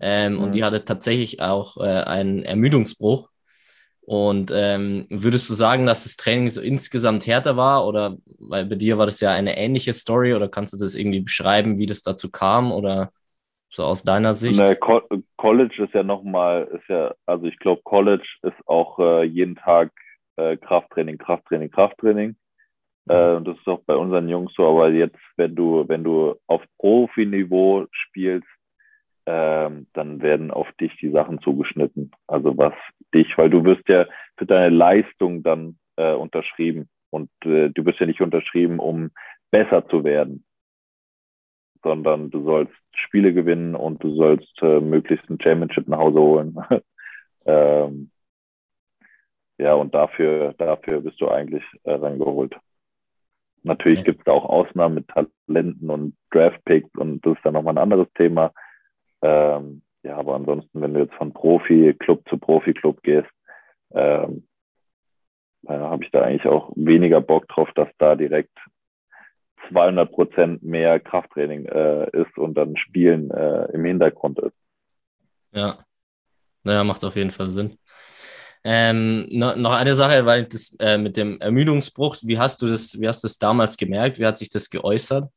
Ähm, 0.00 0.34
mhm. 0.34 0.38
Und 0.40 0.52
die 0.52 0.64
hatte 0.64 0.84
tatsächlich 0.84 1.40
auch 1.40 1.76
äh, 1.78 2.02
einen 2.02 2.42
Ermüdungsbruch. 2.42 3.30
Und 4.06 4.52
ähm, 4.54 5.06
würdest 5.08 5.48
du 5.48 5.54
sagen, 5.54 5.86
dass 5.86 6.04
das 6.04 6.16
Training 6.16 6.50
so 6.50 6.60
insgesamt 6.60 7.26
härter 7.26 7.56
war? 7.56 7.86
Oder 7.86 8.16
weil 8.38 8.66
bei 8.66 8.74
dir 8.74 8.98
war 8.98 9.06
das 9.06 9.20
ja 9.20 9.32
eine 9.32 9.56
ähnliche 9.56 9.94
Story 9.94 10.34
oder 10.34 10.48
kannst 10.48 10.74
du 10.74 10.78
das 10.78 10.94
irgendwie 10.94 11.20
beschreiben, 11.20 11.78
wie 11.78 11.86
das 11.86 12.02
dazu 12.02 12.30
kam 12.30 12.70
oder 12.70 13.12
so 13.70 13.84
aus 13.84 14.02
deiner 14.02 14.34
Sicht? 14.34 14.60
Ne, 14.60 14.76
Co 14.76 15.00
College 15.38 15.84
ist 15.84 15.94
ja 15.94 16.02
nochmal, 16.02 16.68
ist 16.74 16.86
ja, 16.88 17.14
also 17.24 17.46
ich 17.46 17.58
glaube, 17.58 17.80
College 17.84 18.26
ist 18.42 18.56
auch 18.66 18.98
äh, 18.98 19.24
jeden 19.24 19.56
Tag 19.56 19.90
äh, 20.36 20.58
Krafttraining, 20.58 21.16
Krafttraining, 21.16 21.70
Krafttraining. 21.70 22.36
Äh, 23.06 23.40
das 23.42 23.58
ist 23.58 23.68
auch 23.68 23.82
bei 23.86 23.96
unseren 23.96 24.28
Jungs 24.28 24.52
so, 24.54 24.66
aber 24.66 24.90
jetzt, 24.90 25.18
wenn 25.36 25.54
du, 25.54 25.84
wenn 25.88 26.04
du 26.04 26.36
auf 26.46 26.62
Profi-Niveau 26.78 27.86
spielst, 27.90 28.48
ähm, 29.26 29.86
dann 29.94 30.20
werden 30.20 30.50
auf 30.50 30.70
dich 30.80 30.94
die 31.00 31.10
Sachen 31.10 31.40
zugeschnitten. 31.40 32.10
Also 32.26 32.56
was 32.56 32.74
dich, 33.14 33.36
weil 33.38 33.50
du 33.50 33.64
wirst 33.64 33.88
ja 33.88 34.06
für 34.36 34.46
deine 34.46 34.74
Leistung 34.74 35.42
dann 35.42 35.78
äh, 35.96 36.12
unterschrieben 36.12 36.88
und 37.10 37.30
äh, 37.44 37.70
du 37.70 37.84
wirst 37.86 38.00
ja 38.00 38.06
nicht 38.06 38.20
unterschrieben, 38.20 38.78
um 38.78 39.10
besser 39.50 39.86
zu 39.88 40.04
werden, 40.04 40.44
sondern 41.82 42.30
du 42.30 42.42
sollst 42.44 42.74
Spiele 42.94 43.32
gewinnen 43.32 43.74
und 43.74 44.02
du 44.02 44.14
sollst 44.14 44.60
äh, 44.62 44.80
möglichst 44.80 45.28
ein 45.30 45.40
Championship 45.40 45.88
nach 45.88 45.98
Hause 45.98 46.20
holen. 46.20 46.56
ähm, 47.46 48.10
ja, 49.58 49.74
und 49.74 49.94
dafür, 49.94 50.54
dafür 50.58 51.00
bist 51.00 51.20
du 51.20 51.28
eigentlich 51.28 51.62
äh, 51.84 51.92
rangeholt. 51.92 52.56
Natürlich 53.64 54.00
okay. 54.00 54.10
gibt 54.10 54.20
es 54.20 54.24
da 54.24 54.32
auch 54.32 54.44
Ausnahmen 54.44 54.96
mit 54.96 55.08
Talenten 55.08 55.90
und 55.90 56.16
Draftpicks 56.30 56.90
und 56.96 57.24
das 57.24 57.36
ist 57.36 57.44
dann 57.44 57.54
nochmal 57.54 57.74
ein 57.74 57.82
anderes 57.82 58.08
Thema. 58.14 58.52
Ähm, 59.22 59.82
ja, 60.02 60.16
aber 60.18 60.34
ansonsten, 60.34 60.82
wenn 60.82 60.92
du 60.92 61.00
jetzt 61.00 61.14
von 61.14 61.32
Profi-Club 61.32 62.28
zu 62.28 62.36
Profi-Club 62.36 63.02
gehst, 63.02 63.30
ähm, 63.92 64.46
ja, 65.62 65.78
habe 65.78 66.04
ich 66.04 66.10
da 66.10 66.22
eigentlich 66.22 66.46
auch 66.46 66.72
weniger 66.76 67.22
Bock 67.22 67.48
drauf, 67.48 67.70
dass 67.74 67.88
da 67.96 68.16
direkt 68.16 68.56
200 69.70 70.12
Prozent 70.12 70.62
mehr 70.62 71.00
Krafttraining 71.00 71.64
äh, 71.64 72.10
ist 72.10 72.36
und 72.36 72.54
dann 72.54 72.76
Spielen 72.76 73.30
äh, 73.30 73.64
im 73.72 73.86
Hintergrund 73.86 74.38
ist. 74.40 74.54
Ja, 75.52 75.78
naja, 76.64 76.84
macht 76.84 77.02
auf 77.02 77.16
jeden 77.16 77.30
Fall 77.30 77.46
Sinn. 77.46 77.78
Ähm, 78.64 79.26
noch, 79.30 79.56
noch 79.56 79.72
eine 79.72 79.94
Sache, 79.94 80.24
weil 80.24 80.44
das 80.44 80.74
äh, 80.80 80.96
mit 80.96 81.16
dem 81.16 81.38
Ermüdungsbruch, 81.40 82.16
wie 82.22 82.38
hast 82.38 82.62
du 82.62 82.66
das, 82.66 82.98
wie 82.98 83.06
hast 83.06 83.22
du 83.22 83.28
das 83.28 83.38
damals 83.38 83.76
gemerkt? 83.76 84.18
Wie 84.18 84.26
hat 84.26 84.38
sich 84.38 84.48
das 84.48 84.70
geäußert? 84.70 85.28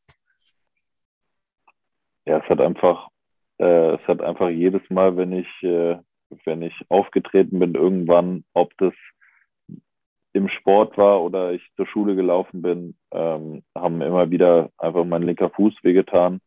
Ja, 2.25 2.37
es 2.39 2.49
hat 2.49 2.61
einfach 2.61 3.09
äh, 3.59 3.95
es 3.95 4.07
hat 4.07 4.21
einfach 4.21 4.49
jedes 4.49 4.87
Mal, 4.89 5.17
wenn 5.17 5.33
ich, 5.33 5.63
äh, 5.63 5.97
wenn 6.45 6.61
ich 6.61 6.73
aufgetreten 6.89 7.59
bin, 7.59 7.75
irgendwann, 7.75 8.43
ob 8.53 8.71
das 8.77 8.93
im 10.33 10.49
Sport 10.49 10.97
war 10.97 11.21
oder 11.23 11.53
ich 11.53 11.63
zur 11.75 11.87
Schule 11.87 12.15
gelaufen 12.15 12.61
bin, 12.61 12.95
ähm, 13.11 13.63
haben 13.75 14.01
immer 14.01 14.29
wieder 14.29 14.69
einfach 14.77 15.03
mein 15.05 15.23
linker 15.23 15.49
Fuß 15.49 15.73
wehgetan. 15.81 16.39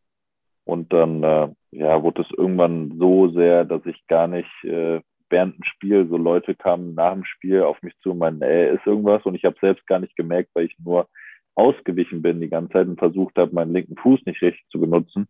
Und 0.64 0.92
dann 0.92 1.22
äh, 1.24 1.48
ja, 1.72 2.02
wurde 2.02 2.22
es 2.22 2.28
irgendwann 2.36 2.96
so 2.98 3.30
sehr, 3.30 3.64
dass 3.64 3.84
ich 3.86 4.06
gar 4.06 4.28
nicht 4.28 4.50
äh, 4.62 5.00
während 5.30 5.56
dem 5.56 5.64
Spiel, 5.64 6.06
so 6.08 6.16
Leute 6.16 6.54
kamen 6.54 6.94
nach 6.94 7.12
dem 7.12 7.24
Spiel 7.24 7.62
auf 7.62 7.80
mich 7.82 7.94
zu 8.02 8.10
und 8.12 8.18
meinten, 8.18 8.42
ey, 8.42 8.74
ist 8.74 8.86
irgendwas? 8.86 9.24
Und 9.24 9.34
ich 9.34 9.44
habe 9.44 9.56
selbst 9.60 9.86
gar 9.86 10.00
nicht 10.00 10.16
gemerkt, 10.16 10.50
weil 10.54 10.66
ich 10.66 10.76
nur 10.78 11.08
ausgewichen 11.54 12.22
bin 12.22 12.40
die 12.40 12.48
ganze 12.48 12.72
Zeit 12.72 12.88
und 12.88 12.98
versucht 12.98 13.36
habe, 13.36 13.54
meinen 13.54 13.72
linken 13.72 13.96
Fuß 13.96 14.20
nicht 14.26 14.42
richtig 14.42 14.64
zu 14.70 14.80
benutzen 14.80 15.28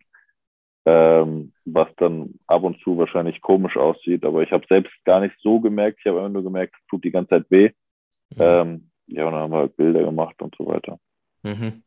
ähm, 0.86 1.53
was 1.64 1.88
dann 1.98 2.34
ab 2.46 2.62
und 2.62 2.80
zu 2.82 2.96
wahrscheinlich 2.96 3.40
komisch 3.40 3.76
aussieht. 3.76 4.24
Aber 4.24 4.42
ich 4.42 4.51
habe 4.51 4.66
selbst 4.68 4.92
gar 5.05 5.20
nicht 5.20 5.36
so 5.42 5.61
gemerkt. 5.61 5.98
Ich 6.01 6.07
habe 6.07 6.18
immer 6.18 6.28
nur 6.28 6.42
gemerkt, 6.42 6.74
es 6.78 6.86
tut 6.88 7.05
die 7.05 7.11
ganze 7.11 7.30
Zeit 7.30 7.51
weh. 7.51 7.70
Mhm. 8.30 8.38
Ähm, 8.38 8.90
ja, 9.07 9.26
und 9.26 9.32
dann 9.32 9.42
haben 9.42 9.53
wir 9.53 9.59
halt 9.59 9.76
Bilder 9.76 10.03
gemacht 10.03 10.40
und 10.40 10.55
so 10.57 10.66
weiter. 10.66 10.98
Mhm. 11.42 11.82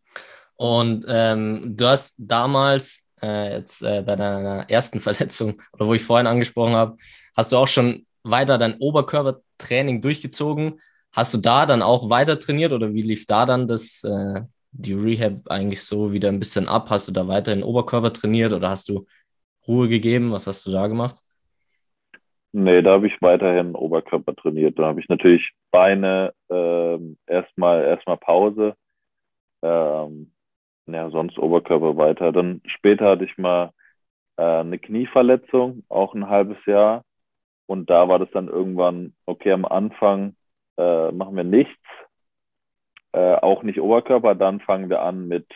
Und 0.56 1.06
ähm, 1.08 1.76
du 1.76 1.86
hast 1.86 2.16
damals 2.18 3.12
äh, 3.24 3.54
jetzt 3.54 3.82
äh, 3.82 4.04
bei 4.06 4.16
deiner 4.16 4.70
ersten 4.70 5.00
Verletzung 5.00 5.56
oder 5.74 5.88
wo 5.88 5.94
ich 5.94 6.04
vorhin 6.04 6.28
angesprochen 6.28 6.76
habe, 6.76 6.98
hast 7.36 7.52
du 7.52 7.58
auch 7.58 7.68
schon 7.68 8.06
weiter 8.24 8.58
dein 8.58 8.78
Oberkörpertraining 8.78 10.02
durchgezogen. 10.02 10.80
Hast 11.12 11.34
du 11.34 11.38
da 11.38 11.66
dann 11.66 11.82
auch 11.82 12.10
weiter 12.10 12.40
trainiert 12.40 12.74
oder 12.74 12.94
wie 12.94 13.02
lief 13.02 13.26
da 13.26 13.46
dann 13.46 13.68
das, 13.68 14.04
äh, 14.04 14.42
die 14.72 14.94
Rehab 14.94 15.50
eigentlich 15.50 15.84
so 15.84 16.12
wieder 16.12 16.30
ein 16.30 16.40
bisschen 16.40 16.68
ab? 16.68 16.90
Hast 16.90 17.08
du 17.08 17.12
da 17.12 17.28
weiter 17.28 17.54
den 17.54 17.64
Oberkörper 17.64 18.12
trainiert 18.12 18.54
oder 18.54 18.70
hast 18.70 18.90
du 18.90 19.06
Ruhe 19.68 19.88
gegeben? 19.88 20.32
Was 20.32 20.48
hast 20.48 20.66
du 20.66 20.72
da 20.72 20.88
gemacht? 20.88 21.18
Nee, 22.52 22.82
da 22.82 22.92
habe 22.92 23.08
ich 23.08 23.20
weiterhin 23.22 23.76
Oberkörper 23.76 24.36
trainiert. 24.36 24.78
Da 24.78 24.86
habe 24.86 25.00
ich 25.00 25.10
natürlich 25.10 25.52
Beine 25.72 26.34
äh, 26.50 27.00
erstmal 27.26 27.84
erstmal 27.84 28.18
Pause. 28.18 28.76
Ähm, 29.64 30.33
ja, 30.88 31.10
sonst 31.10 31.38
Oberkörper 31.38 31.98
weiter. 31.98 32.32
Dann 32.32 32.62
später 32.66 33.10
hatte 33.10 33.26
ich 33.26 33.38
mal 33.38 33.72
äh, 34.38 34.44
eine 34.44 34.80
Knieverletzung, 34.80 35.84
auch 35.90 36.14
ein 36.14 36.30
halbes 36.30 36.58
Jahr. 36.66 37.04
Und 37.66 37.90
da 37.90 38.08
war 38.08 38.20
das 38.20 38.30
dann 38.32 38.48
irgendwann, 38.48 39.16
okay, 39.26 39.52
am 39.52 39.66
Anfang 39.66 40.36
äh, 40.78 41.12
machen 41.12 41.36
wir 41.36 41.44
nichts, 41.44 41.82
äh, 43.14 43.36
auch 43.36 43.64
nicht 43.64 43.80
Oberkörper, 43.80 44.36
dann 44.36 44.60
fangen 44.60 44.90
wir 44.90 45.02
an 45.02 45.28
mit 45.28 45.48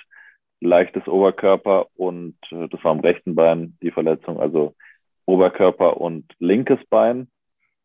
leichtes 0.59 1.07
Oberkörper 1.07 1.87
und 1.95 2.37
äh, 2.51 2.67
das 2.69 2.83
war 2.83 2.91
am 2.91 3.01
rechten 3.01 3.35
Bein 3.35 3.77
die 3.81 3.91
Verletzung, 3.91 4.39
also 4.39 4.75
Oberkörper 5.25 5.97
und 5.99 6.25
linkes 6.39 6.79
Bein. 6.89 7.29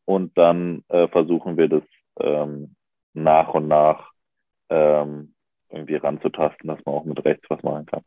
Und 0.04 0.36
dann 0.36 0.84
äh, 0.88 1.08
versuchen 1.08 1.56
wir 1.56 1.68
das 1.68 1.82
ähm, 2.20 2.76
nach 3.14 3.54
und 3.54 3.68
nach 3.68 4.10
ähm, 4.70 5.31
irgendwie 5.72 5.96
ranzutasten, 5.96 6.68
dass 6.68 6.84
man 6.84 6.94
auch 6.94 7.04
mit 7.04 7.24
rechts 7.24 7.44
was 7.48 7.62
machen 7.62 7.86
kann. 7.86 8.04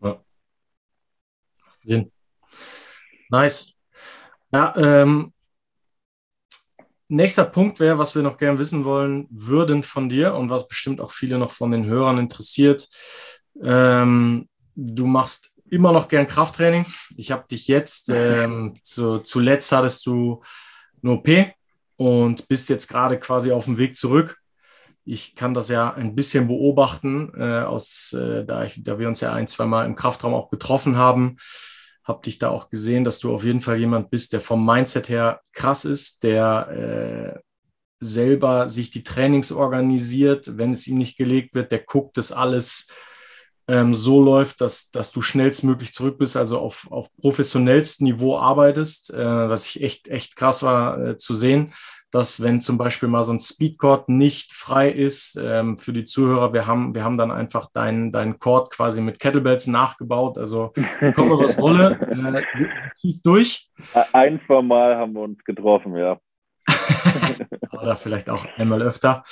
Ja. 0.00 0.22
Macht 1.64 1.82
Sinn. 1.82 2.12
Nice. 3.30 3.74
Ja, 4.52 4.74
ähm, 4.76 5.32
nächster 7.08 7.44
Punkt 7.44 7.80
wäre, 7.80 7.98
was 7.98 8.14
wir 8.14 8.22
noch 8.22 8.38
gern 8.38 8.58
wissen 8.58 8.84
wollen 8.84 9.26
würden 9.30 9.82
von 9.82 10.08
dir 10.08 10.34
und 10.34 10.50
was 10.50 10.68
bestimmt 10.68 11.00
auch 11.00 11.12
viele 11.12 11.38
noch 11.38 11.52
von 11.52 11.70
den 11.70 11.86
Hörern 11.86 12.18
interessiert. 12.18 12.88
Ähm, 13.62 14.48
du 14.74 15.06
machst 15.06 15.54
immer 15.70 15.92
noch 15.92 16.08
gern 16.08 16.28
Krafttraining. 16.28 16.86
Ich 17.16 17.30
habe 17.30 17.46
dich 17.48 17.68
jetzt, 17.68 18.10
ähm, 18.10 18.74
zu, 18.82 19.20
zuletzt 19.20 19.72
hattest 19.72 20.04
du 20.04 20.42
nur 21.00 21.18
OP 21.18 21.28
und 21.96 22.48
bist 22.48 22.68
jetzt 22.68 22.88
gerade 22.88 23.18
quasi 23.18 23.52
auf 23.52 23.64
dem 23.64 23.78
Weg 23.78 23.96
zurück. 23.96 24.41
Ich 25.04 25.34
kann 25.34 25.54
das 25.54 25.68
ja 25.68 25.92
ein 25.92 26.14
bisschen 26.14 26.48
beobachten, 26.48 27.32
äh, 27.36 27.60
aus, 27.60 28.12
äh, 28.12 28.44
da, 28.44 28.64
ich, 28.64 28.82
da 28.82 28.98
wir 28.98 29.08
uns 29.08 29.20
ja 29.20 29.32
ein, 29.32 29.48
zwei 29.48 29.66
Mal 29.66 29.86
im 29.86 29.96
Kraftraum 29.96 30.34
auch 30.34 30.50
getroffen 30.50 30.96
haben 30.96 31.36
habe 32.04 32.22
dich 32.24 32.38
da 32.38 32.50
auch 32.50 32.68
gesehen, 32.68 33.04
dass 33.04 33.20
du 33.20 33.32
auf 33.32 33.44
jeden 33.44 33.60
Fall 33.60 33.78
jemand 33.78 34.10
bist, 34.10 34.32
der 34.32 34.40
vom 34.40 34.64
Mindset 34.64 35.08
her 35.08 35.40
krass 35.52 35.84
ist, 35.84 36.24
der 36.24 37.36
äh, 37.36 37.40
selber 38.00 38.68
sich 38.68 38.90
die 38.90 39.04
Trainings 39.04 39.52
organisiert, 39.52 40.58
wenn 40.58 40.72
es 40.72 40.86
ihm 40.88 40.98
nicht 40.98 41.16
gelegt 41.16 41.54
wird, 41.54 41.70
der 41.70 41.78
guckt, 41.78 42.16
dass 42.16 42.32
alles 42.32 42.88
ähm, 43.68 43.94
so 43.94 44.20
läuft, 44.20 44.60
dass, 44.60 44.90
dass 44.90 45.12
du 45.12 45.20
schnellstmöglich 45.20 45.92
zurück 45.92 46.18
bist, 46.18 46.36
also 46.36 46.58
auf, 46.58 46.90
auf 46.90 47.14
professionellstem 47.18 48.06
Niveau 48.06 48.36
arbeitest, 48.36 49.14
äh, 49.14 49.48
was 49.48 49.68
ich 49.68 49.82
echt, 49.82 50.08
echt 50.08 50.34
krass 50.34 50.64
war 50.64 51.00
äh, 51.00 51.16
zu 51.16 51.36
sehen 51.36 51.72
dass 52.12 52.42
wenn 52.42 52.60
zum 52.60 52.76
Beispiel 52.76 53.08
mal 53.08 53.22
so 53.22 53.32
ein 53.32 53.40
Speedcord 53.40 54.08
nicht 54.10 54.52
frei 54.52 54.90
ist, 54.90 55.40
ähm, 55.42 55.78
für 55.78 55.94
die 55.94 56.04
Zuhörer, 56.04 56.52
wir 56.52 56.66
haben, 56.66 56.94
wir 56.94 57.02
haben 57.02 57.16
dann 57.16 57.30
einfach 57.30 57.70
deinen 57.72 58.12
dein 58.12 58.38
Chord 58.38 58.70
quasi 58.70 59.00
mit 59.00 59.18
Kettlebells 59.18 59.66
nachgebaut. 59.66 60.36
Also 60.36 60.72
komme 61.14 61.38
was 61.38 61.58
wolle, 61.58 61.98
äh, 62.60 62.92
ziehst 62.94 63.26
durch. 63.26 63.70
Ein, 64.12 64.40
Mal 64.46 64.96
haben 64.96 65.14
wir 65.14 65.22
uns 65.22 65.42
getroffen, 65.42 65.96
ja. 65.96 66.18
Oder 67.72 67.96
vielleicht 67.96 68.28
auch 68.28 68.44
einmal 68.58 68.82
öfter. 68.82 69.24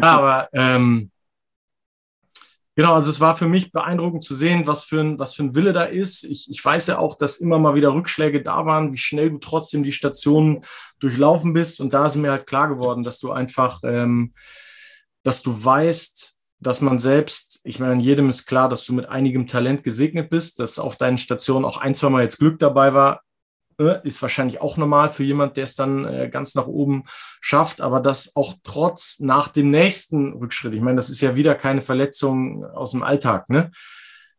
Aber 0.00 0.48
ähm, 0.52 1.12
Genau, 2.78 2.94
also 2.94 3.08
es 3.08 3.20
war 3.20 3.38
für 3.38 3.48
mich 3.48 3.72
beeindruckend 3.72 4.22
zu 4.22 4.34
sehen, 4.34 4.66
was 4.66 4.84
für 4.84 5.00
ein, 5.00 5.18
was 5.18 5.32
für 5.32 5.44
ein 5.44 5.54
Wille 5.54 5.72
da 5.72 5.84
ist. 5.84 6.24
Ich, 6.24 6.50
ich 6.50 6.62
weiß 6.62 6.88
ja 6.88 6.98
auch, 6.98 7.16
dass 7.16 7.38
immer 7.38 7.58
mal 7.58 7.74
wieder 7.74 7.94
Rückschläge 7.94 8.42
da 8.42 8.66
waren, 8.66 8.92
wie 8.92 8.98
schnell 8.98 9.30
du 9.30 9.38
trotzdem 9.38 9.82
die 9.82 9.92
Stationen 9.92 10.60
durchlaufen 10.98 11.54
bist. 11.54 11.80
Und 11.80 11.94
da 11.94 12.04
ist 12.04 12.16
mir 12.16 12.30
halt 12.30 12.46
klar 12.46 12.68
geworden, 12.68 13.02
dass 13.02 13.18
du 13.18 13.32
einfach, 13.32 13.80
ähm, 13.82 14.34
dass 15.22 15.42
du 15.42 15.64
weißt, 15.64 16.36
dass 16.60 16.82
man 16.82 16.98
selbst, 16.98 17.60
ich 17.64 17.78
meine, 17.78 18.02
jedem 18.02 18.28
ist 18.28 18.44
klar, 18.44 18.68
dass 18.68 18.84
du 18.84 18.92
mit 18.92 19.08
einigem 19.08 19.46
Talent 19.46 19.82
gesegnet 19.82 20.28
bist, 20.28 20.58
dass 20.58 20.78
auf 20.78 20.98
deinen 20.98 21.16
Stationen 21.16 21.64
auch 21.64 21.78
ein, 21.78 21.94
zwei 21.94 22.10
Mal 22.10 22.24
jetzt 22.24 22.38
Glück 22.38 22.58
dabei 22.58 22.92
war. 22.92 23.22
Äh, 23.78 24.06
ist 24.06 24.22
wahrscheinlich 24.22 24.60
auch 24.60 24.78
normal 24.78 25.10
für 25.10 25.22
jemand, 25.22 25.58
der 25.58 25.64
es 25.64 25.74
dann 25.74 26.06
äh, 26.06 26.30
ganz 26.30 26.54
nach 26.54 26.66
oben 26.66 27.04
schafft, 27.40 27.82
aber 27.82 28.00
das 28.00 28.34
auch 28.34 28.54
trotz 28.62 29.20
nach 29.20 29.48
dem 29.48 29.70
nächsten 29.70 30.32
Rückschritt. 30.32 30.72
Ich 30.72 30.80
meine, 30.80 30.96
das 30.96 31.10
ist 31.10 31.20
ja 31.20 31.36
wieder 31.36 31.54
keine 31.54 31.82
Verletzung 31.82 32.64
aus 32.64 32.92
dem 32.92 33.02
Alltag, 33.02 33.50
ne? 33.50 33.70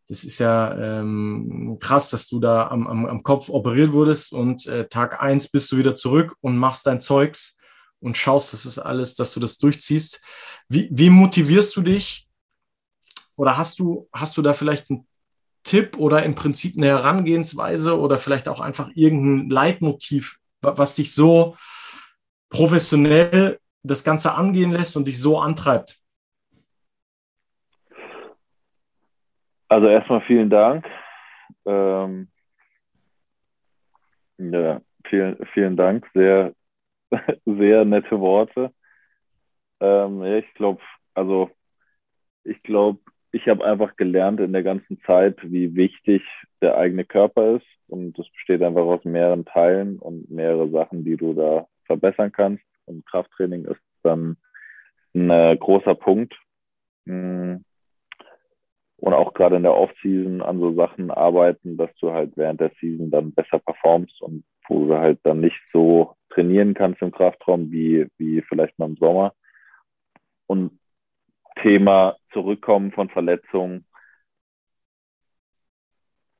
Das 0.09 0.23
ist 0.23 0.39
ja 0.39 0.73
ähm, 0.75 1.77
krass, 1.81 2.09
dass 2.09 2.27
du 2.29 2.39
da 2.39 2.67
am, 2.67 2.87
am, 2.87 3.05
am 3.05 3.23
Kopf 3.23 3.49
operiert 3.49 3.91
wurdest 3.91 4.31
und 4.31 4.65
äh, 4.65 4.87
Tag 4.87 5.21
eins 5.21 5.49
bist 5.49 5.71
du 5.71 5.77
wieder 5.77 5.95
zurück 5.95 6.35
und 6.39 6.57
machst 6.57 6.87
dein 6.87 7.01
Zeugs 7.01 7.57
und 7.99 8.17
schaust, 8.17 8.53
dass 8.53 8.65
es 8.65 8.79
alles, 8.79 9.15
dass 9.15 9.33
du 9.33 9.41
das 9.41 9.57
durchziehst. 9.57 10.21
Wie, 10.69 10.87
wie 10.91 11.09
motivierst 11.09 11.75
du 11.75 11.81
dich? 11.81 12.27
Oder 13.35 13.57
hast 13.57 13.79
du, 13.79 14.07
hast 14.13 14.37
du 14.37 14.41
da 14.41 14.53
vielleicht 14.53 14.89
einen 14.89 15.05
Tipp 15.67 15.97
oder 15.97 16.23
im 16.23 16.33
Prinzip 16.33 16.77
eine 16.77 16.87
Herangehensweise 16.87 17.99
oder 17.99 18.17
vielleicht 18.17 18.47
auch 18.47 18.59
einfach 18.61 18.89
irgendein 18.95 19.49
Leitmotiv, 19.49 20.37
was 20.61 20.95
dich 20.95 21.13
so 21.13 21.57
professionell 22.49 23.59
das 23.83 24.03
Ganze 24.03 24.33
angehen 24.33 24.71
lässt 24.71 24.95
und 24.95 25.07
dich 25.07 25.19
so 25.19 25.39
antreibt? 25.39 25.99
Also 29.67 29.87
erstmal 29.87 30.21
vielen 30.21 30.49
Dank. 30.49 30.85
Ähm, 31.65 32.29
ja, 34.37 34.81
vielen, 35.09 35.37
vielen 35.53 35.75
Dank. 35.75 36.09
Sehr, 36.13 36.53
sehr 37.45 37.83
nette 37.83 38.19
Worte. 38.19 38.73
Ähm, 39.81 40.23
ich 40.23 40.53
glaube, 40.53 40.81
also 41.13 41.51
ich 42.43 42.63
glaube, 42.63 42.99
ich 43.31 43.47
habe 43.47 43.65
einfach 43.65 43.95
gelernt 43.97 44.39
in 44.39 44.53
der 44.53 44.63
ganzen 44.63 44.99
Zeit, 45.01 45.37
wie 45.43 45.75
wichtig 45.75 46.23
der 46.61 46.77
eigene 46.77 47.05
Körper 47.05 47.57
ist. 47.57 47.65
Und 47.87 48.17
das 48.17 48.29
besteht 48.31 48.61
einfach 48.61 48.83
aus 48.83 49.03
mehreren 49.05 49.45
Teilen 49.45 49.99
und 49.99 50.29
mehrere 50.29 50.69
Sachen, 50.69 51.03
die 51.03 51.17
du 51.17 51.33
da 51.33 51.67
verbessern 51.85 52.31
kannst. 52.31 52.63
Und 52.85 53.05
Krafttraining 53.05 53.65
ist 53.65 53.81
dann 54.03 54.37
ein 55.13 55.29
äh, 55.29 55.57
großer 55.57 55.95
Punkt. 55.95 56.33
Mm. 57.05 57.57
Und 58.99 59.13
auch 59.13 59.33
gerade 59.33 59.57
in 59.57 59.63
der 59.63 59.75
Off-Season 59.75 60.41
an 60.41 60.59
so 60.59 60.73
Sachen 60.73 61.11
arbeiten, 61.11 61.77
dass 61.77 61.91
du 61.99 62.11
halt 62.11 62.35
während 62.35 62.59
der 62.59 62.71
Season 62.79 63.11
dann 63.11 63.31
besser 63.31 63.59
performst 63.59 64.19
und 64.21 64.43
wo 64.67 64.87
du 64.87 64.97
halt 64.97 65.19
dann 65.23 65.39
nicht 65.39 65.59
so 65.71 66.15
trainieren 66.31 66.73
kannst 66.73 67.01
im 67.03 67.11
Kraftraum 67.11 67.71
wie, 67.71 68.07
wie 68.17 68.41
vielleicht 68.41 68.77
mal 68.79 68.87
im 68.87 68.97
Sommer. 68.97 69.33
Und 70.47 70.79
Thema 71.61 72.15
Zurückkommen 72.37 72.91
von 72.91 73.09
Verletzungen 73.09 73.83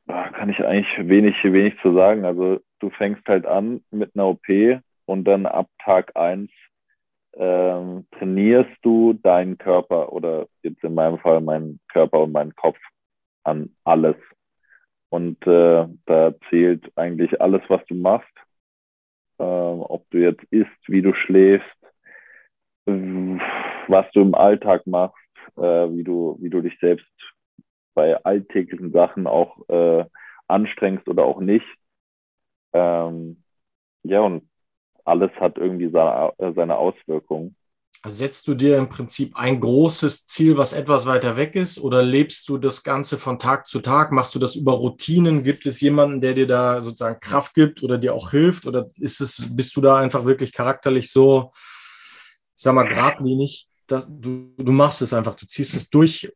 kann 0.06 0.52
ich 0.52 0.64
eigentlich 0.64 1.10
wenig, 1.10 1.36
wenig 1.44 1.74
zu 1.82 1.92
sagen. 1.96 2.24
Also 2.24 2.60
du 2.78 2.92
fängst 2.92 3.28
halt 3.28 3.48
an 3.48 3.84
mit 3.90 4.12
einer 4.14 4.28
OP 4.28 4.48
und 5.06 5.24
dann 5.24 5.48
ab 5.48 5.72
Tag 5.84 6.16
eins 6.16 6.52
ähm, 7.34 8.06
trainierst 8.12 8.78
du 8.84 9.14
deinen 9.14 9.58
Körper 9.58 10.14
oder 10.14 10.48
jetzt 10.62 10.84
in 10.84 10.94
meinem 10.94 11.18
Fall 11.18 11.42
meinen 11.42 11.80
Körper 11.92 12.20
und 12.20 12.32
meinen 12.32 12.56
Kopf 12.56 12.78
an 13.44 13.76
alles. 13.84 14.18
Und 15.10 15.48
äh, 15.48 15.88
da 16.06 16.34
zählt 16.52 16.92
eigentlich 16.96 17.42
alles, 17.42 17.64
was 17.70 17.84
du 17.88 17.96
machst. 17.96 18.34
Ähm, 19.40 19.82
ob 19.82 20.08
du 20.12 20.20
jetzt 20.20 20.44
isst, 20.52 20.70
wie 20.86 21.02
du 21.02 21.16
schläfst, 21.16 21.66
was 22.86 24.06
du 24.12 24.22
im 24.22 24.36
Alltag 24.36 24.86
machst, 24.86 25.27
wie 25.58 26.04
du, 26.04 26.38
wie 26.40 26.50
du 26.50 26.62
dich 26.62 26.78
selbst 26.80 27.08
bei 27.94 28.24
alltäglichen 28.24 28.92
Sachen 28.92 29.26
auch 29.28 29.68
äh, 29.70 30.06
anstrengst 30.48 31.08
oder 31.08 31.26
auch 31.26 31.40
nicht. 31.40 31.66
Ähm, 32.74 33.44
ja, 34.04 34.22
und 34.22 34.48
alles 35.04 35.32
hat 35.40 35.58
irgendwie 35.58 35.90
seine, 35.90 36.34
äh, 36.38 36.54
seine 36.54 36.78
Auswirkungen. 36.78 37.56
Also 38.04 38.18
setzt 38.18 38.48
du 38.48 38.54
dir 38.54 38.78
im 38.78 38.90
Prinzip 38.90 39.36
ein 39.36 39.60
großes 39.60 40.28
Ziel, 40.28 40.58
was 40.58 40.74
etwas 40.74 41.06
weiter 41.08 41.36
weg 41.36 41.56
ist, 41.56 41.80
oder 41.80 42.04
lebst 42.04 42.48
du 42.48 42.58
das 42.58 42.84
Ganze 42.84 43.18
von 43.18 43.40
Tag 43.40 43.66
zu 43.66 43.80
Tag? 43.80 44.12
Machst 44.12 44.36
du 44.36 44.40
das 44.40 44.56
über 44.56 44.74
Routinen? 44.74 45.44
Gibt 45.44 45.66
es 45.66 45.82
jemanden, 45.82 46.22
der 46.22 46.34
dir 46.34 46.48
da 46.48 46.80
sozusagen 46.82 47.20
Kraft 47.20 47.56
gibt 47.56 47.84
oder 47.84 47.98
dir 47.98 48.14
auch 48.14 48.30
hilft? 48.30 48.68
Oder 48.68 48.90
ist 48.98 49.20
es, 49.20 49.50
bist 49.56 49.76
du 49.76 49.82
da 49.82 49.98
einfach 49.98 50.26
wirklich 50.26 50.54
charakterlich 50.54 51.12
so, 51.12 51.52
ich 52.56 52.64
sag 52.64 52.76
mal, 52.76 52.88
geradlinig? 52.88 53.67
Dass 53.88 54.08
du, 54.08 54.54
du 54.58 54.72
machst 54.72 55.02
es 55.02 55.14
einfach, 55.14 55.36
du 55.36 55.46
ziehst 55.48 55.76
es 55.76 55.90
durch 55.90 56.32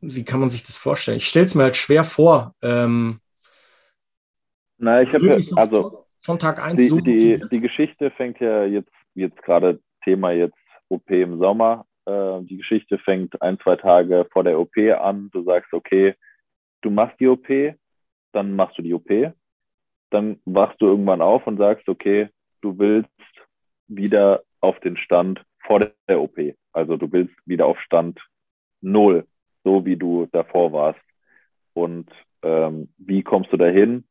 wie 0.00 0.24
kann 0.24 0.40
man 0.40 0.50
sich 0.50 0.62
das 0.62 0.76
vorstellen? 0.76 1.18
Ich 1.18 1.26
stelle 1.26 1.46
es 1.46 1.54
mir 1.54 1.64
halt 1.64 1.76
schwer 1.76 2.04
vor. 2.04 2.54
Ähm, 2.62 3.20
Na, 4.78 5.02
ich 5.02 5.12
habe 5.12 5.42
so 5.42 5.56
also 5.56 6.06
von 6.22 6.38
Tag 6.38 6.62
1 6.62 6.76
die, 6.76 6.84
so. 6.84 7.00
die, 7.00 7.42
die 7.50 7.60
Geschichte 7.60 8.10
fängt 8.12 8.40
ja 8.40 8.64
jetzt, 8.64 8.92
jetzt 9.14 9.40
gerade 9.42 9.80
Thema 10.04 10.32
jetzt 10.32 10.56
OP 10.88 11.08
im 11.10 11.38
Sommer. 11.38 11.86
Äh, 12.06 12.42
die 12.42 12.56
Geschichte 12.56 12.98
fängt 12.98 13.40
ein, 13.42 13.58
zwei 13.60 13.76
Tage 13.76 14.26
vor 14.32 14.44
der 14.44 14.58
OP 14.58 14.76
an. 14.76 15.30
Du 15.32 15.44
sagst, 15.44 15.72
okay, 15.72 16.14
du 16.82 16.90
machst 16.90 17.20
die 17.20 17.28
OP, 17.28 17.46
dann 18.32 18.56
machst 18.56 18.78
du 18.78 18.82
die 18.82 18.94
OP. 18.94 19.10
Dann 20.10 20.40
wachst 20.44 20.80
du 20.80 20.86
irgendwann 20.86 21.22
auf 21.22 21.46
und 21.46 21.58
sagst, 21.58 21.88
okay, 21.88 22.28
du 22.62 22.78
willst 22.78 23.10
wieder 23.86 24.42
auf 24.60 24.78
den 24.80 24.96
Stand 24.96 25.42
vor 25.64 25.80
der 25.80 26.20
OP. 26.20 26.36
Also 26.72 26.96
du 26.96 27.10
willst 27.12 27.34
wieder 27.46 27.66
auf 27.66 27.80
Stand 27.80 28.20
null, 28.80 29.26
so 29.64 29.84
wie 29.84 29.96
du 29.96 30.26
davor 30.32 30.72
warst. 30.72 31.00
Und 31.74 32.10
ähm, 32.42 32.92
wie 32.98 33.22
kommst 33.22 33.52
du 33.52 33.56
dahin? 33.56 34.04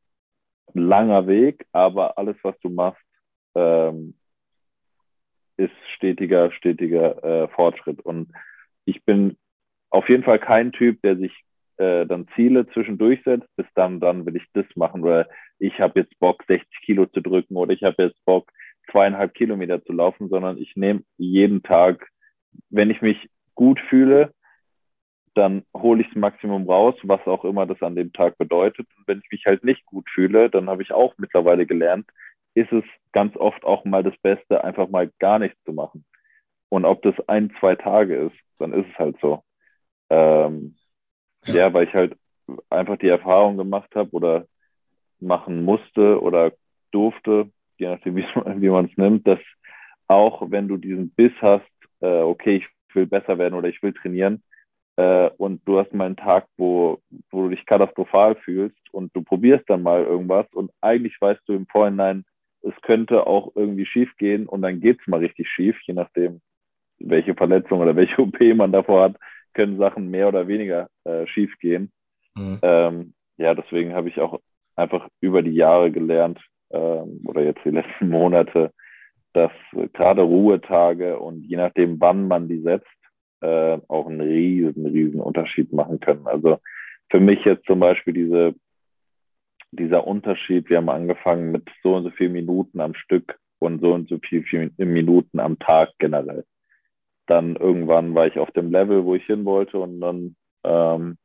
Langer 0.74 1.28
Weg, 1.28 1.66
aber 1.72 2.18
alles, 2.18 2.38
was 2.44 2.60
du 2.60 2.70
machst, 2.70 3.02
ähm, 3.56 4.16
ist 5.58 5.74
stetiger, 5.96 6.52
stetiger 6.52 7.24
äh, 7.24 7.48
Fortschritt. 7.50 8.00
Und 8.02 8.32
ich 8.86 9.04
bin 9.04 9.38
auf 9.90 10.08
jeden 10.08 10.24
Fall 10.24 10.40
kein 10.40 10.72
Typ, 10.72 11.02
der 11.02 11.18
sich 11.18 11.34
äh, 11.78 12.06
dann 12.06 12.28
Ziele 12.36 12.68
zwischendurch 12.68 13.22
setzt, 13.24 13.48
bis 13.56 13.66
dann, 13.74 14.00
dann 14.00 14.26
will 14.26 14.36
ich 14.36 14.46
das 14.54 14.66
machen 14.76 15.04
oder 15.04 15.28
ich 15.60 15.80
habe 15.80 16.02
jetzt 16.02 16.18
Bock, 16.20 16.44
60 16.48 16.68
Kilo 16.86 17.06
zu 17.08 17.22
drücken 17.22 17.56
oder 17.56 17.74
ich 17.74 17.84
habe 17.84 18.04
jetzt 18.04 18.24
Bock, 18.26 18.52
zweieinhalb 18.92 19.34
Kilometer 19.34 19.84
zu 19.84 19.94
laufen, 19.94 20.30
sondern 20.30 20.58
ich 20.58 20.76
nehme 20.76 21.04
jeden 21.18 21.62
Tag, 21.64 22.08
wenn 22.70 22.90
ich 22.90 23.02
mich 23.02 23.30
gut 23.56 23.80
fühle, 23.90 24.34
dann 25.36 25.64
hole 25.76 26.02
ich 26.02 26.08
das 26.08 26.18
Maximum 26.18 26.70
raus, 26.70 26.96
was 27.04 27.26
auch 27.28 27.46
immer 27.46 27.66
das 27.66 27.82
an 27.82 27.96
dem 27.96 28.12
Tag 28.12 28.38
bedeutet. 28.38 28.88
Und 28.98 29.08
wenn 29.08 29.20
ich 29.20 29.32
mich 29.32 29.46
halt 29.46 29.64
nicht 29.64 29.86
gut 29.86 30.10
fühle, 30.10 30.50
dann 30.50 30.70
habe 30.70 30.82
ich 30.82 30.92
auch 30.92 31.14
mittlerweile 31.18 31.66
gelernt, 31.66 32.10
ist 32.56 32.72
es 32.72 32.84
ganz 33.12 33.36
oft 33.38 33.64
auch 33.64 33.86
mal 33.86 34.04
das 34.04 34.18
Beste, 34.22 34.64
einfach 34.64 34.90
mal 34.90 35.12
gar 35.20 35.40
nichts 35.40 35.62
zu 35.64 35.74
machen. 35.74 36.06
Und 36.70 36.86
ob 36.86 37.02
das 37.04 37.16
ein, 37.28 37.52
zwei 37.60 37.76
Tage 37.76 38.16
ist, 38.16 38.36
dann 38.58 38.74
ist 38.74 38.88
es 38.92 39.00
halt 39.00 39.18
so. 39.22 39.44
Ähm, 40.10 40.76
ja. 41.46 41.56
ja, 41.56 41.74
weil 41.74 41.88
ich 41.88 41.94
halt 41.94 42.16
einfach 42.70 42.98
die 42.98 43.08
Erfahrung 43.08 43.58
gemacht 43.58 43.96
habe 43.96 44.10
oder 44.12 44.46
machen 45.20 45.64
musste 45.64 46.22
oder 46.22 46.54
durfte, 46.92 47.50
je 47.78 47.88
nachdem, 47.88 48.16
wie 48.16 48.70
man 48.70 48.86
es 48.86 48.98
nimmt, 48.98 49.28
dass 49.28 49.40
auch 50.08 50.50
wenn 50.50 50.68
du 50.68 50.78
diesen 50.78 51.12
Biss 51.12 51.34
hast, 51.42 51.66
äh, 52.02 52.22
okay, 52.22 52.58
ich 52.58 52.96
will 52.96 53.06
besser 53.06 53.38
werden 53.38 53.54
oder 53.56 53.70
ich 53.70 53.82
will 53.84 53.94
trainieren, 53.94 54.44
äh, 55.00 55.30
und 55.38 55.62
du 55.66 55.80
hast 55.80 55.94
mal 55.94 56.08
einen 56.08 56.18
Tag, 56.18 56.48
wo, 56.58 57.00
wo 57.32 57.44
du 57.44 57.50
dich 57.56 57.66
katastrophal 57.66 58.36
fühlst 58.36 58.78
und 58.92 59.16
du 59.16 59.22
probierst 59.22 59.64
dann 59.70 59.82
mal 59.82 60.04
irgendwas 60.04 60.46
und 60.54 60.72
eigentlich 60.82 61.16
weißt 61.22 61.40
du 61.48 61.54
im 61.54 61.68
Vorhinein, 61.68 62.26
es 62.64 62.74
könnte 62.82 63.26
auch 63.26 63.54
irgendwie 63.56 63.86
schief 63.86 64.14
gehen 64.18 64.46
und 64.46 64.62
dann 64.62 64.82
geht's 64.82 65.08
mal 65.08 65.22
richtig 65.22 65.48
schief, 65.48 65.78
je 65.86 65.94
nachdem, 65.94 66.42
welche 67.00 67.34
Verletzung 67.34 67.80
oder 67.80 67.96
welche 67.96 68.22
OP 68.22 68.42
man 68.56 68.74
davor 68.74 69.04
hat, 69.04 69.16
können 69.54 69.78
Sachen 69.78 70.12
mehr 70.12 70.28
oder 70.28 70.50
weniger 70.50 70.90
äh, 71.06 71.26
schief 71.28 71.58
gehen. 71.60 71.94
Mhm. 72.36 72.60
Ähm, 72.62 73.14
ja, 73.38 73.56
deswegen 73.56 73.94
habe 73.94 74.10
ich 74.10 74.20
auch 74.20 74.42
einfach 74.76 75.08
über 75.22 75.42
die 75.42 75.56
Jahre 75.56 75.92
gelernt 75.92 76.42
ähm, 76.72 77.22
oder 77.26 77.42
jetzt 77.44 77.64
die 77.64 77.70
letzten 77.70 78.10
Monate, 78.10 78.74
dass 79.34 79.52
gerade 79.94 80.22
Ruhetage 80.22 81.20
und 81.20 81.44
je 81.44 81.58
nachdem, 81.58 82.00
wann 82.00 82.28
man 82.28 82.48
die 82.48 82.62
setzt, 82.62 82.88
äh, 83.42 83.78
auch 83.88 84.08
einen 84.08 84.22
riesen, 84.22 84.86
riesen 84.86 85.22
Unterschied 85.22 85.72
machen 85.72 86.00
können. 86.00 86.28
Also 86.28 86.58
für 87.10 87.20
mich 87.20 87.44
jetzt 87.46 87.66
zum 87.66 87.80
Beispiel 87.80 88.14
diese 88.14 88.56
dieser 89.72 90.08
Unterschied, 90.08 90.70
wir 90.70 90.78
haben 90.78 90.90
angefangen 90.90 91.52
mit 91.52 91.70
so 91.84 91.96
und 91.96 92.04
so 92.04 92.10
viel 92.12 92.30
Minuten 92.30 92.80
am 92.80 92.96
Stück 92.96 93.38
und 93.60 93.82
so 93.82 93.94
und 93.94 94.10
so 94.10 94.18
viel, 94.20 94.44
viel 94.44 94.72
Minuten 94.78 95.40
am 95.40 95.60
Tag 95.60 95.92
generell. 96.00 96.46
Dann 97.28 97.56
irgendwann 97.56 98.16
war 98.16 98.28
ich 98.28 98.40
auf 98.40 98.52
dem 98.52 98.72
Level, 98.72 99.06
wo 99.06 99.16
ich 99.16 99.26
hin 99.26 99.46
wollte 99.46 99.80
und 99.80 100.02
dann, 100.02 100.36
ähm, 100.64 101.18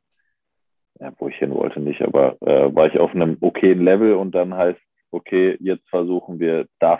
ja, 0.99 1.11
wo 1.17 1.27
ich 1.27 1.35
hin 1.35 1.53
wollte 1.53 1.79
nicht, 1.79 2.01
aber 2.01 2.37
äh, 2.41 2.73
war 2.73 2.87
ich 2.87 2.99
auf 2.99 3.11
einem 3.11 3.37
okayen 3.41 3.83
Level 3.83 4.13
und 4.13 4.35
dann 4.35 4.53
heißt, 4.53 4.79
okay, 5.11 5.57
jetzt 5.59 5.87
versuchen 5.89 6.39
wir 6.39 6.67
das. 6.79 6.99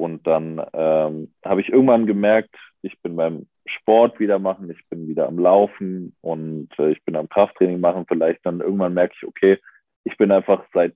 Und 0.00 0.26
dann 0.26 0.64
ähm, 0.72 1.30
habe 1.44 1.60
ich 1.60 1.68
irgendwann 1.68 2.06
gemerkt, 2.06 2.56
ich 2.80 2.98
bin 3.02 3.16
beim 3.16 3.46
Sport 3.66 4.18
wieder 4.18 4.38
machen, 4.38 4.70
ich 4.70 4.88
bin 4.88 5.06
wieder 5.06 5.28
am 5.28 5.38
Laufen 5.38 6.16
und 6.22 6.70
äh, 6.78 6.92
ich 6.92 7.04
bin 7.04 7.16
am 7.16 7.28
Krafttraining 7.28 7.80
machen. 7.80 8.06
Vielleicht 8.08 8.40
dann 8.46 8.60
irgendwann 8.60 8.94
merke 8.94 9.12
ich, 9.14 9.28
okay, 9.28 9.58
ich 10.04 10.16
bin 10.16 10.32
einfach 10.32 10.64
seit, 10.72 10.94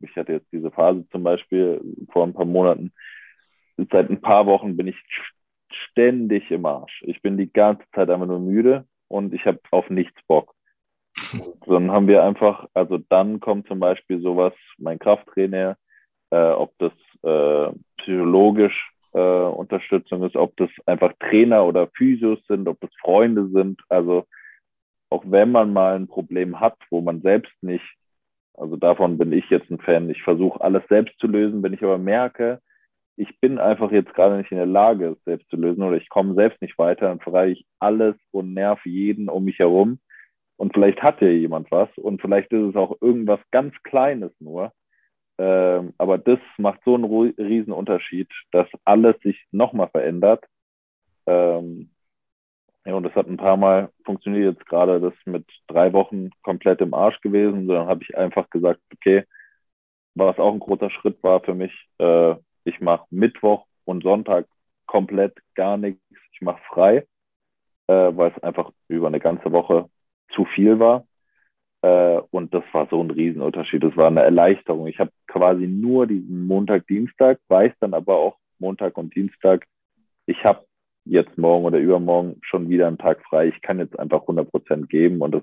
ich 0.00 0.16
hatte 0.16 0.32
jetzt 0.32 0.50
diese 0.50 0.70
Phase 0.70 1.06
zum 1.10 1.24
Beispiel 1.24 1.78
vor 2.10 2.26
ein 2.26 2.32
paar 2.32 2.46
Monaten, 2.46 2.90
seit 3.76 4.08
ein 4.08 4.22
paar 4.22 4.46
Wochen 4.46 4.78
bin 4.78 4.86
ich 4.86 4.96
ständig 5.90 6.50
im 6.50 6.64
Arsch. 6.64 7.02
Ich 7.06 7.20
bin 7.20 7.36
die 7.36 7.52
ganze 7.52 7.84
Zeit 7.94 8.08
einfach 8.08 8.26
nur 8.26 8.40
müde 8.40 8.86
und 9.08 9.34
ich 9.34 9.44
habe 9.44 9.60
auf 9.72 9.90
nichts 9.90 10.18
Bock. 10.26 10.54
Und 11.34 11.60
dann 11.66 11.90
haben 11.90 12.08
wir 12.08 12.24
einfach, 12.24 12.66
also 12.72 12.96
dann 12.96 13.40
kommt 13.40 13.68
zum 13.68 13.78
Beispiel 13.78 14.22
sowas, 14.22 14.54
mein 14.78 14.98
Krafttrainer, 14.98 15.76
äh, 16.30 16.50
ob 16.50 16.72
das 16.78 16.92
äh, 17.22 17.72
psychologisch 17.98 18.90
äh, 19.12 19.18
Unterstützung 19.18 20.22
ist, 20.24 20.36
ob 20.36 20.56
das 20.56 20.70
einfach 20.86 21.12
Trainer 21.20 21.64
oder 21.64 21.88
Physios 21.88 22.38
sind, 22.46 22.68
ob 22.68 22.80
das 22.80 22.90
Freunde 23.00 23.48
sind. 23.48 23.80
Also 23.88 24.24
auch 25.10 25.24
wenn 25.26 25.52
man 25.52 25.72
mal 25.72 25.96
ein 25.96 26.08
Problem 26.08 26.60
hat, 26.60 26.76
wo 26.90 27.00
man 27.00 27.22
selbst 27.22 27.52
nicht 27.62 27.84
also 28.58 28.76
davon 28.76 29.18
bin 29.18 29.32
ich 29.32 29.48
jetzt 29.50 29.70
ein 29.70 29.78
Fan. 29.78 30.10
Ich 30.10 30.22
versuche 30.22 30.60
alles 30.60 30.82
selbst 30.88 31.18
zu 31.20 31.28
lösen. 31.28 31.62
Wenn 31.62 31.72
ich 31.72 31.82
aber 31.82 31.98
merke, 31.98 32.60
ich 33.16 33.38
bin 33.40 33.58
einfach 33.58 33.92
jetzt 33.92 34.12
gerade 34.14 34.36
nicht 34.36 34.50
in 34.50 34.56
der 34.56 34.66
Lage, 34.66 35.10
es 35.10 35.24
selbst 35.24 35.48
zu 35.48 35.56
lösen 35.56 35.82
oder 35.82 35.96
ich 35.96 36.08
komme 36.08 36.34
selbst 36.34 36.60
nicht 36.60 36.76
weiter, 36.78 37.06
dann 37.06 37.20
frage 37.20 37.52
ich 37.52 37.66
alles 37.78 38.16
und 38.32 38.54
nerv 38.54 38.84
jeden 38.84 39.28
um 39.28 39.44
mich 39.44 39.58
herum. 39.58 40.00
Und 40.56 40.72
vielleicht 40.74 41.02
hat 41.02 41.20
ja 41.20 41.28
jemand 41.28 41.70
was 41.70 41.88
und 41.98 42.20
vielleicht 42.20 42.52
ist 42.52 42.70
es 42.70 42.76
auch 42.76 42.96
irgendwas 43.00 43.40
ganz 43.52 43.74
Kleines 43.84 44.32
nur. 44.40 44.72
Ähm, 45.38 45.94
aber 45.98 46.18
das 46.18 46.40
macht 46.58 46.80
so 46.84 46.94
einen 46.94 47.04
riesen 47.04 47.72
Unterschied, 47.72 48.30
dass 48.52 48.68
alles 48.84 49.20
sich 49.22 49.46
nochmal 49.52 49.88
verändert. 49.88 50.44
Ähm, 51.26 51.90
ja, 52.86 52.94
und 52.94 53.04
das 53.04 53.14
hat 53.14 53.26
ein 53.28 53.36
paar 53.36 53.56
Mal 53.56 53.90
funktioniert 54.04 54.56
jetzt 54.56 54.66
gerade 54.68 55.00
das 55.00 55.14
mit 55.26 55.46
drei 55.68 55.92
Wochen 55.92 56.30
komplett 56.42 56.80
im 56.80 56.94
Arsch 56.94 57.20
gewesen. 57.20 57.66
So, 57.66 57.74
dann 57.74 57.88
habe 57.88 58.02
ich 58.02 58.16
einfach 58.16 58.50
gesagt, 58.50 58.80
okay, 58.94 59.24
was 60.14 60.38
auch 60.38 60.52
ein 60.52 60.60
großer 60.60 60.90
Schritt 60.90 61.22
war 61.22 61.40
für 61.42 61.54
mich, 61.54 61.72
äh, 61.98 62.34
ich 62.64 62.80
mache 62.80 63.06
Mittwoch 63.10 63.66
und 63.84 64.02
Sonntag 64.04 64.46
komplett 64.86 65.38
gar 65.54 65.76
nichts. 65.78 66.02
Ich 66.32 66.42
mache 66.42 66.62
frei, 66.68 67.06
äh, 67.88 67.94
weil 68.16 68.32
es 68.36 68.42
einfach 68.44 68.72
über 68.88 69.08
eine 69.08 69.20
ganze 69.20 69.52
Woche 69.52 69.90
zu 70.34 70.44
viel 70.46 70.78
war. 70.80 71.07
Äh, 71.82 72.20
und 72.30 72.52
das 72.54 72.64
war 72.72 72.88
so 72.90 73.02
ein 73.02 73.10
Riesenunterschied. 73.10 73.82
Das 73.82 73.96
war 73.96 74.08
eine 74.08 74.22
Erleichterung. 74.22 74.86
Ich 74.86 74.98
habe 74.98 75.10
quasi 75.26 75.66
nur 75.66 76.06
diesen 76.06 76.46
Montag, 76.46 76.86
Dienstag, 76.86 77.38
weiß 77.48 77.72
dann 77.80 77.94
aber 77.94 78.16
auch 78.16 78.36
Montag 78.58 78.96
und 78.98 79.14
Dienstag, 79.14 79.64
ich 80.26 80.44
habe 80.44 80.64
jetzt 81.04 81.38
morgen 81.38 81.64
oder 81.64 81.78
übermorgen 81.78 82.38
schon 82.42 82.68
wieder 82.68 82.86
einen 82.86 82.98
Tag 82.98 83.22
frei. 83.24 83.48
Ich 83.48 83.62
kann 83.62 83.78
jetzt 83.78 83.98
einfach 83.98 84.22
100 84.22 84.50
Prozent 84.50 84.90
geben 84.90 85.20
und 85.20 85.34
es 85.34 85.42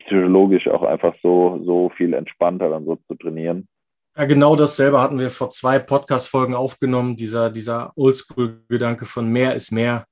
psychologisch 0.00 0.68
auch 0.68 0.82
einfach 0.82 1.14
so, 1.22 1.60
so 1.64 1.90
viel 1.96 2.14
entspannter 2.14 2.70
dann 2.70 2.86
so 2.86 2.96
zu 3.06 3.14
trainieren. 3.14 3.68
Ja, 4.16 4.24
genau 4.24 4.56
dasselbe 4.56 5.00
hatten 5.00 5.18
wir 5.18 5.30
vor 5.30 5.50
zwei 5.50 5.78
Podcast-Folgen 5.78 6.54
aufgenommen. 6.54 7.16
Dieser, 7.16 7.50
dieser 7.50 7.92
Oldschool-Gedanke 7.96 9.04
von 9.04 9.28
mehr 9.28 9.54
ist 9.54 9.70
mehr 9.70 10.06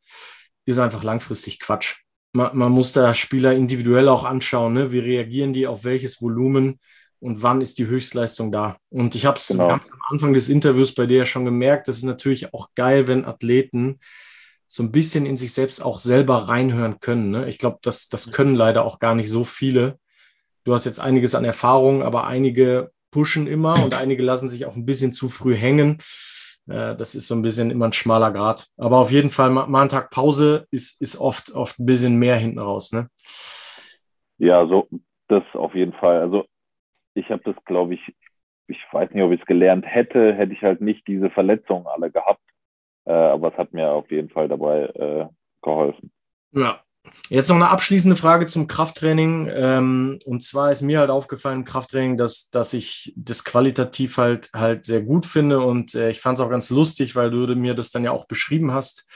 ist 0.67 0.79
einfach 0.79 1.03
langfristig 1.03 1.61
Quatsch. 1.61 2.03
Man, 2.33 2.57
man 2.57 2.73
muss 2.73 2.93
da 2.93 3.15
Spieler 3.15 3.53
individuell 3.53 4.09
auch 4.09 4.25
anschauen, 4.25 4.75
ne? 4.75 4.93
wie 4.93 4.99
reagieren 4.99 5.53
die 5.53 5.67
auf 5.67 5.85
welches 5.85 6.21
Volumen 6.21 6.79
und 7.21 7.43
wann 7.43 7.61
ist 7.61 7.79
die 7.79 7.87
Höchstleistung 7.87 8.53
da. 8.53 8.77
Und 8.91 9.15
ich 9.15 9.27
habe 9.27 9.39
es 9.39 9.49
genau. 9.49 9.71
am 9.71 9.81
Anfang 10.11 10.35
des 10.35 10.49
Interviews 10.49 10.95
bei 10.95 11.07
dir 11.07 11.19
ja 11.19 11.27
schon 11.27 11.45
gemerkt, 11.45 11.89
das 11.89 11.97
ist 11.97 12.05
natürlich 12.05 12.55
auch 12.55 12.69
geil, 12.75 13.09
wenn 13.09 13.25
Athleten 13.25 13.99
so 14.67 14.83
ein 14.83 14.93
bisschen 14.93 15.25
in 15.25 15.37
sich 15.37 15.53
selbst 15.53 15.83
auch 15.83 15.99
selber 15.99 16.49
reinhören 16.49 17.01
können. 17.01 17.31
Ne? 17.31 17.49
Ich 17.49 17.59
glaube, 17.59 17.79
das, 17.83 18.09
das 18.09 18.33
können 18.33 18.55
leider 18.55 18.85
auch 18.85 18.99
gar 18.99 19.15
nicht 19.15 19.31
so 19.31 19.43
viele. 19.43 19.99
Du 20.65 20.75
hast 20.75 20.85
jetzt 20.85 21.01
einiges 21.01 21.35
an 21.35 21.45
Erfahrung, 21.45 22.03
aber 22.03 22.27
einige 22.27 22.93
pushen 23.11 23.47
immer 23.47 23.83
und 23.83 23.95
einige 23.95 24.23
lassen 24.23 24.49
sich 24.49 24.67
auch 24.67 24.77
ein 24.77 24.85
bisschen 24.85 25.13
zu 25.13 25.31
früh 25.31 25.57
hängen. 25.57 25.99
Äh, 26.69 26.97
das 26.97 27.15
ist 27.15 27.29
so 27.29 27.35
ein 27.35 27.43
bisschen 27.43 27.71
immer 27.71 27.87
ein 27.87 27.93
schmaler 27.93 28.31
Grad. 28.31 28.67
Aber 28.77 28.99
auf 28.99 29.11
jeden 29.11 29.31
Fall, 29.31 29.51
mal 29.51 29.81
einen 29.81 29.89
Tag 29.89 30.11
Pause 30.11 30.67
ist, 30.71 31.01
ist 31.01 31.19
oft, 31.19 31.53
oft 31.55 31.79
ein 31.79 31.87
bisschen 31.87 32.17
mehr 32.19 32.37
hinten 32.37 32.59
raus. 32.59 32.93
Ne? 32.93 33.09
Ja, 34.39 34.67
so 34.67 34.89
das 35.29 35.45
auf 35.55 35.75
jeden 35.75 35.93
Fall. 35.93 36.21
Also 36.21 36.45
ich 37.15 37.31
habe 37.31 37.43
das, 37.45 37.57
glaube 37.65 37.95
ich, 37.95 38.15
ich 38.67 38.79
weiß 38.93 39.11
nicht, 39.11 39.23
ob 39.23 39.33
ich 39.33 39.41
es 39.41 39.47
gelernt 39.47 39.87
hätte, 39.87 40.35
hätte 40.35 40.53
ich 40.53 40.63
halt 40.63 40.81
nicht 40.81 41.07
diese 41.07 41.31
Verletzungen 41.31 41.87
alle 41.87 42.11
gehabt. 42.11 42.43
Äh, 43.07 43.13
aber 43.13 43.53
es 43.53 43.59
hat 43.59 43.73
mir 43.73 43.91
auf 43.91 44.11
jeden 44.11 44.29
Fall 44.29 44.49
dabei 44.49 44.83
äh, 44.83 45.27
geholfen. 45.63 46.13
Ja, 46.53 46.81
Jetzt 47.29 47.49
noch 47.49 47.57
eine 47.57 47.69
abschließende 47.69 48.17
Frage 48.17 48.47
zum 48.47 48.67
Krafttraining. 48.67 49.51
Ähm, 49.53 50.19
und 50.25 50.43
zwar 50.43 50.71
ist 50.71 50.83
mir 50.83 51.01
halt 51.01 51.11
aufgefallen 51.11 51.61
im 51.61 51.65
Krafttraining, 51.65 52.17
dass, 52.17 52.51
dass 52.51 52.73
ich 52.75 53.13
das 53.17 53.45
qualitativ 53.45 54.17
halt, 54.17 54.51
halt 54.55 54.85
sehr 54.85 55.03
gut 55.03 55.27
finde. 55.27 55.61
Und 55.61 55.95
äh, 55.95 56.11
ich 56.11 56.21
fand 56.21 56.39
es 56.39 56.45
auch 56.45 56.51
ganz 56.51 56.71
lustig, 56.71 57.17
weil 57.17 57.31
du 57.31 57.47
mir 57.55 57.75
das 57.75 57.91
dann 57.91 58.05
ja 58.05 58.13
auch 58.13 58.27
beschrieben 58.27 58.73
hast. 58.73 59.09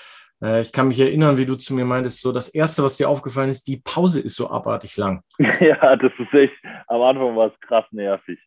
Äh, 0.43 0.61
ich 0.62 0.72
kann 0.72 0.88
mich 0.88 0.99
erinnern, 0.99 1.38
wie 1.38 1.47
du 1.47 1.55
zu 1.55 1.74
mir 1.74 1.84
meintest, 1.84 2.20
so 2.20 2.32
das 2.32 2.49
Erste, 2.49 2.82
was 2.82 2.97
dir 2.97 3.09
aufgefallen 3.09 3.51
ist, 3.51 3.66
die 3.68 3.78
Pause 3.78 4.20
ist 4.20 4.34
so 4.34 4.51
abartig 4.51 4.97
lang. 4.97 5.22
Ja, 5.61 5.97
das 5.97 6.12
ist 6.18 6.34
echt, 6.34 6.55
am 6.88 7.03
Anfang 7.03 7.36
war 7.36 7.49
es 7.49 7.61
krass 7.61 7.84
nervig. 7.93 8.38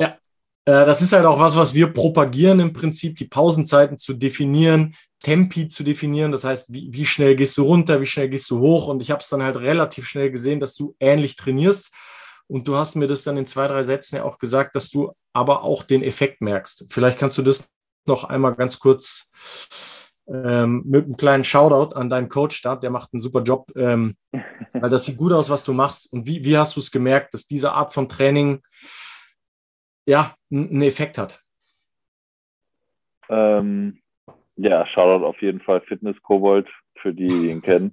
Ja, 0.00 0.08
äh, 0.64 0.86
das 0.86 1.02
ist 1.02 1.12
halt 1.12 1.26
auch 1.26 1.40
was, 1.40 1.56
was 1.56 1.74
wir 1.74 1.92
propagieren 1.92 2.60
im 2.60 2.72
Prinzip, 2.72 3.16
die 3.16 3.26
Pausenzeiten 3.26 3.96
zu 3.96 4.14
definieren, 4.14 4.94
Tempi 5.22 5.68
zu 5.68 5.82
definieren. 5.84 6.32
Das 6.32 6.44
heißt, 6.44 6.72
wie, 6.72 6.92
wie 6.92 7.06
schnell 7.06 7.36
gehst 7.36 7.56
du 7.56 7.64
runter, 7.64 8.00
wie 8.00 8.06
schnell 8.06 8.28
gehst 8.28 8.50
du 8.50 8.58
hoch. 8.58 8.88
Und 8.88 9.02
ich 9.02 9.10
habe 9.10 9.20
es 9.20 9.28
dann 9.28 9.42
halt 9.42 9.56
relativ 9.56 10.06
schnell 10.06 10.30
gesehen, 10.30 10.60
dass 10.60 10.74
du 10.74 10.94
ähnlich 11.00 11.36
trainierst. 11.36 11.92
Und 12.48 12.68
du 12.68 12.76
hast 12.76 12.96
mir 12.96 13.06
das 13.06 13.24
dann 13.24 13.36
in 13.36 13.46
zwei, 13.46 13.66
drei 13.68 13.82
Sätzen 13.82 14.16
ja 14.16 14.24
auch 14.24 14.38
gesagt, 14.38 14.76
dass 14.76 14.90
du 14.90 15.12
aber 15.32 15.62
auch 15.62 15.84
den 15.84 16.02
Effekt 16.02 16.40
merkst. 16.42 16.86
Vielleicht 16.90 17.18
kannst 17.18 17.38
du 17.38 17.42
das 17.42 17.70
noch 18.06 18.24
einmal 18.24 18.54
ganz 18.54 18.78
kurz 18.78 19.30
ähm, 20.26 20.82
mit 20.84 21.04
einem 21.04 21.16
kleinen 21.16 21.44
Shoutout 21.44 21.96
an 21.96 22.10
deinen 22.10 22.28
Coach 22.28 22.62
da, 22.62 22.76
der 22.76 22.90
macht 22.90 23.12
einen 23.12 23.20
super 23.20 23.42
Job, 23.42 23.72
ähm, 23.76 24.16
weil 24.72 24.90
das 24.90 25.04
sieht 25.04 25.16
gut 25.16 25.32
aus, 25.32 25.50
was 25.50 25.64
du 25.64 25.72
machst. 25.72 26.12
Und 26.12 26.26
wie, 26.26 26.44
wie 26.44 26.56
hast 26.56 26.76
du 26.76 26.80
es 26.80 26.90
gemerkt, 26.90 27.34
dass 27.34 27.46
diese 27.46 27.72
Art 27.72 27.92
von 27.92 28.08
Training 28.08 28.62
ja 30.06 30.34
einen 30.50 30.82
Effekt 30.82 31.18
hat? 31.18 31.40
Ähm, 33.28 34.00
ja, 34.56 34.86
Shoutout 34.86 35.24
auf 35.24 35.40
jeden 35.40 35.60
Fall 35.60 35.80
Fitness 35.82 36.20
Kobold 36.22 36.68
für 36.96 37.14
die, 37.14 37.28
die 37.28 37.50
ihn 37.50 37.62
kennen. 37.62 37.92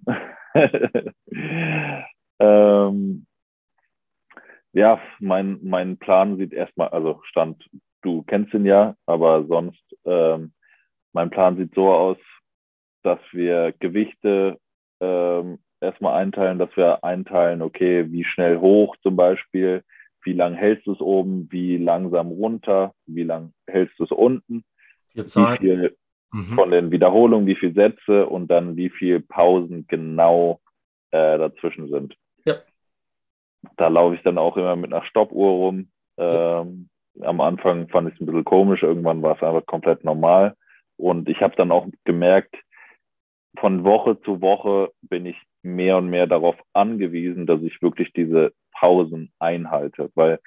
ähm, 2.39 3.25
ja, 4.73 4.99
mein, 5.19 5.59
mein 5.63 5.97
Plan 5.97 6.37
sieht 6.37 6.53
erstmal, 6.53 6.89
also 6.89 7.21
Stand, 7.23 7.67
du 8.01 8.23
kennst 8.23 8.53
ihn 8.53 8.65
ja, 8.65 8.95
aber 9.05 9.45
sonst, 9.45 9.83
ähm, 10.05 10.53
mein 11.13 11.29
Plan 11.29 11.57
sieht 11.57 11.73
so 11.73 11.91
aus, 11.91 12.17
dass 13.03 13.19
wir 13.31 13.73
Gewichte 13.79 14.59
ähm, 14.99 15.59
erstmal 15.81 16.15
einteilen, 16.21 16.59
dass 16.59 16.75
wir 16.75 17.03
einteilen, 17.03 17.61
okay, 17.61 18.11
wie 18.11 18.25
schnell 18.25 18.59
hoch 18.59 18.95
zum 19.01 19.15
Beispiel, 19.15 19.83
wie 20.23 20.33
lang 20.33 20.53
hältst 20.53 20.85
du 20.85 20.93
es 20.93 20.99
oben, 20.99 21.47
wie 21.51 21.77
langsam 21.77 22.27
runter, 22.27 22.93
wie 23.05 23.23
lang 23.23 23.53
hältst 23.67 23.97
du 23.99 24.03
es 24.03 24.11
unten, 24.11 24.63
wie 25.13 25.57
viel 25.57 25.97
mhm. 26.31 26.55
von 26.55 26.71
den 26.71 26.91
Wiederholungen, 26.91 27.47
wie 27.47 27.55
viele 27.55 27.73
Sätze 27.73 28.27
und 28.27 28.49
dann 28.49 28.75
wie 28.75 28.89
viele 28.89 29.19
Pausen 29.19 29.85
genau 29.87 30.59
äh, 31.11 31.37
dazwischen 31.37 31.89
sind. 31.89 32.15
Ja. 32.45 32.55
Da 33.77 33.87
laufe 33.87 34.15
ich 34.15 34.21
dann 34.23 34.37
auch 34.37 34.57
immer 34.57 34.75
mit 34.75 34.93
einer 34.93 35.05
Stoppuhr 35.05 35.51
rum. 35.51 35.89
Ähm, 36.17 36.89
am 37.21 37.41
Anfang 37.41 37.87
fand 37.89 38.09
ich 38.09 38.15
es 38.15 38.21
ein 38.21 38.25
bisschen 38.25 38.45
komisch, 38.45 38.83
irgendwann 38.83 39.21
war 39.21 39.35
es 39.35 39.43
einfach 39.43 39.65
komplett 39.65 40.03
normal. 40.03 40.55
Und 40.97 41.27
ich 41.29 41.41
habe 41.41 41.55
dann 41.55 41.71
auch 41.71 41.87
gemerkt, 42.05 42.55
von 43.57 43.83
Woche 43.83 44.19
zu 44.21 44.41
Woche 44.41 44.91
bin 45.01 45.25
ich 45.25 45.37
mehr 45.63 45.97
und 45.97 46.09
mehr 46.09 46.27
darauf 46.27 46.55
angewiesen, 46.73 47.45
dass 47.45 47.61
ich 47.61 47.81
wirklich 47.81 48.13
diese 48.13 48.53
Pausen 48.73 49.31
einhalte. 49.39 50.09
Weil 50.15 50.39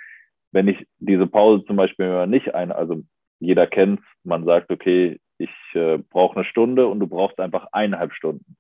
wenn 0.53 0.69
ich 0.69 0.87
diese 0.99 1.27
Pause 1.27 1.65
zum 1.65 1.77
Beispiel 1.77 2.27
nicht 2.27 2.55
ein, 2.55 2.71
also 2.73 3.03
jeder 3.41 3.67
kennt 3.67 4.01
man 4.25 4.45
sagt, 4.45 4.71
okay, 4.71 5.19
ich 5.43 5.51
äh, 5.75 5.99
brauche 5.99 6.37
eine 6.37 6.45
Stunde 6.45 6.87
und 6.87 7.01
du 7.01 7.07
brauchst 7.07 7.39
einfach 7.41 7.67
eineinhalb 7.73 8.13
Stunden 8.13 8.57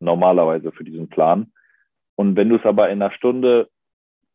normalerweise 0.00 0.72
für 0.72 0.84
diesen 0.84 1.08
Plan. 1.08 1.52
Und 2.16 2.36
wenn 2.36 2.48
du 2.48 2.56
es 2.56 2.64
aber 2.64 2.90
in 2.90 3.02
einer 3.02 3.12
Stunde 3.12 3.68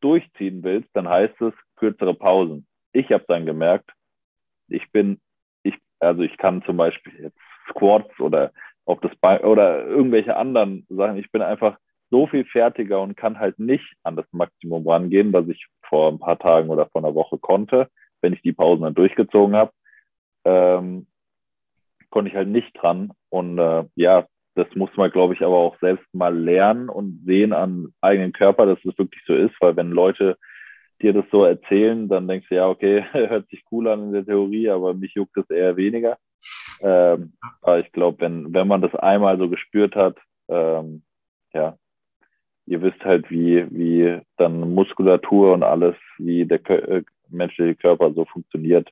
durchziehen 0.01 0.63
willst, 0.63 0.89
dann 0.93 1.07
heißt 1.07 1.39
es 1.41 1.53
kürzere 1.75 2.13
Pausen. 2.13 2.67
Ich 2.93 3.11
habe 3.11 3.25
dann 3.27 3.45
gemerkt, 3.45 3.91
ich 4.67 4.91
bin, 4.91 5.19
ich, 5.63 5.75
also 5.99 6.21
ich 6.21 6.37
kann 6.37 6.63
zum 6.63 6.77
Beispiel 6.77 7.13
jetzt 7.21 7.39
Squats 7.69 8.19
oder 8.19 8.51
auf 8.85 8.99
das 9.01 9.15
Bein 9.17 9.41
oder 9.41 9.85
irgendwelche 9.85 10.35
anderen 10.35 10.85
Sachen. 10.89 11.17
Ich 11.17 11.31
bin 11.31 11.41
einfach 11.41 11.77
so 12.09 12.27
viel 12.27 12.45
fertiger 12.45 13.01
und 13.01 13.15
kann 13.15 13.39
halt 13.39 13.57
nicht 13.59 13.95
an 14.03 14.15
das 14.15 14.25
Maximum 14.31 14.87
rangehen, 14.87 15.31
was 15.31 15.47
ich 15.47 15.65
vor 15.83 16.11
ein 16.11 16.19
paar 16.19 16.37
Tagen 16.37 16.69
oder 16.69 16.87
vor 16.87 17.03
einer 17.03 17.15
Woche 17.15 17.37
konnte, 17.37 17.89
wenn 18.21 18.33
ich 18.33 18.41
die 18.41 18.53
Pausen 18.53 18.83
dann 18.83 18.95
durchgezogen 18.95 19.55
habe. 19.55 19.71
Ähm, 20.43 21.07
konnte 22.11 22.29
ich 22.29 22.35
halt 22.35 22.49
nicht 22.49 22.71
dran. 22.79 23.11
Und 23.29 23.57
äh, 23.57 23.85
ja, 23.95 24.27
das 24.55 24.67
muss 24.75 24.95
man, 24.97 25.11
glaube 25.11 25.33
ich, 25.33 25.41
aber 25.41 25.55
auch 25.57 25.79
selbst 25.79 26.05
mal 26.13 26.37
lernen 26.37 26.89
und 26.89 27.23
sehen 27.25 27.53
an 27.53 27.93
eigenen 28.01 28.33
Körper, 28.33 28.65
dass 28.65 28.79
es 28.85 28.97
wirklich 28.97 29.23
so 29.25 29.33
ist, 29.33 29.55
weil 29.61 29.75
wenn 29.75 29.91
Leute 29.91 30.37
dir 31.01 31.13
das 31.13 31.25
so 31.31 31.45
erzählen, 31.45 32.07
dann 32.07 32.27
denkst 32.27 32.47
du, 32.49 32.55
ja, 32.55 32.67
okay, 32.67 33.03
hört 33.11 33.49
sich 33.49 33.63
cool 33.71 33.87
an 33.87 34.03
in 34.03 34.13
der 34.13 34.25
Theorie, 34.25 34.69
aber 34.69 34.93
mich 34.93 35.13
juckt 35.15 35.35
es 35.37 35.49
eher 35.49 35.75
weniger. 35.77 36.17
Ähm, 36.81 37.33
aber 37.61 37.79
ich 37.79 37.91
glaube, 37.91 38.21
wenn, 38.21 38.53
wenn 38.53 38.67
man 38.67 38.81
das 38.81 38.93
einmal 38.95 39.37
so 39.37 39.49
gespürt 39.49 39.95
hat, 39.95 40.17
ähm, 40.49 41.03
ja, 41.53 41.77
ihr 42.65 42.81
wisst 42.81 43.03
halt, 43.03 43.29
wie, 43.29 43.65
wie 43.71 44.21
dann 44.37 44.73
Muskulatur 44.73 45.53
und 45.53 45.63
alles, 45.63 45.95
wie 46.17 46.45
der 46.45 46.67
äh, 46.69 47.03
menschliche 47.29 47.75
Körper 47.75 48.13
so 48.13 48.25
funktioniert. 48.25 48.89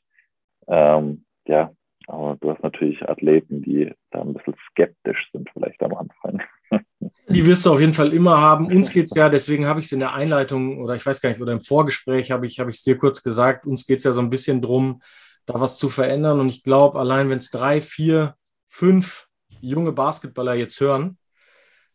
Ähm, 0.67 1.25
ja, 1.45 1.71
aber 2.09 2.37
du 2.41 2.49
hast 2.49 2.63
natürlich 2.63 3.07
Athleten, 3.07 3.61
die 3.61 3.93
da 4.11 4.21
ein 4.21 4.33
bisschen 4.33 4.55
skeptisch 4.71 5.29
sind, 5.31 5.49
vielleicht 5.53 5.81
am 5.83 5.93
Anfang. 5.93 6.41
Die 7.29 7.45
wirst 7.45 7.65
du 7.65 7.71
auf 7.71 7.79
jeden 7.79 7.93
Fall 7.93 8.11
immer 8.11 8.39
haben. 8.39 8.65
Uns 8.65 8.91
geht 8.91 9.05
es 9.05 9.15
ja, 9.15 9.29
deswegen 9.29 9.67
habe 9.67 9.79
ich 9.79 9.85
es 9.85 9.91
in 9.91 9.99
der 9.99 10.13
Einleitung 10.13 10.79
oder 10.81 10.95
ich 10.95 11.05
weiß 11.05 11.21
gar 11.21 11.29
nicht, 11.29 11.39
oder 11.39 11.51
im 11.53 11.61
Vorgespräch 11.61 12.31
habe 12.31 12.47
ich 12.47 12.57
es 12.57 12.81
dir 12.81 12.97
kurz 12.97 13.21
gesagt, 13.21 13.67
uns 13.67 13.85
geht 13.85 13.99
es 13.99 14.03
ja 14.03 14.11
so 14.11 14.21
ein 14.21 14.31
bisschen 14.31 14.63
drum, 14.63 15.01
da 15.45 15.59
was 15.61 15.77
zu 15.77 15.89
verändern. 15.89 16.39
Und 16.39 16.49
ich 16.49 16.63
glaube, 16.63 16.99
allein 16.99 17.29
wenn 17.29 17.37
es 17.37 17.51
drei, 17.51 17.81
vier, 17.81 18.33
fünf 18.67 19.27
junge 19.61 19.91
Basketballer 19.91 20.55
jetzt 20.55 20.79
hören, 20.79 21.19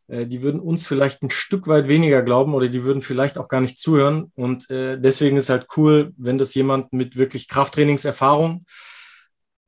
äh, 0.06 0.24
die 0.24 0.42
würden 0.42 0.60
uns 0.60 0.86
vielleicht 0.86 1.22
ein 1.22 1.30
Stück 1.30 1.66
weit 1.66 1.88
weniger 1.88 2.22
glauben 2.22 2.54
oder 2.54 2.68
die 2.68 2.84
würden 2.84 3.02
vielleicht 3.02 3.36
auch 3.36 3.48
gar 3.48 3.60
nicht 3.60 3.78
zuhören. 3.78 4.30
Und 4.36 4.70
äh, 4.70 5.00
deswegen 5.00 5.36
ist 5.36 5.50
halt 5.50 5.66
cool, 5.76 6.12
wenn 6.16 6.38
das 6.38 6.54
jemand 6.54 6.92
mit 6.92 7.16
wirklich 7.16 7.48
Krafttrainingserfahrung 7.48 8.64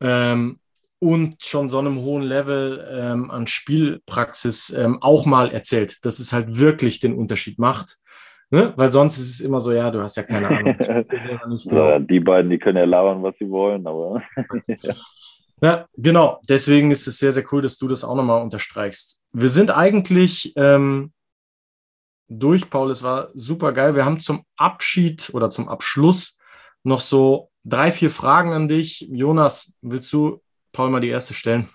ähm, 0.01 0.59
und 0.99 1.43
schon 1.43 1.69
so 1.69 1.79
einem 1.79 1.99
hohen 1.99 2.23
Level 2.23 2.87
ähm, 2.91 3.31
an 3.31 3.47
Spielpraxis 3.47 4.71
ähm, 4.71 5.03
auch 5.03 5.27
mal 5.27 5.51
erzählt, 5.51 6.05
dass 6.05 6.19
es 6.19 6.33
halt 6.33 6.59
wirklich 6.59 7.01
den 7.01 7.15
Unterschied 7.15 7.59
macht. 7.59 7.99
Ne? 8.51 8.73
Weil 8.77 8.93
sonst 8.93 9.19
ist 9.19 9.31
es 9.31 9.41
immer 9.41 9.61
so, 9.61 9.73
ja, 9.73 9.91
du 9.91 10.01
hast 10.01 10.17
ja 10.17 10.23
keine 10.23 10.49
Ahnung. 10.49 10.77
genau. 10.79 11.89
ja, 11.89 11.99
die 11.99 12.21
beiden, 12.21 12.51
die 12.51 12.59
können 12.59 12.79
ja 12.79 12.85
labern, 12.85 13.23
was 13.23 13.35
sie 13.39 13.51
wollen, 13.51 13.87
aber. 13.87 14.23
ja, 15.63 15.87
genau. 15.97 16.41
Deswegen 16.49 16.91
ist 16.91 17.07
es 17.09 17.19
sehr, 17.19 17.33
sehr 17.33 17.45
cool, 17.53 17.61
dass 17.61 17.77
du 17.77 17.89
das 17.89 18.05
auch 18.05 18.15
nochmal 18.15 18.43
unterstreichst. 18.43 19.25
Wir 19.33 19.49
sind 19.49 19.73
eigentlich 19.73 20.53
ähm, 20.57 21.13
durch, 22.29 22.71
Paul. 22.71 22.91
Es 22.91 23.03
war 23.03 23.29
super 23.35 23.73
geil. 23.73 23.97
Wir 23.97 24.05
haben 24.05 24.21
zum 24.21 24.45
Abschied 24.57 25.31
oder 25.35 25.51
zum 25.51 25.69
Abschluss 25.69 26.39
noch 26.85 27.01
so 27.01 27.51
drei, 27.67 27.91
vier 27.91 28.11
Fragen 28.11 28.53
an 28.53 28.69
dich. 28.69 29.07
Jonas, 29.11 29.75
willst 29.83 30.13
du 30.13 30.41
Paul 30.73 30.91
mal 30.91 31.01
die 31.01 31.09
erste 31.09 31.35
stellen? 31.35 31.69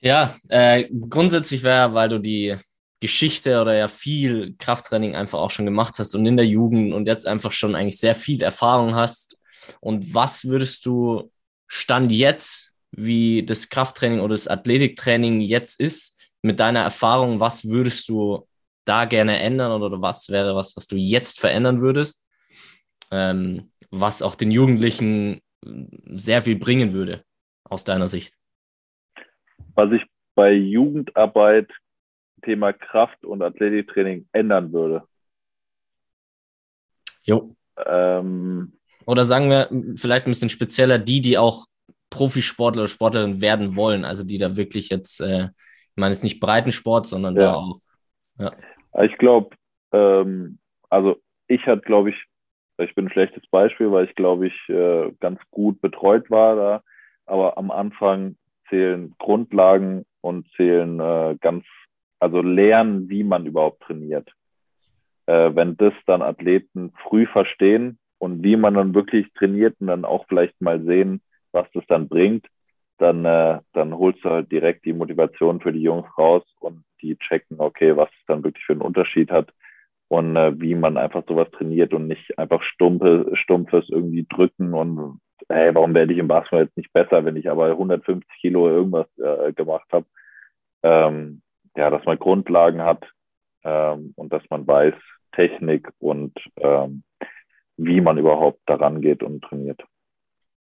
Ja, 0.00 0.36
äh, 0.48 0.84
grundsätzlich 1.08 1.62
wäre, 1.62 1.94
weil 1.94 2.10
du 2.10 2.18
die 2.20 2.56
Geschichte 3.00 3.60
oder 3.60 3.74
ja 3.74 3.88
viel 3.88 4.54
Krafttraining 4.58 5.16
einfach 5.16 5.38
auch 5.38 5.50
schon 5.50 5.64
gemacht 5.64 5.98
hast 5.98 6.14
und 6.14 6.26
in 6.26 6.36
der 6.36 6.46
Jugend 6.46 6.92
und 6.92 7.06
jetzt 7.06 7.26
einfach 7.26 7.52
schon 7.52 7.74
eigentlich 7.74 7.98
sehr 7.98 8.14
viel 8.14 8.42
Erfahrung 8.42 8.94
hast. 8.94 9.36
Und 9.80 10.14
was 10.14 10.44
würdest 10.44 10.84
du 10.84 11.30
Stand 11.66 12.12
jetzt, 12.12 12.74
wie 12.90 13.44
das 13.44 13.70
Krafttraining 13.70 14.20
oder 14.20 14.34
das 14.34 14.46
Athletiktraining 14.46 15.40
jetzt 15.40 15.80
ist, 15.80 16.18
mit 16.42 16.60
deiner 16.60 16.80
Erfahrung, 16.80 17.40
was 17.40 17.64
würdest 17.66 18.08
du 18.08 18.46
da 18.84 19.06
gerne 19.06 19.38
ändern 19.38 19.72
oder 19.72 20.02
was 20.02 20.28
wäre 20.28 20.54
was, 20.54 20.76
was 20.76 20.86
du 20.86 20.96
jetzt 20.96 21.40
verändern 21.40 21.80
würdest? 21.80 22.22
Ähm, 23.10 23.70
was 24.00 24.22
auch 24.22 24.34
den 24.34 24.50
Jugendlichen 24.50 25.40
sehr 25.62 26.42
viel 26.42 26.56
bringen 26.56 26.92
würde, 26.92 27.24
aus 27.64 27.84
deiner 27.84 28.08
Sicht? 28.08 28.34
Was 29.74 29.92
ich 29.92 30.02
bei 30.34 30.52
Jugendarbeit, 30.52 31.70
Thema 32.42 32.72
Kraft 32.72 33.24
und 33.24 33.42
Athletiktraining 33.42 34.28
ändern 34.32 34.72
würde. 34.72 35.06
Jo. 37.22 37.54
Ähm, 37.86 38.74
oder 39.06 39.24
sagen 39.24 39.48
wir 39.48 39.68
vielleicht 39.96 40.26
ein 40.26 40.30
bisschen 40.30 40.48
spezieller, 40.48 40.98
die, 40.98 41.20
die 41.20 41.38
auch 41.38 41.66
Profisportler 42.10 42.82
oder 42.82 42.88
Sportlerin 42.88 43.40
werden 43.40 43.76
wollen, 43.76 44.04
also 44.04 44.24
die 44.24 44.38
da 44.38 44.56
wirklich 44.56 44.88
jetzt, 44.90 45.20
äh, 45.20 45.44
ich 45.44 45.96
meine, 45.96 46.12
es 46.12 46.18
ist 46.18 46.24
nicht 46.24 46.40
Breitensport, 46.40 47.06
sondern 47.06 47.36
ja. 47.36 47.42
da 47.42 47.54
auch. 47.54 47.78
Ja. 48.38 48.52
Ich 49.04 49.16
glaube, 49.18 49.56
ähm, 49.92 50.58
also 50.90 51.16
ich 51.48 51.66
hatte, 51.66 51.82
glaube 51.82 52.10
ich, 52.10 52.16
ich 52.78 52.94
bin 52.94 53.06
ein 53.06 53.12
schlechtes 53.12 53.46
Beispiel, 53.48 53.90
weil 53.90 54.06
ich 54.06 54.14
glaube 54.14 54.48
ich 54.48 54.68
äh, 54.68 55.12
ganz 55.20 55.40
gut 55.50 55.80
betreut 55.80 56.30
war 56.30 56.56
da. 56.56 56.82
Aber 57.26 57.56
am 57.56 57.70
Anfang 57.70 58.36
zählen 58.68 59.14
Grundlagen 59.18 60.04
und 60.20 60.46
zählen 60.56 61.00
äh, 61.00 61.36
ganz 61.40 61.64
also 62.18 62.40
lernen, 62.40 63.08
wie 63.08 63.22
man 63.22 63.46
überhaupt 63.46 63.82
trainiert. 63.82 64.30
Äh, 65.26 65.54
wenn 65.54 65.76
das 65.76 65.92
dann 66.06 66.22
Athleten 66.22 66.92
früh 67.02 67.26
verstehen 67.26 67.98
und 68.18 68.42
wie 68.42 68.56
man 68.56 68.74
dann 68.74 68.94
wirklich 68.94 69.32
trainiert 69.34 69.76
und 69.80 69.88
dann 69.88 70.04
auch 70.04 70.26
vielleicht 70.28 70.60
mal 70.60 70.82
sehen, 70.82 71.20
was 71.52 71.66
das 71.72 71.84
dann 71.86 72.08
bringt, 72.08 72.46
dann, 72.98 73.24
äh, 73.24 73.60
dann 73.72 73.94
holst 73.96 74.24
du 74.24 74.30
halt 74.30 74.50
direkt 74.50 74.84
die 74.84 74.92
Motivation 74.92 75.60
für 75.60 75.72
die 75.72 75.82
Jungs 75.82 76.06
raus 76.16 76.42
und 76.60 76.84
die 77.02 77.16
checken, 77.16 77.60
okay, 77.60 77.96
was 77.96 78.08
es 78.08 78.26
dann 78.26 78.42
wirklich 78.42 78.64
für 78.64 78.72
einen 78.72 78.82
Unterschied 78.82 79.30
hat 79.30 79.52
und 80.14 80.36
äh, 80.36 80.60
wie 80.60 80.74
man 80.74 80.96
einfach 80.96 81.24
sowas 81.26 81.50
trainiert 81.50 81.92
und 81.92 82.06
nicht 82.06 82.38
einfach 82.38 82.62
stumpe, 82.62 83.30
stumpfes 83.34 83.88
irgendwie 83.88 84.26
drücken 84.28 84.72
und 84.74 85.20
hey, 85.48 85.74
warum 85.74 85.94
werde 85.94 86.12
ich 86.12 86.18
im 86.18 86.28
Basketball 86.28 86.64
jetzt 86.64 86.76
nicht 86.76 86.92
besser, 86.92 87.24
wenn 87.24 87.36
ich 87.36 87.50
aber 87.50 87.66
150 87.70 88.28
Kilo 88.40 88.68
irgendwas 88.68 89.06
äh, 89.18 89.52
gemacht 89.52 89.88
habe. 89.92 90.06
Ähm, 90.82 91.42
ja, 91.76 91.90
dass 91.90 92.04
man 92.04 92.18
Grundlagen 92.18 92.82
hat 92.82 93.04
ähm, 93.64 94.12
und 94.16 94.32
dass 94.32 94.42
man 94.50 94.66
weiß, 94.66 94.94
Technik 95.32 95.90
und 95.98 96.32
ähm, 96.58 97.02
wie 97.76 98.00
man 98.00 98.18
überhaupt 98.18 98.60
daran 98.66 99.00
geht 99.00 99.22
und 99.22 99.42
trainiert. 99.42 99.82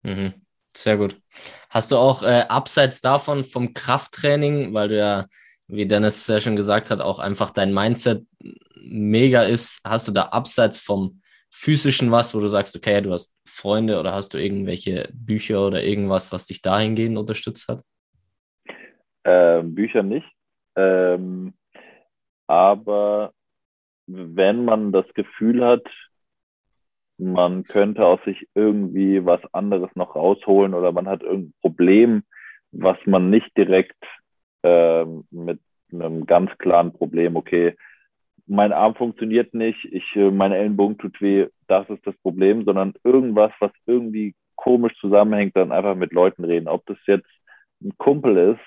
Mhm. 0.02 0.32
Sehr 0.74 0.96
gut. 0.96 1.20
Hast 1.68 1.92
du 1.92 1.96
auch 1.96 2.22
äh, 2.22 2.46
abseits 2.48 3.02
davon 3.02 3.44
vom 3.44 3.74
Krafttraining, 3.74 4.72
weil 4.72 4.88
du 4.88 4.96
ja, 4.96 5.26
wie 5.68 5.86
Dennis 5.86 6.24
sehr 6.24 6.40
schon 6.40 6.56
gesagt 6.56 6.90
hat, 6.90 7.02
auch 7.02 7.18
einfach 7.18 7.50
dein 7.50 7.74
Mindset 7.74 8.24
mega 8.84 9.42
ist, 9.42 9.80
hast 9.84 10.08
du 10.08 10.12
da 10.12 10.26
abseits 10.26 10.78
vom 10.78 11.20
physischen 11.50 12.10
was, 12.10 12.34
wo 12.34 12.40
du 12.40 12.48
sagst, 12.48 12.74
okay, 12.76 13.00
du 13.00 13.12
hast 13.12 13.34
Freunde 13.46 14.00
oder 14.00 14.12
hast 14.12 14.34
du 14.34 14.38
irgendwelche 14.38 15.08
Bücher 15.12 15.66
oder 15.66 15.82
irgendwas, 15.82 16.32
was 16.32 16.46
dich 16.46 16.62
dahingehend 16.62 17.18
unterstützt 17.18 17.68
hat? 17.68 17.82
Äh, 19.24 19.62
Bücher 19.62 20.02
nicht. 20.02 20.26
Ähm, 20.76 21.54
aber 22.46 23.32
wenn 24.06 24.64
man 24.64 24.92
das 24.92 25.06
Gefühl 25.14 25.64
hat, 25.64 25.86
man 27.18 27.64
könnte 27.64 28.04
aus 28.04 28.20
sich 28.24 28.48
irgendwie 28.54 29.24
was 29.24 29.40
anderes 29.52 29.90
noch 29.94 30.16
rausholen 30.16 30.74
oder 30.74 30.90
man 30.92 31.06
hat 31.06 31.22
irgendein 31.22 31.54
Problem, 31.60 32.24
was 32.72 32.96
man 33.04 33.30
nicht 33.30 33.56
direkt 33.56 34.02
äh, 34.62 35.04
mit 35.30 35.60
einem 35.92 36.26
ganz 36.26 36.50
klaren 36.58 36.92
Problem, 36.92 37.36
okay, 37.36 37.76
mein 38.46 38.72
Arm 38.72 38.94
funktioniert 38.94 39.54
nicht, 39.54 39.84
ich, 39.84 40.04
äh, 40.16 40.30
meine 40.30 40.56
Ellenbogen 40.56 40.98
tut 40.98 41.20
weh, 41.20 41.46
das 41.68 41.88
ist 41.90 42.06
das 42.06 42.16
Problem, 42.18 42.64
sondern 42.64 42.94
irgendwas, 43.04 43.52
was 43.60 43.72
irgendwie 43.86 44.34
komisch 44.56 44.94
zusammenhängt, 45.00 45.56
dann 45.56 45.72
einfach 45.72 45.94
mit 45.94 46.12
Leuten 46.12 46.44
reden. 46.44 46.68
Ob 46.68 46.84
das 46.86 46.98
jetzt 47.06 47.28
ein 47.82 47.96
Kumpel 47.98 48.36
ist, 48.36 48.60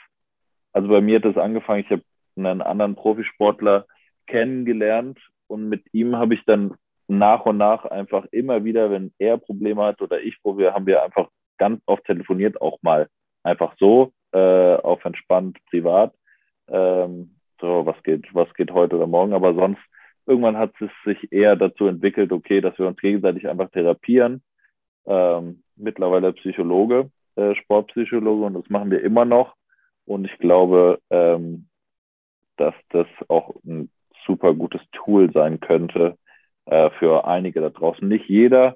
also 0.73 0.89
bei 0.89 1.01
mir 1.01 1.17
hat 1.17 1.26
das 1.26 1.38
angefangen, 1.38 1.82
ich 1.82 1.89
habe 1.89 2.03
einen 2.36 2.61
anderen 2.61 2.95
Profisportler 2.95 3.86
kennengelernt 4.28 5.19
und 5.47 5.69
mit 5.69 5.84
ihm 5.93 6.15
habe 6.15 6.34
ich 6.34 6.43
dann 6.45 6.76
nach 7.07 7.45
und 7.45 7.57
nach 7.57 7.86
einfach 7.86 8.26
immer 8.32 8.63
wieder, 8.63 8.89
wenn 8.91 9.13
er 9.19 9.38
Probleme 9.38 9.84
hat 9.84 10.01
oder 10.01 10.19
ich 10.21 10.41
Probleme, 10.41 10.73
haben 10.73 10.86
wir 10.86 11.03
einfach 11.03 11.30
ganz 11.57 11.82
oft 11.86 12.03
telefoniert, 12.05 12.59
auch 12.61 12.80
mal 12.82 13.07
einfach 13.43 13.76
so, 13.80 14.11
äh, 14.32 14.76
auf 14.76 15.05
entspannt 15.05 15.57
privat. 15.69 16.13
Ähm, 16.67 17.36
so, 17.60 17.86
was 17.86 18.01
geht, 18.03 18.34
was 18.34 18.53
geht 18.53 18.72
heute 18.72 18.95
oder 18.97 19.08
morgen, 19.08 19.34
aber 19.34 19.53
sonst 19.53 19.82
irgendwann 20.26 20.58
hat 20.58 20.74
es 20.80 20.89
sich 21.03 21.32
eher 21.32 21.56
dazu 21.56 21.88
entwickelt, 21.88 22.32
okay, 22.32 22.62
dass 22.62 22.78
wir 22.78 22.88
uns 22.88 22.99
gegenseitig 22.99 23.47
einfach 23.47 23.70
therapieren. 23.70 24.41
Ähm, 25.06 25.64
mittlerweile 25.76 26.34
Psychologe, 26.34 27.12
äh, 27.36 27.53
Sportpsychologe 27.56 28.45
und 28.45 28.53
das 28.56 28.70
machen 28.70 28.91
wir 28.91 29.01
immer 29.03 29.26
noch. 29.26 29.56
Und 30.06 30.26
ich 30.26 30.38
glaube, 30.39 30.99
ähm, 31.10 31.68
dass 32.58 32.74
das 32.89 33.08
auch 33.28 33.56
ein 33.66 33.89
super 34.26 34.53
gutes 34.53 34.82
Tool 34.91 35.32
sein 35.32 35.60
könnte 35.60 36.18
äh, 36.66 36.89
für 36.99 37.26
einige 37.26 37.62
da 37.62 37.70
draußen. 37.70 38.08
Nicht 38.08 38.28
jeder 38.28 38.76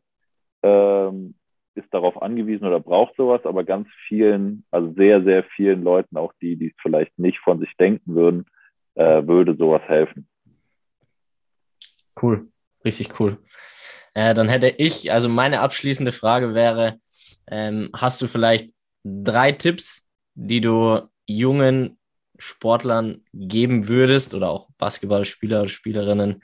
ähm, 0.61 1.35
ist 1.75 1.91
darauf 1.93 2.21
angewiesen 2.21 2.67
oder 2.67 2.79
braucht 2.79 3.15
sowas, 3.15 3.45
aber 3.45 3.63
ganz 3.63 3.87
vielen, 4.07 4.65
also 4.71 4.91
sehr, 4.93 5.23
sehr 5.23 5.43
vielen 5.43 5.83
Leuten, 5.83 6.17
auch 6.17 6.33
die, 6.41 6.55
die 6.55 6.67
es 6.67 6.75
vielleicht 6.81 7.17
nicht 7.17 7.39
von 7.39 7.59
sich 7.59 7.75
denken 7.77 8.15
würden, 8.15 8.45
äh, 8.99 9.25
würde 9.25 9.55
sowas 9.55 9.81
helfen. 9.87 10.27
Cool, 12.21 12.51
richtig 12.83 13.19
cool. 13.19 13.37
Äh, 14.13 14.33
dann 14.33 14.49
hätte 14.49 14.67
ich, 14.67 15.11
also 15.11 15.29
meine 15.29 15.61
abschließende 15.61 16.11
Frage 16.11 16.53
wäre, 16.53 16.99
ähm, 17.47 17.89
hast 17.95 18.21
du 18.21 18.27
vielleicht 18.27 18.71
drei 19.03 19.53
Tipps, 19.53 20.07
die 20.35 20.59
du 20.59 21.07
jungen 21.25 21.97
Sportlern 22.37 23.23
geben 23.33 23.87
würdest 23.87 24.33
oder 24.33 24.49
auch 24.49 24.69
Basketballspieler 24.77 25.61
oder 25.61 25.69
Spielerinnen, 25.69 26.43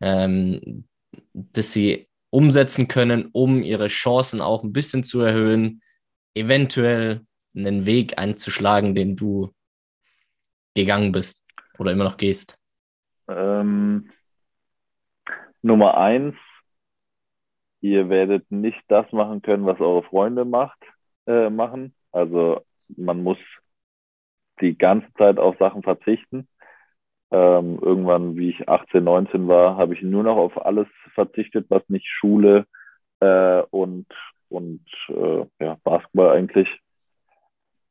ähm, 0.00 0.86
dass 1.32 1.72
sie 1.72 2.08
umsetzen 2.28 2.88
können, 2.88 3.30
um 3.32 3.62
ihre 3.62 3.88
Chancen 3.88 4.40
auch 4.42 4.62
ein 4.62 4.72
bisschen 4.72 5.04
zu 5.04 5.20
erhöhen, 5.20 5.82
eventuell 6.34 7.22
einen 7.56 7.86
Weg 7.86 8.18
einzuschlagen, 8.18 8.94
den 8.94 9.16
du 9.16 9.54
gegangen 10.74 11.12
bist 11.12 11.43
oder 11.78 11.92
immer 11.92 12.04
noch 12.04 12.16
gehst? 12.16 12.58
Ähm, 13.28 14.10
Nummer 15.62 15.96
eins, 15.96 16.36
ihr 17.80 18.08
werdet 18.08 18.50
nicht 18.50 18.82
das 18.88 19.10
machen 19.12 19.42
können, 19.42 19.66
was 19.66 19.80
eure 19.80 20.02
Freunde 20.02 20.44
macht, 20.44 20.78
äh, 21.26 21.50
machen. 21.50 21.94
Also 22.12 22.64
man 22.88 23.22
muss 23.22 23.38
die 24.60 24.76
ganze 24.76 25.12
Zeit 25.14 25.38
auf 25.38 25.56
Sachen 25.58 25.82
verzichten. 25.82 26.48
Ähm, 27.30 27.78
irgendwann, 27.80 28.36
wie 28.36 28.50
ich 28.50 28.68
18, 28.68 29.02
19 29.02 29.48
war, 29.48 29.76
habe 29.76 29.94
ich 29.94 30.02
nur 30.02 30.22
noch 30.22 30.36
auf 30.36 30.64
alles 30.64 30.86
verzichtet, 31.14 31.66
was 31.68 31.82
nicht 31.88 32.06
Schule 32.06 32.66
äh, 33.20 33.62
und, 33.70 34.06
und 34.48 34.86
äh, 35.08 35.46
ja, 35.58 35.78
Basketball 35.82 36.36
eigentlich 36.36 36.68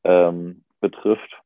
ähm, 0.03 0.63
betrifft. 0.79 1.41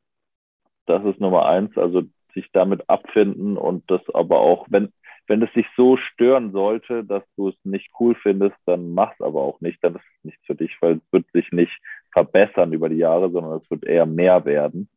Das 0.86 1.04
ist 1.06 1.20
Nummer 1.20 1.48
eins, 1.48 1.78
also 1.78 2.04
sich 2.38 2.52
damit 2.52 2.90
abfinden 2.90 3.58
und 3.58 3.90
das 3.90 4.02
aber 4.14 4.40
auch, 4.40 4.68
wenn, 4.70 4.94
wenn 5.28 5.42
es 5.42 5.52
dich 5.54 5.66
so 5.76 5.98
stören 5.98 6.52
sollte, 6.52 7.04
dass 7.04 7.24
du 7.36 7.50
es 7.50 7.56
nicht 7.64 7.90
cool 8.00 8.16
findest, 8.16 8.56
dann 8.66 8.94
mach's 8.94 9.20
aber 9.22 9.42
auch 9.42 9.60
nicht, 9.62 9.84
dann 9.84 9.96
ist 9.96 10.06
es 10.18 10.24
nichts 10.24 10.46
für 10.46 10.56
dich, 10.56 10.76
weil 10.82 10.98
es 10.98 11.14
wird 11.14 11.26
sich 11.34 11.52
nicht 11.52 11.76
verbessern 12.12 12.74
über 12.74 12.90
die 12.90 12.98
Jahre, 12.98 13.30
sondern 13.30 13.60
es 13.62 13.70
wird 13.70 13.86
eher 13.86 14.06
mehr 14.06 14.46
werden. 14.46 14.90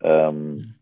Ähm, 0.00 0.74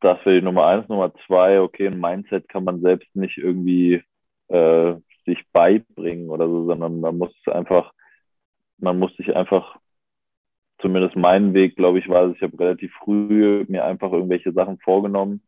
das 0.00 0.24
wäre 0.24 0.40
die 0.40 0.44
Nummer 0.44 0.66
eins. 0.66 0.88
Nummer 0.88 1.12
zwei, 1.26 1.60
okay, 1.60 1.86
ein 1.86 2.00
Mindset 2.00 2.48
kann 2.48 2.64
man 2.64 2.80
selbst 2.80 3.14
nicht 3.14 3.36
irgendwie 3.36 4.02
äh, 4.48 4.94
sich 5.24 5.44
beibringen 5.52 6.30
oder 6.30 6.46
so, 6.46 6.66
sondern 6.66 7.00
man 7.00 7.18
muss 7.18 7.32
einfach, 7.46 7.92
man 8.78 8.98
muss 8.98 9.14
sich 9.16 9.34
einfach, 9.34 9.76
zumindest 10.80 11.16
mein 11.16 11.54
Weg, 11.54 11.76
glaube 11.76 11.98
ich, 11.98 12.08
war, 12.08 12.30
ich 12.30 12.42
habe 12.42 12.58
relativ 12.58 12.92
früh 12.94 13.64
mir 13.68 13.84
einfach 13.84 14.12
irgendwelche 14.12 14.52
Sachen 14.52 14.78
vorgenommen 14.78 15.42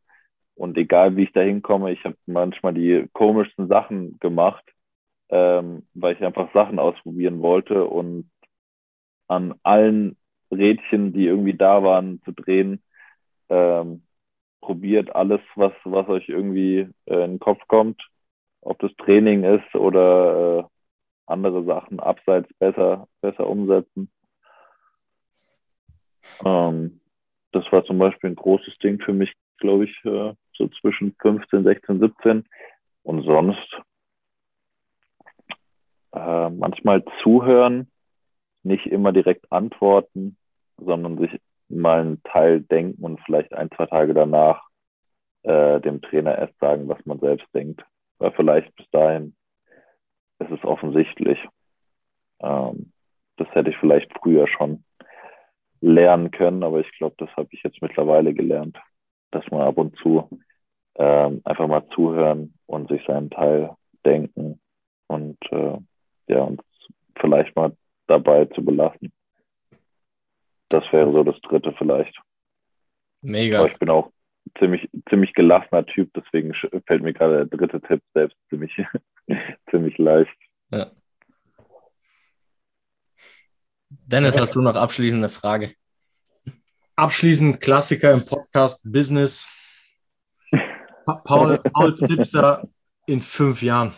und 0.55 0.77
egal 0.77 1.17
wie 1.17 1.25
ich 1.25 1.33
da 1.33 1.41
hinkomme, 1.41 1.93
ich 1.93 2.05
habe 2.05 2.17
manchmal 2.27 2.75
die 2.75 3.09
komischsten 3.15 3.69
Sachen 3.69 4.19
gemacht, 4.21 4.65
ähm, 5.31 5.87
weil 5.95 6.15
ich 6.15 6.25
einfach 6.25 6.53
Sachen 6.53 6.79
ausprobieren 6.79 7.41
wollte 7.41 7.87
und 7.87 8.31
an 9.29 9.55
allen 9.63 10.17
Rädchen, 10.51 11.13
die 11.13 11.27
irgendwie 11.27 11.55
da 11.57 11.83
waren, 11.83 12.21
zu 12.25 12.33
drehen. 12.33 12.83
Ähm, 13.49 14.03
probiert 14.61 15.15
alles, 15.15 15.41
was, 15.55 15.73
was 15.85 16.09
euch 16.09 16.29
irgendwie 16.29 16.89
äh, 17.07 17.25
in 17.25 17.33
den 17.33 17.39
Kopf 17.39 17.67
kommt. 17.69 18.01
Ob 18.61 18.79
das 18.81 18.95
Training 18.97 19.45
ist 19.45 19.75
oder 19.75 20.59
äh, 20.59 20.65
andere 21.27 21.65
Sachen 21.65 22.01
abseits 22.01 22.53
besser, 22.59 23.09
besser 23.23 23.49
umsetzen. 23.49 24.11
Ähm, 26.45 27.01
das 27.53 27.65
war 27.73 27.85
zum 27.85 27.99
Beispiel 27.99 28.31
ein 28.31 28.37
großes 28.37 28.79
Ding 28.79 29.01
für 29.01 29.13
mich, 29.13 29.33
glaube 29.59 29.85
ich, 29.85 30.05
äh, 30.05 30.35
so 30.55 30.69
zwischen 30.81 31.15
15, 31.21 31.65
16, 31.65 32.01
17. 32.01 32.45
Und 33.03 33.23
sonst 33.23 33.81
äh, 36.13 36.51
manchmal 36.51 37.05
zuhören, 37.23 37.91
nicht 38.63 38.87
immer 38.87 39.13
direkt 39.13 39.51
antworten, 39.51 40.37
sondern 40.77 41.19
sich 41.19 41.41
mal 41.69 42.01
einen 42.01 42.23
Teil 42.25 42.61
denken 42.61 43.03
und 43.03 43.21
vielleicht 43.25 43.53
ein, 43.55 43.71
zwei 43.71 43.87
Tage 43.87 44.13
danach 44.13 44.63
äh, 45.43 45.81
dem 45.81 46.03
Trainer 46.03 46.37
erst 46.37 46.59
sagen, 46.59 46.89
was 46.89 47.05
man 47.07 47.21
selbst 47.21 47.47
denkt. 47.55 47.83
Weil 48.19 48.33
vielleicht 48.33 48.75
bis 48.77 48.89
dahin 48.91 49.35
ist 50.41 50.51
es 50.51 50.65
offensichtlich. 50.65 51.39
Ähm, 52.41 52.93
das 53.37 53.49
hätte 53.53 53.71
ich 53.71 53.77
vielleicht 53.79 54.13
früher 54.19 54.47
schon 54.47 54.85
lernen 55.81 56.31
können, 56.31 56.63
aber 56.63 56.81
ich 56.81 56.93
glaube, 56.99 57.15
das 57.19 57.31
habe 57.37 57.49
ich 57.53 57.63
jetzt 57.63 57.81
mittlerweile 57.81 58.35
gelernt, 58.35 58.79
dass 59.31 59.45
man 59.51 59.63
ab 59.63 59.79
und 59.79 59.97
zu 59.97 60.29
ähm, 60.97 61.41
einfach 61.45 61.67
mal 61.67 61.87
zuhören 61.95 62.55
und 62.67 62.89
sich 62.89 63.03
seinen 63.07 63.31
Teil 63.31 63.75
denken 64.05 64.61
und 65.07 65.39
äh, 65.51 65.79
ja, 66.29 66.43
uns 66.43 66.63
vielleicht 67.19 67.55
mal 67.57 67.73
dabei 68.07 68.45
zu 68.47 68.65
belassen. 68.65 69.13
Das 70.69 70.85
wäre 70.93 71.13
so 71.13 71.25
das 71.25 71.41
dritte 71.41 71.73
vielleicht. 71.79 72.17
Mega. 73.23 73.59
Aber 73.59 73.71
ich 73.71 73.79
bin 73.79 73.91
auch 73.91 74.11
ziemlich, 74.59 74.89
ziemlich 75.09 75.33
gelassener 75.35 75.87
Typ, 75.87 76.11
deswegen 76.15 76.55
fällt 76.87 77.03
mir 77.03 77.13
gerade 77.13 77.47
der 77.47 77.59
dritte 77.59 77.81
Tipp 77.81 78.03
selbst 78.15 78.37
ziemlich, 78.49 78.75
ziemlich 79.71 79.99
leicht. 79.99 80.37
Ja. 80.71 80.91
Dennis, 83.91 84.39
hast 84.39 84.55
du 84.55 84.63
noch 84.63 84.77
abschließende 84.77 85.29
Frage? 85.29 85.75
Abschließend 86.95 87.61
Klassiker 87.61 88.13
im 88.13 88.25
Podcast 88.25 88.91
Business. 88.91 89.49
Paul, 91.25 91.59
Paul 91.73 91.95
Zipser 91.95 92.69
in 93.07 93.21
fünf 93.21 93.63
Jahren. 93.63 93.93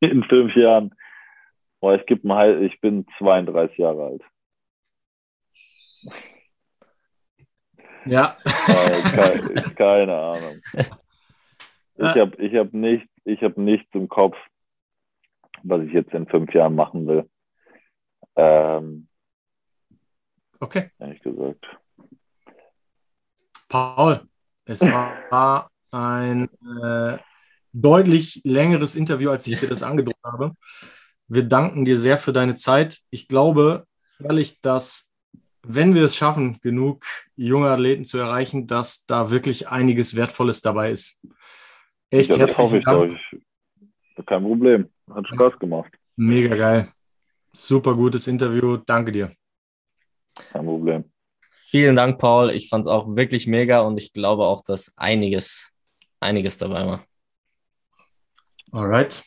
In 0.00 0.24
fünf 0.24 0.56
Jahren. 0.56 0.94
Boah, 1.80 1.94
ich, 1.96 2.06
geb 2.06 2.24
mal, 2.24 2.62
ich 2.62 2.80
bin 2.80 3.06
32 3.18 3.76
Jahre 3.76 4.04
alt. 4.06 4.22
Ja. 8.06 8.38
keine, 8.66 9.62
keine 9.74 10.14
Ahnung. 10.14 10.62
Ich 11.96 12.06
habe 12.06 12.36
ich 12.42 12.54
hab 12.54 12.72
nicht, 12.72 13.06
hab 13.26 13.58
nichts 13.58 13.88
im 13.92 14.08
Kopf, 14.08 14.36
was 15.62 15.82
ich 15.82 15.92
jetzt 15.92 16.14
in 16.14 16.26
fünf 16.26 16.52
Jahren 16.54 16.74
machen 16.74 17.06
will. 17.06 17.28
Ähm, 18.36 19.08
okay. 20.60 20.90
Ehrlich 20.98 21.20
gesagt. 21.20 21.66
Paul, 23.68 24.20
es 24.64 24.80
war 25.30 25.70
ein 25.90 26.48
äh, 26.82 27.18
deutlich 27.72 28.40
längeres 28.44 28.96
Interview, 28.96 29.30
als 29.30 29.46
ich 29.46 29.58
dir 29.58 29.68
das 29.68 29.82
angedroht 29.82 30.16
habe. 30.22 30.52
Wir 31.28 31.44
danken 31.44 31.84
dir 31.84 31.98
sehr 31.98 32.18
für 32.18 32.32
deine 32.32 32.54
Zeit. 32.54 33.00
Ich 33.10 33.28
glaube 33.28 33.86
ehrlich, 34.18 34.60
dass 34.60 35.12
wenn 35.66 35.94
wir 35.94 36.04
es 36.04 36.16
schaffen, 36.16 36.58
genug 36.60 37.04
junge 37.36 37.70
Athleten 37.70 38.04
zu 38.04 38.18
erreichen, 38.18 38.66
dass 38.66 39.06
da 39.06 39.30
wirklich 39.30 39.68
einiges 39.68 40.14
Wertvolles 40.14 40.60
dabei 40.60 40.92
ist. 40.92 41.22
Echt 42.10 42.30
ja, 42.30 42.36
das 42.36 42.58
hoffe 42.58 42.78
ich, 42.78 42.84
Dank. 42.84 43.18
Kein 44.26 44.42
Problem. 44.42 44.90
Hat 45.12 45.26
Spaß 45.26 45.58
gemacht. 45.58 45.92
Mega 46.16 46.54
geil. 46.54 46.92
Super 47.54 47.92
gutes 47.92 48.26
Interview. 48.26 48.76
Danke 48.78 49.12
dir. 49.12 49.32
Kein 50.52 50.64
Problem. 50.64 51.04
Vielen 51.50 51.96
Dank, 51.96 52.18
Paul. 52.18 52.50
Ich 52.50 52.68
fand 52.68 52.84
es 52.84 52.90
auch 52.90 53.16
wirklich 53.16 53.46
mega 53.46 53.80
und 53.80 53.96
ich 53.96 54.12
glaube 54.12 54.44
auch, 54.44 54.62
dass 54.62 54.92
einiges, 54.96 55.72
einiges 56.20 56.58
dabei 56.58 56.86
war. 56.86 57.04
Alright. 58.72 59.24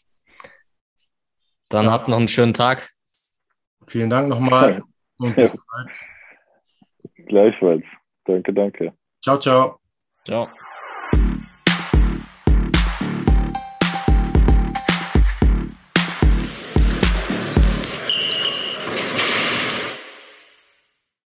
Dann 1.70 1.86
ja. 1.86 1.92
habt 1.92 2.08
noch 2.08 2.18
einen 2.18 2.28
schönen 2.28 2.54
Tag. 2.54 2.90
Vielen 3.88 4.10
Dank 4.10 4.28
nochmal 4.28 4.84
und 5.18 5.36
bis 5.36 5.54
ja. 5.54 5.60
bald. 5.72 7.26
Gleichfalls. 7.28 7.86
Danke, 8.26 8.54
danke. 8.54 8.94
Ciao, 9.22 9.38
ciao. 9.40 9.80
Ciao. 10.26 10.50